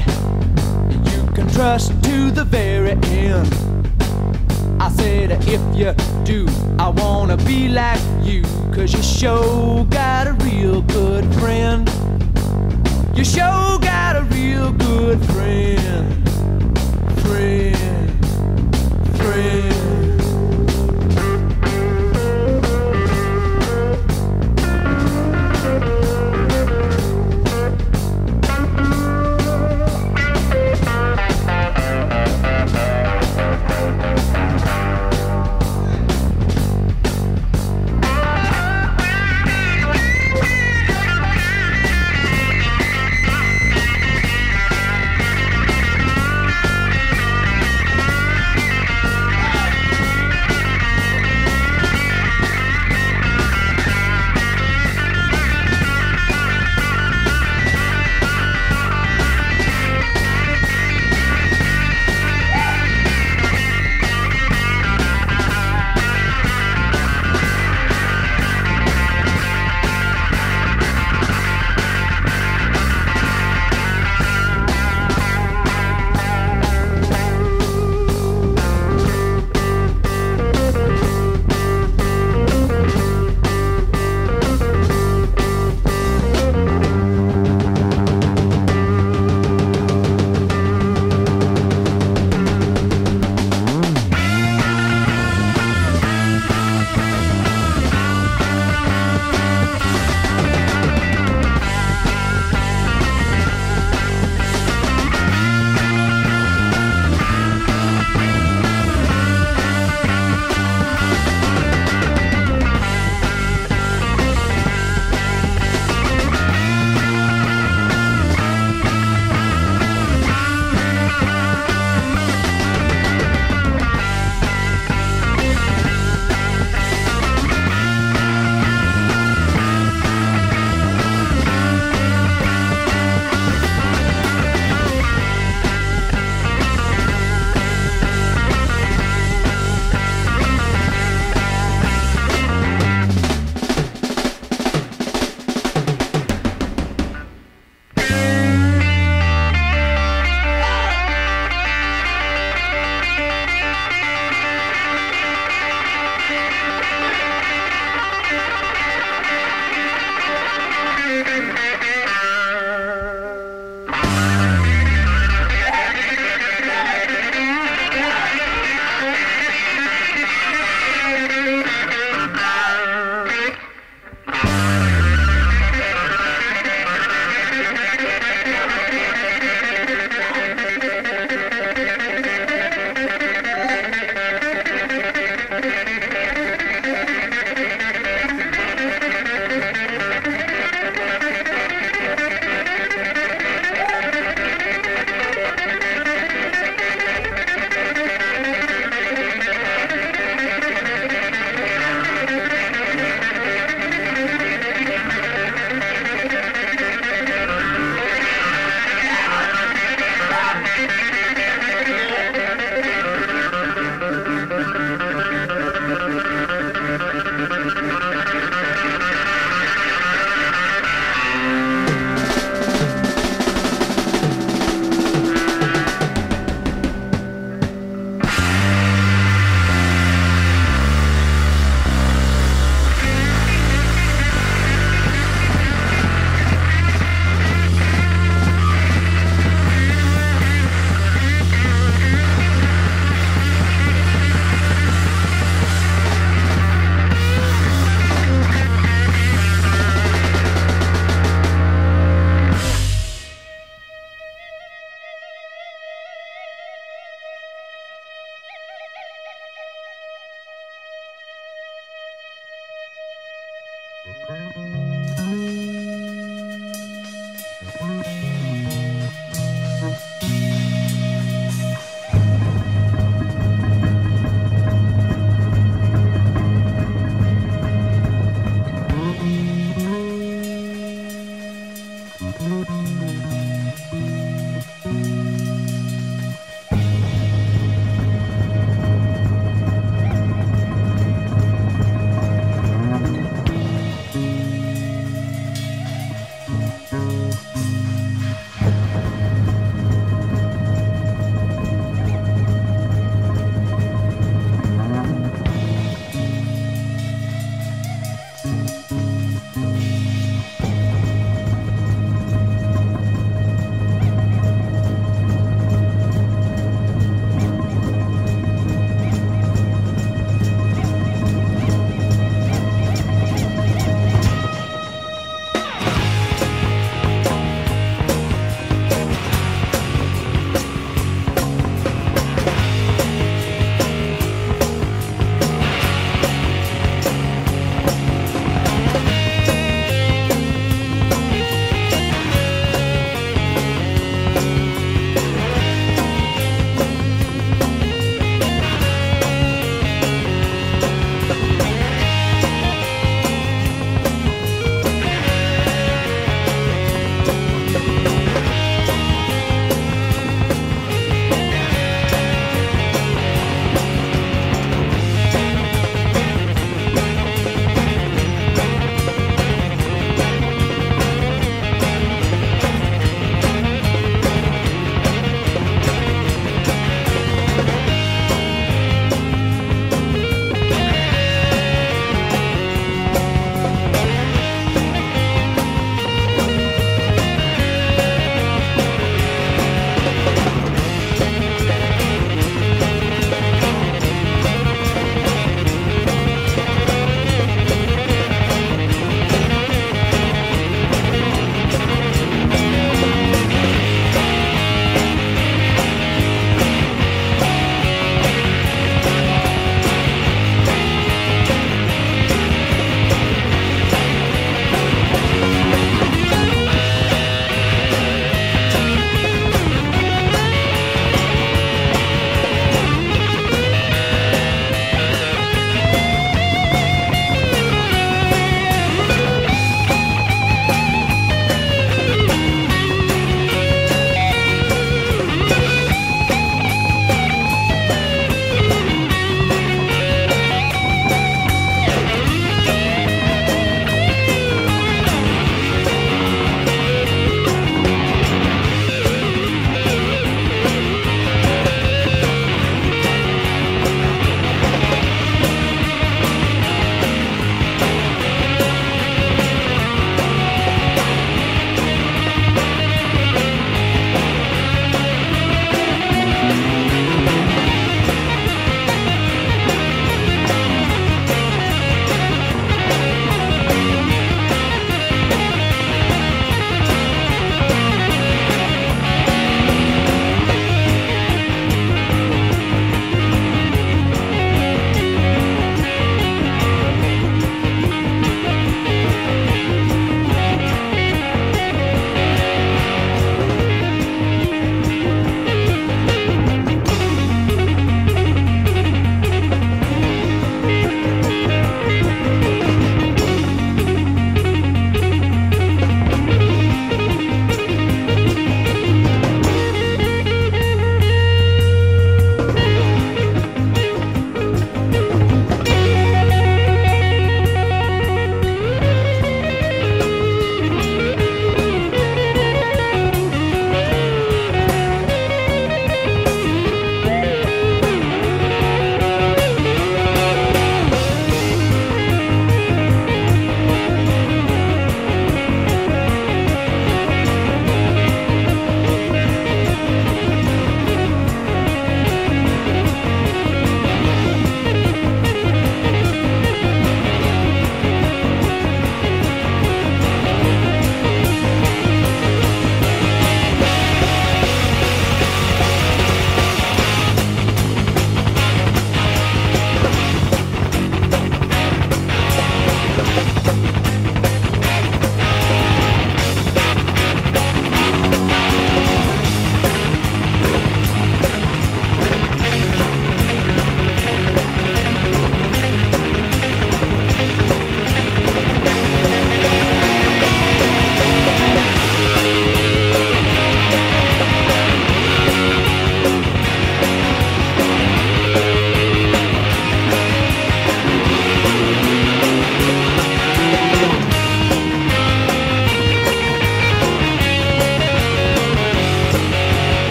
[0.90, 3.52] you can trust to the very end.
[4.80, 5.92] I said, if you
[6.24, 6.46] do,
[6.78, 8.42] I wanna be like you,
[8.72, 11.88] cause you sure got a real good friend.
[13.16, 16.28] You sure got a real good friend.
[17.22, 18.26] Friend.
[19.16, 19.77] Friend.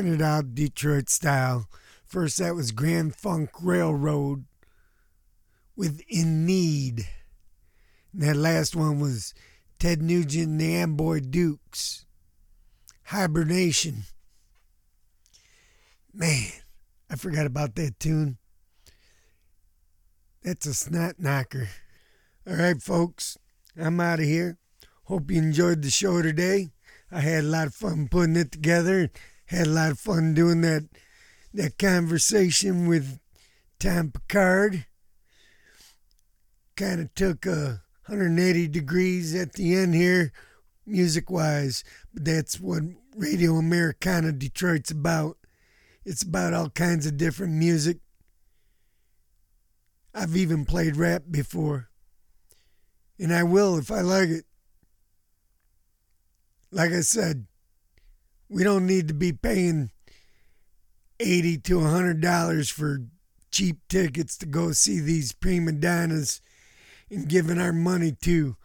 [0.00, 1.68] Rocking it out Detroit style.
[2.06, 4.46] First, that was Grand Funk Railroad
[5.76, 7.06] with In Need.
[8.14, 9.34] And that last one was
[9.78, 12.06] Ted Nugent and the Amboy Dukes.
[13.08, 14.04] Hibernation.
[16.14, 16.48] Man,
[17.10, 18.38] I forgot about that tune.
[20.42, 21.68] That's a snot knocker.
[22.46, 23.36] All right, folks,
[23.78, 24.56] I'm out of here.
[25.04, 26.70] Hope you enjoyed the show today.
[27.12, 29.10] I had a lot of fun putting it together.
[29.50, 30.84] Had a lot of fun doing that
[31.52, 33.18] that conversation with
[33.80, 34.86] Tom Picard.
[36.76, 40.32] Kind of took a 180 degrees at the end here,
[40.86, 41.82] music wise.
[42.14, 42.84] But that's what
[43.16, 45.36] Radio Americana Detroit's about.
[46.04, 47.98] It's about all kinds of different music.
[50.14, 51.88] I've even played rap before.
[53.18, 54.44] And I will if I like it.
[56.70, 57.46] Like I said,
[58.50, 59.90] we don't need to be paying
[61.20, 62.98] 80 to a $100 for
[63.52, 66.40] cheap tickets to go see these prima donnas
[67.10, 68.56] and giving our money to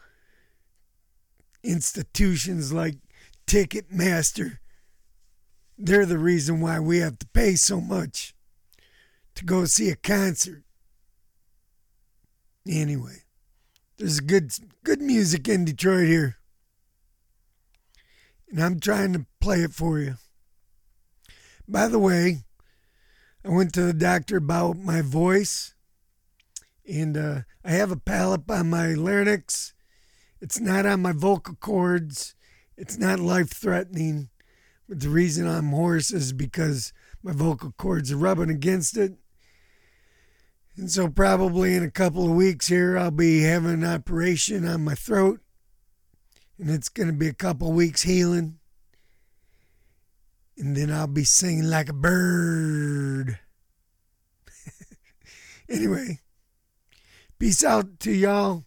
[1.64, 2.96] institutions like
[3.48, 4.58] Ticketmaster.
[5.78, 8.34] They're the reason why we have to pay so much
[9.36, 10.64] to go see a concert.
[12.68, 13.24] Anyway,
[13.98, 14.52] there's good
[14.84, 16.38] good music in Detroit here.
[18.56, 20.16] And I'm trying to play it for you.
[21.68, 22.46] By the way,
[23.44, 25.76] I went to the doctor about my voice,
[26.90, 29.74] and uh, I have a polyp on my larynx.
[30.40, 32.34] It's not on my vocal cords.
[32.78, 34.30] It's not life threatening.
[34.88, 39.16] But the reason I'm hoarse is because my vocal cords are rubbing against it.
[40.78, 44.86] And so, probably in a couple of weeks here, I'll be having an operation on
[44.86, 45.42] my throat.
[46.60, 48.60] And it's going to be a couple weeks healing.
[50.58, 53.40] And then I'll be singing like a bird.
[55.70, 56.20] anyway,
[57.38, 58.64] peace out to y'all.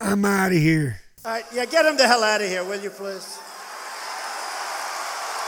[0.00, 1.00] I'm out of here.
[1.24, 3.38] All right, yeah, get him the hell out of here, will you, please?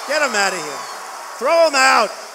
[0.06, 0.78] Get him out of here.
[1.38, 2.27] Throw him out.